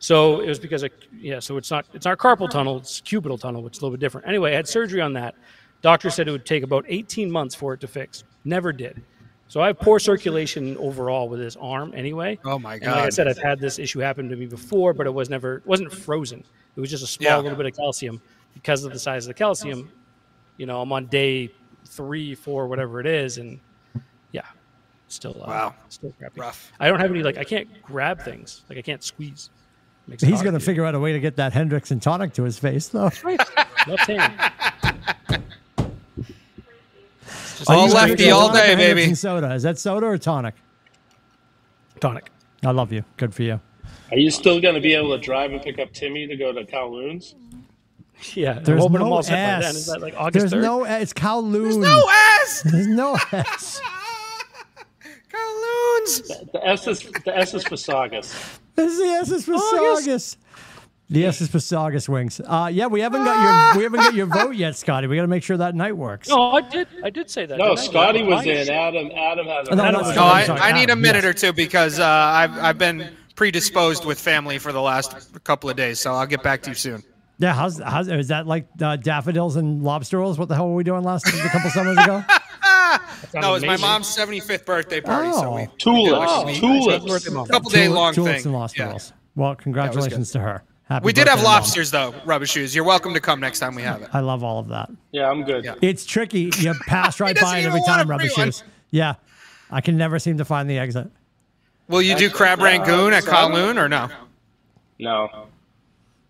So 0.00 0.40
it 0.40 0.48
was 0.48 0.58
because 0.58 0.82
of 0.82 0.90
yeah. 1.12 1.38
So 1.40 1.56
it's 1.58 1.70
not 1.70 1.86
it's 1.92 2.06
not 2.06 2.18
carpal 2.18 2.50
tunnel. 2.50 2.78
It's 2.78 3.00
cubital 3.02 3.38
tunnel, 3.38 3.62
which 3.62 3.76
is 3.76 3.82
a 3.82 3.84
little 3.84 3.96
bit 3.96 4.00
different. 4.00 4.26
Anyway, 4.26 4.52
I 4.52 4.56
had 4.56 4.66
surgery 4.66 5.00
on 5.02 5.12
that. 5.12 5.34
Doctor 5.82 6.10
said 6.10 6.26
it 6.26 6.30
would 6.30 6.46
take 6.46 6.62
about 6.62 6.84
18 6.88 7.30
months 7.30 7.54
for 7.54 7.74
it 7.74 7.80
to 7.80 7.86
fix. 7.86 8.24
Never 8.44 8.72
did. 8.72 9.02
So 9.48 9.60
I 9.60 9.66
have 9.68 9.78
poor 9.78 9.98
circulation 9.98 10.76
overall 10.78 11.28
with 11.28 11.40
this 11.40 11.56
arm 11.56 11.92
anyway. 11.94 12.38
Oh, 12.44 12.58
my 12.58 12.74
And 12.74 12.84
like 12.86 12.94
I 13.04 13.08
said, 13.10 13.28
I've 13.28 13.38
had 13.38 13.58
this 13.60 13.78
issue 13.78 13.98
happen 13.98 14.28
to 14.30 14.36
me 14.36 14.46
before, 14.46 14.94
but 14.94 15.06
it 15.06 15.12
was 15.12 15.28
never 15.28 15.56
it 15.56 15.66
wasn't 15.66 15.92
frozen. 15.92 16.44
It 16.76 16.80
was 16.80 16.88
just 16.90 17.04
a 17.04 17.06
small 17.06 17.28
Yeah. 17.30 17.36
little 17.38 17.56
bit 17.56 17.66
of 17.66 17.76
calcium 17.76 18.22
because 18.54 18.84
of 18.84 18.92
the 18.92 18.98
size 18.98 19.26
of 19.26 19.28
the 19.30 19.34
calcium. 19.34 19.90
You 20.56 20.66
know, 20.66 20.80
I'm 20.80 20.92
on 20.92 21.06
day 21.06 21.50
three, 21.88 22.34
four, 22.34 22.68
whatever 22.68 23.00
it 23.00 23.06
is, 23.06 23.38
and 23.38 23.60
yeah, 24.32 24.42
still 25.08 25.36
uh, 25.42 25.48
Wow. 25.48 25.74
still 25.88 26.12
crappy. 26.18 26.40
Rough. 26.40 26.72
I 26.80 26.88
don't 26.88 27.00
have 27.00 27.10
any 27.10 27.22
like 27.22 27.36
I 27.36 27.44
can't 27.44 27.82
grab 27.82 28.22
things. 28.22 28.62
Like 28.70 28.78
I 28.78 28.82
can't 28.82 29.02
squeeze. 29.02 29.50
Makes 30.10 30.24
He's 30.24 30.42
going 30.42 30.54
to 30.54 30.60
figure 30.60 30.84
out 30.84 30.94
a 30.96 31.00
way 31.00 31.12
to 31.12 31.20
get 31.20 31.36
that 31.36 31.52
Hendrick's 31.52 31.90
and 31.92 32.02
tonic 32.02 32.32
to 32.34 32.42
his 32.42 32.58
face, 32.58 32.88
though. 32.88 33.10
Right. 33.22 33.40
Left 33.86 34.06
hand. 34.06 34.52
All 37.68 37.88
lefty 37.88 38.30
all 38.30 38.52
day, 38.52 38.74
baby. 38.74 39.02
Henderson 39.02 39.16
Soda. 39.16 39.54
Is 39.54 39.62
that 39.62 39.78
soda 39.78 40.06
or 40.06 40.18
tonic? 40.18 40.54
tonic. 42.00 42.30
I 42.64 42.70
love 42.72 42.92
you. 42.92 43.04
Good 43.18 43.34
for 43.34 43.42
you. 43.42 43.60
Are 44.10 44.18
you 44.18 44.30
still 44.30 44.60
going 44.60 44.74
to 44.74 44.80
be 44.80 44.94
able 44.94 45.16
to 45.16 45.22
drive 45.22 45.52
and 45.52 45.62
pick 45.62 45.78
up 45.78 45.92
Timmy 45.92 46.26
to 46.26 46.34
go 46.36 46.52
to 46.52 46.64
Kowloon's? 46.64 47.34
Yeah, 48.34 48.54
There's 48.58 48.80
hoping 48.80 48.96
I'm 48.96 49.02
no 49.08 49.12
all 49.14 49.22
set 49.22 49.32
by 49.32 49.38
S. 49.58 49.64
then. 49.64 49.76
Is 49.76 49.86
that 49.86 50.00
like 50.00 50.14
August 50.16 50.50
There's 50.50 50.62
3rd? 50.62 50.66
no 50.66 50.84
S. 50.84 51.02
It's 51.02 51.12
Kowloon. 51.12 51.80
No 51.80 52.10
S. 52.42 52.62
There's 52.62 52.86
no 52.86 53.18
S. 53.32 53.80
Kowloons. 55.32 56.50
The 56.52 56.60
S 56.66 56.86
is 56.86 57.00
the 57.24 57.36
S 57.36 57.54
is 57.54 57.64
for 57.64 57.76
Saugus. 57.76 58.58
This 58.80 58.92
is 58.92 58.98
the 58.98 59.04
S 59.04 59.30
is 59.30 59.44
for 59.44 59.58
Saugus. 59.58 60.04
Saugus. 60.04 60.36
The 61.10 61.26
S 61.26 61.40
is 61.40 61.48
for 61.48 61.58
Saugus 61.58 62.08
wings. 62.08 62.40
Uh, 62.44 62.70
yeah, 62.72 62.86
we 62.86 63.00
haven't 63.00 63.24
got 63.24 63.42
your 63.42 63.78
we 63.78 63.82
haven't 63.82 64.00
got 64.00 64.14
your 64.14 64.26
vote 64.26 64.54
yet, 64.54 64.76
Scotty. 64.76 65.06
We 65.06 65.16
got 65.16 65.22
to 65.22 65.28
make 65.28 65.42
sure 65.42 65.56
that 65.56 65.74
night 65.74 65.96
works. 65.96 66.28
No, 66.28 66.52
I 66.52 66.60
did. 66.62 66.88
I 67.04 67.10
did 67.10 67.28
say 67.28 67.46
that. 67.46 67.58
No, 67.58 67.74
didn't 67.74 67.78
I? 67.80 67.82
Scotty 67.82 68.22
was 68.22 68.46
Mine 68.46 68.48
in. 68.48 68.70
Adam. 68.70 69.10
Adam 69.14 69.46
has. 69.46 69.68
a 69.68 69.74
No, 69.74 69.90
no, 69.90 70.00
no, 70.00 70.14
No, 70.14 70.22
I'm 70.24 70.50
I, 70.52 70.68
I 70.68 70.72
need 70.72 70.88
a 70.88 70.92
Adam, 70.92 71.02
minute 71.02 71.24
yes. 71.24 71.30
or 71.30 71.32
two 71.34 71.52
because 71.52 71.98
uh, 71.98 72.06
I've 72.06 72.56
I've 72.58 72.78
been 72.78 73.10
predisposed 73.34 74.04
with 74.04 74.20
family 74.20 74.58
for 74.58 74.72
the 74.72 74.80
last 74.80 75.42
couple 75.44 75.68
of 75.68 75.76
days, 75.76 75.98
so 75.98 76.14
I'll 76.14 76.26
get 76.26 76.42
back 76.42 76.62
to 76.62 76.70
you 76.70 76.74
soon. 76.76 77.02
Yeah, 77.38 77.54
how's, 77.54 77.78
how's 77.80 78.06
is 78.08 78.28
that 78.28 78.46
like 78.46 78.66
uh, 78.80 78.96
daffodils 78.96 79.56
and 79.56 79.82
lobster 79.82 80.18
rolls? 80.18 80.38
What 80.38 80.48
the 80.48 80.54
hell 80.54 80.68
were 80.68 80.74
we 80.74 80.84
doing 80.84 81.02
last 81.02 81.26
a 81.26 81.48
couple 81.48 81.70
summers 81.70 81.96
ago? 81.98 82.22
No, 83.34 83.54
it's 83.54 83.64
my 83.64 83.76
mom's 83.76 84.06
75th 84.14 84.64
birthday 84.64 85.00
party, 85.00 85.32
so 85.32 85.44
oh. 85.46 85.54
we 85.56 85.62
Oh. 85.62 85.72
Tulips. 85.78 86.16
Oh, 86.28 86.54
tulips. 86.54 87.04
birthday, 87.06 87.52
couple 87.52 87.70
day 87.70 87.88
long 87.88 88.14
tulips 88.14 88.42
thing. 88.42 88.46
and 88.52 88.54
lobster 88.58 88.82
Yeah. 88.82 88.88
rolls. 88.90 89.12
Well, 89.36 89.54
congratulations 89.54 90.30
to 90.32 90.40
her. 90.40 90.62
Happy 90.88 91.04
We 91.04 91.12
did 91.12 91.28
have 91.28 91.36
birthday, 91.38 91.44
Mom. 91.44 91.52
lobsters 91.54 91.90
though, 91.92 92.14
rubber 92.24 92.46
shoes. 92.46 92.74
You're 92.74 92.84
welcome 92.84 93.14
to 93.14 93.20
come 93.20 93.38
next 93.40 93.60
time 93.60 93.74
we 93.76 93.82
have 93.82 94.02
it. 94.02 94.08
I 94.12 94.20
love 94.20 94.42
all 94.42 94.58
of 94.58 94.68
that. 94.68 94.90
Yeah, 95.12 95.30
I'm 95.30 95.44
good. 95.44 95.64
Yeah. 95.64 95.74
It's 95.80 96.04
tricky. 96.04 96.50
You 96.58 96.74
pass 96.86 97.20
right 97.20 97.38
by 97.40 97.58
it 97.58 97.66
every 97.66 97.80
time, 97.86 98.06
a 98.06 98.10
rubber 98.10 98.24
free 98.24 98.32
one. 98.36 98.46
shoes. 98.48 98.64
Yeah, 98.90 99.14
I 99.70 99.80
can 99.80 99.96
never 99.96 100.18
seem 100.18 100.38
to 100.38 100.44
find 100.44 100.68
the 100.68 100.78
exit. 100.78 101.08
Will 101.88 102.02
you 102.02 102.16
do 102.16 102.28
crab 102.30 102.60
uh, 102.60 102.64
rangoon 102.64 103.12
at 103.12 103.22
Kowloon 103.24 103.76
or 103.76 103.88
no? 103.88 104.08
No, 104.98 105.46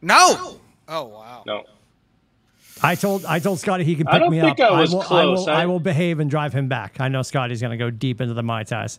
No. 0.03 0.61
Oh 0.88 1.05
wow. 1.05 1.43
no. 1.47 1.64
I 2.83 2.95
told 2.95 3.24
I 3.26 3.39
told 3.39 3.59
Scotty 3.61 3.85
he 3.85 3.95
can 3.97 4.07
I 4.09 4.12
pick 4.12 4.20
don't 4.22 4.31
me 4.31 4.41
think 4.41 4.61
up. 4.61 4.72
I 4.72 4.81
was 4.81 4.95
will, 4.95 5.03
close. 5.03 5.47
I 5.49 5.53
will, 5.53 5.59
I- 5.59 5.62
I 5.62 5.66
will 5.66 5.81
behave 5.81 6.20
and 6.20 6.31
drive 6.31 6.53
him 6.53 6.68
back. 6.68 7.01
I 7.01 7.09
know 7.09 7.22
Scotty's 7.22 7.61
going 7.61 7.72
to 7.72 7.76
go 7.76 7.91
deep 7.91 8.20
into 8.20 8.35
the 8.35 8.43
mai 8.43 8.62
tais. 8.64 8.99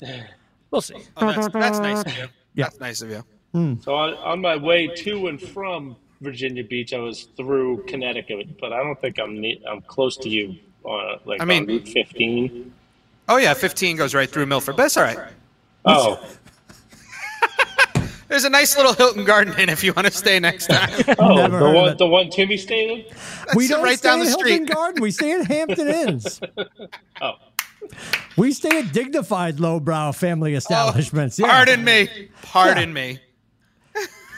We'll 0.70 0.82
see. 0.82 0.96
Oh, 1.18 1.32
that's, 1.32 1.48
that's 1.50 1.80
nice 1.80 2.02
of 2.06 2.18
you. 2.18 2.26
Yeah. 2.54 2.66
That's 2.66 2.80
nice 2.80 3.02
of 3.02 3.10
you. 3.10 3.24
Hmm. 3.54 3.74
So 3.82 3.94
on, 3.96 4.14
on 4.16 4.40
my 4.42 4.56
way 4.56 4.88
to 4.88 5.28
and 5.28 5.42
from 5.42 5.96
Virginia 6.22 6.64
Beach, 6.64 6.94
I 6.94 7.00
was 7.00 7.24
through 7.36 7.84
Connecticut, 7.88 8.60
but 8.60 8.72
I 8.72 8.78
don't 8.84 9.00
think 9.02 9.20
I'm 9.20 9.42
ne- 9.42 9.62
I'm 9.70 9.82
close 9.82 10.16
to 10.18 10.30
you. 10.30 10.56
On, 10.84 11.20
like 11.26 11.42
I 11.42 11.46
mean- 11.46 11.64
on 11.64 11.68
Route 11.68 11.88
15. 11.88 12.74
Oh 13.30 13.38
yeah, 13.38 13.54
15 13.54 13.98
goes 13.98 14.14
right 14.16 14.30
through 14.30 14.46
Milford, 14.46 14.76
but 14.78 14.86
it's 14.86 14.98
all 14.98 15.04
right. 15.04 15.18
Oh, 15.86 16.24
There's 18.32 18.46
a 18.46 18.50
nice 18.50 18.76
little 18.78 18.94
Hilton 18.94 19.26
Garden 19.26 19.54
Inn 19.60 19.68
if 19.70 19.84
you 19.84 19.92
want 19.94 20.08
to 20.08 20.14
stay 20.14 20.40
next 20.40 20.68
time. 20.68 20.90
oh, 21.20 21.36
Never 21.36 21.60
the 21.60 21.70
one 21.70 21.90
it. 21.90 21.98
the 21.98 22.08
one 22.08 22.30
Timmy 22.30 22.56
stayed 22.58 22.90
in. 22.90 23.06
we 23.56 23.68
don't 23.68 23.84
right 23.84 23.98
stay 24.00 24.08
down 24.08 24.20
in 24.20 24.26
the 24.26 24.30
Hilton 24.32 24.48
street. 24.66 24.70
Garden. 24.74 25.02
We 25.02 25.12
stay 25.12 25.32
in 25.32 25.44
Hampton 25.46 25.88
Inns. 25.90 26.40
Oh, 27.22 27.34
We 28.38 28.54
stay 28.54 28.80
at 28.80 28.94
dignified, 28.94 29.60
lowbrow 29.60 30.14
family 30.14 30.54
establishments. 30.56 31.38
yeah. 31.38 31.48
Pardon 31.48 31.84
me. 31.84 32.30
Pardon 32.42 32.94
me. 32.94 33.20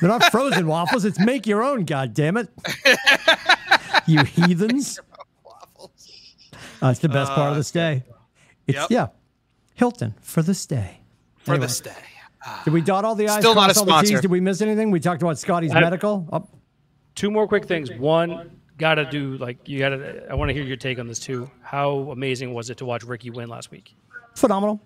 They're 0.01 0.09
not 0.09 0.23
frozen 0.31 0.65
waffles. 0.67 1.05
It's 1.05 1.19
make 1.19 1.45
your 1.45 1.63
own. 1.63 1.85
God 1.85 2.13
damn 2.15 2.35
it, 2.37 2.49
you 4.07 4.23
heathens! 4.23 4.99
Uh, 6.81 6.87
it's 6.89 6.99
the 6.99 7.09
best 7.09 7.31
part 7.33 7.51
of 7.51 7.57
the 7.57 7.63
stay. 7.63 8.03
It's 8.67 8.77
Yep. 8.79 8.87
yeah, 8.89 9.07
Hilton 9.75 10.15
for 10.21 10.41
the 10.41 10.53
stay. 10.55 10.99
For 11.43 11.51
Anyway. 11.53 11.67
the 11.67 11.73
stay. 11.73 11.91
Did 12.63 12.73
we 12.73 12.81
dot 12.81 13.05
all 13.05 13.15
the 13.15 13.27
i's? 13.27 13.39
Still 13.39 13.55
not 13.55 13.75
a 13.75 13.79
all 13.79 13.85
t's? 13.85 13.91
sponsor. 13.93 14.21
Did 14.21 14.31
we 14.31 14.39
miss 14.39 14.61
anything? 14.61 14.91
We 14.91 14.99
talked 14.99 15.21
about 15.21 15.37
Scotty's 15.39 15.73
I- 15.73 15.79
medical. 15.81 16.27
Oh. 16.31 16.47
Two 17.15 17.29
more 17.31 17.47
quick 17.47 17.65
things. 17.65 17.91
One, 17.91 18.59
gotta 18.77 19.05
do 19.05 19.37
like 19.37 19.67
you 19.69 19.79
gotta. 19.79 20.25
I 20.29 20.33
want 20.35 20.49
to 20.49 20.53
hear 20.53 20.63
your 20.63 20.77
take 20.77 20.99
on 20.99 21.07
this 21.07 21.19
too. 21.19 21.49
How 21.61 22.09
amazing 22.11 22.53
was 22.53 22.69
it 22.69 22.77
to 22.77 22.85
watch 22.85 23.03
Rickie 23.03 23.29
win 23.29 23.49
last 23.49 23.71
week? 23.71 23.95
phenomenal. 24.35 24.81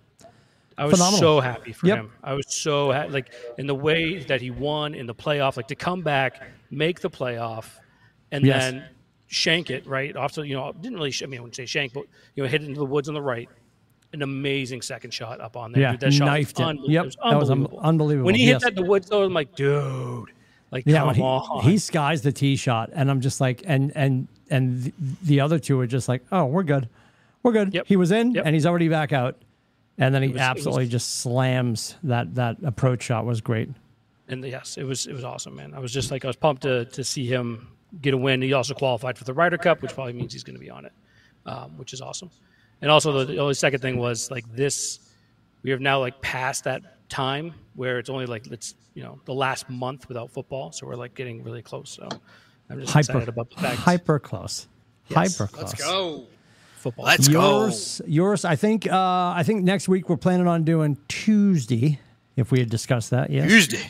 I 0.78 0.86
was 0.86 0.94
Phenomenal. 0.96 1.20
so 1.20 1.40
happy 1.40 1.72
for 1.72 1.88
Yep. 1.88 1.98
him. 1.98 2.12
I 2.24 2.34
was 2.34 2.46
so 2.54 2.92
ha- 2.92 3.08
like 3.10 3.32
in 3.58 3.66
the 3.66 3.74
way 3.74 4.20
that 4.20 4.42
he 4.42 4.52
won 4.52 4.94
in 4.94 5.08
the 5.08 5.16
playoff, 5.16 5.58
like 5.58 5.70
to 5.70 5.76
come 5.76 6.02
back, 6.04 6.44
make 6.70 7.00
the 7.00 7.10
playoff, 7.10 7.66
and 8.32 8.46
Yes. 8.46 8.72
then 8.72 8.84
shank 9.26 9.72
it 9.72 9.88
right 9.88 10.16
off 10.16 10.34
to 10.34 10.46
you 10.46 10.54
know 10.54 10.72
didn't 10.74 10.98
really. 10.98 11.10
Sh- 11.12 11.24
I 11.24 11.26
mean, 11.28 11.40
I 11.40 11.42
wouldn't 11.42 11.56
say 11.56 11.66
shank, 11.66 11.94
but 11.94 12.04
you 12.36 12.44
know 12.44 12.50
hit 12.50 12.62
it 12.62 12.68
into 12.68 12.78
the 12.80 12.86
woods 12.86 13.08
on 13.08 13.16
the 13.16 13.22
right. 13.22 13.50
An 14.18 14.24
amazing 14.24 14.82
second 14.82 15.14
shot 15.14 15.40
up 15.40 15.56
on 15.56 15.72
there. 15.72 15.82
Yeah, 15.84 15.92
dude, 15.92 16.00
that 16.02 16.12
shot 16.14 16.26
knifed 16.34 16.58
was 16.58 16.68
unbelievable. 16.68 16.92
Yep, 16.92 17.04
it 17.04 17.06
was 17.06 17.16
that 17.32 17.40
was 17.40 17.50
un- 17.52 17.68
unbelievable. 17.82 18.26
When 18.26 18.34
he 18.36 18.46
Yes. 18.48 18.54
hit 18.54 18.62
that 18.74 18.80
in 18.80 18.84
the 18.84 18.90
woods, 18.90 19.08
though, 19.10 19.24
I'm 19.24 19.34
like, 19.34 19.56
dude, 19.56 20.30
like 20.72 20.84
Yeah, 20.88 21.02
come 21.02 21.14
he, 21.14 21.22
on. 21.22 21.64
he 21.64 21.78
skies 21.78 22.24
the 22.24 22.32
tee 22.32 22.56
shot, 22.56 22.90
and 22.94 23.12
I'm 23.12 23.22
just 23.22 23.40
like, 23.40 23.62
and 23.68 23.92
and 23.96 24.28
and 24.50 24.84
the, 24.86 24.94
the 25.24 25.40
other 25.42 25.60
two 25.60 25.80
are 25.80 25.86
just 25.86 26.08
like, 26.10 26.24
oh, 26.32 26.46
we're 26.46 26.64
good, 26.64 26.90
we're 27.44 27.52
good. 27.52 27.74
Yep. 27.76 27.86
He 27.86 27.96
was 27.96 28.12
in, 28.12 28.32
Yep. 28.32 28.46
and 28.48 28.56
he's 28.56 28.66
already 28.66 28.88
back 28.90 29.14
out, 29.14 29.36
and 30.00 30.16
then 30.16 30.24
he 30.24 30.30
was- 30.30 30.36
it 30.38 30.40
was- 30.40 30.42
absolutely 30.50 30.88
just 30.88 31.20
slams 31.20 31.96
that 32.02 32.34
that 32.36 32.58
approach 32.64 33.04
shot 33.04 33.24
was 33.26 33.40
great. 33.40 33.70
and 34.30 34.44
yes, 34.44 34.78
it 34.78 34.84
was 34.84 35.06
it 35.06 35.14
was 35.14 35.24
awesome, 35.24 35.56
man. 35.56 35.76
I 35.76 35.80
was 35.80 35.94
just 35.94 36.10
like 36.10 36.26
I 36.26 36.28
was 36.28 36.36
pumped 36.36 36.64
to 36.64 36.86
to 36.86 37.04
see 37.04 37.28
him 37.28 37.68
get 38.02 38.16
a 38.16 38.18
win. 38.18 38.42
He 38.42 38.52
also 38.54 38.74
qualified 38.74 39.16
for 39.18 39.26
the 39.26 39.34
Ryder 39.36 39.60
Cup, 39.60 39.84
which 39.84 39.94
probably 39.94 40.14
means 40.14 40.34
he's 40.34 40.44
going 40.44 40.56
to 40.58 40.60
be 40.60 40.70
on 40.72 40.86
it, 40.86 40.92
um, 41.46 41.78
which 41.78 41.94
is 41.94 42.02
awesome. 42.02 42.32
And 42.82 42.92
also 42.92 43.12
the, 43.12 43.26
the 43.26 43.38
only 43.40 43.54
second 43.56 43.80
thing 43.82 43.98
was 43.98 44.30
like 44.30 44.46
this, 44.56 45.00
we 45.64 45.72
have 45.72 45.82
now 45.82 46.00
like 46.00 46.22
passed 46.22 46.64
that 46.66 47.10
time 47.10 47.54
where 47.76 48.00
it's 48.00 48.10
only 48.10 48.26
like 48.26 48.48
it's 48.48 48.76
you 48.94 49.04
know 49.04 49.20
the 49.26 49.34
last 49.34 49.70
month 49.70 50.08
without 50.08 50.32
football, 50.32 50.72
so 50.72 50.86
we're 50.88 50.96
like 50.96 51.14
getting 51.16 51.44
really 51.44 51.62
close. 51.62 51.90
So 51.90 52.08
I'm 52.70 52.80
just 52.80 52.96
excited 52.96 53.20
Hyper, 53.20 53.30
about 53.30 53.50
the 53.50 53.56
fact 53.62 53.78
hyper 53.78 54.20
close, 54.20 54.68
Yes. 55.08 55.38
hyper 55.38 55.52
close. 55.52 55.70
Let's 55.70 55.82
go. 55.84 56.26
football. 56.78 57.06
Let's 57.06 57.28
go. 57.28 57.62
Yours, 57.62 58.02
yours. 58.06 58.46
I 58.46 58.56
think. 58.56 58.88
Uh, 58.92 59.34
I 59.36 59.44
think 59.44 59.64
next 59.64 59.88
week 59.88 60.10
we're 60.10 60.18
planning 60.18 60.48
on 60.48 60.64
doing 60.64 60.98
Tuesday. 61.08 62.00
If 62.36 62.52
we 62.52 62.60
had 62.60 62.70
discussed 62.70 63.10
that, 63.12 63.32
yes, 63.32 63.50
Tuesday. 63.50 63.90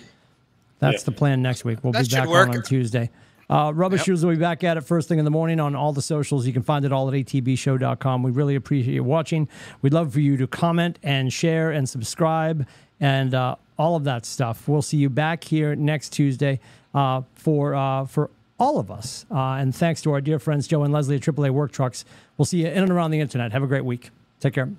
that's 0.80 1.04
the 1.04 1.12
plan. 1.12 1.42
Next 1.42 1.66
week 1.66 1.80
we'll 1.84 1.92
That 1.94 2.08
be 2.10 2.16
back 2.16 2.28
on 2.30 2.56
on 2.56 2.64
Tuesday. 2.64 3.10
Uh, 3.50 3.72
Rubber 3.74 3.98
Shoes 3.98 4.26
will 4.26 4.34
be 4.34 4.40
back 4.40 4.64
at 4.64 4.78
it 4.78 4.82
first 4.82 5.08
thing 5.08 5.20
in 5.20 5.26
the 5.26 5.32
morning 5.32 5.60
on 5.60 5.76
all 5.76 5.94
the 5.94 6.02
socials. 6.02 6.46
You 6.46 6.54
can 6.54 6.64
find 6.64 6.84
it 6.84 6.92
all 6.92 7.08
at 7.08 7.14
atbshow.com. 7.14 8.24
We 8.24 8.32
really 8.32 8.56
appreciate 8.56 8.94
you 8.94 9.04
watching. 9.04 9.48
We'd 9.82 9.94
love 9.94 10.12
for 10.14 10.20
you 10.20 10.36
to 10.38 10.48
comment 10.48 11.00
and 11.04 11.32
share 11.32 11.72
and 11.72 11.88
subscribe 11.88 12.68
and 13.00 13.34
uh, 13.34 13.56
all 13.78 13.96
of 13.96 14.04
that 14.04 14.26
stuff. 14.26 14.68
We'll 14.68 14.82
see 14.82 14.98
you 14.98 15.10
back 15.10 15.44
here 15.44 15.76
next 15.76 16.10
Tuesday 16.10 16.60
uh, 16.94 17.22
for 17.36 17.76
uh, 17.76 18.06
for 18.06 18.30
all 18.60 18.80
of 18.80 18.90
us. 18.90 19.26
Uh, 19.32 19.54
and 19.54 19.74
thanks 19.74 20.02
to 20.02 20.12
our 20.12 20.22
dear 20.22 20.40
friends 20.40 20.68
Joe 20.68 20.84
and 20.84 20.94
Leslie 20.94 21.16
at 21.16 21.22
AAA 21.22 21.52
Work 21.52 21.72
Trucks. 21.72 22.06
We'll 22.38 22.46
see 22.46 22.62
you 22.62 22.68
in 22.68 22.84
and 22.84 22.92
around 22.92 23.12
the 23.12 23.20
internet. 23.20 23.52
Have 23.52 23.64
a 23.64 23.68
great 23.68 23.86
week. 23.86 24.10
Take 24.40 24.54
care. 24.54 24.70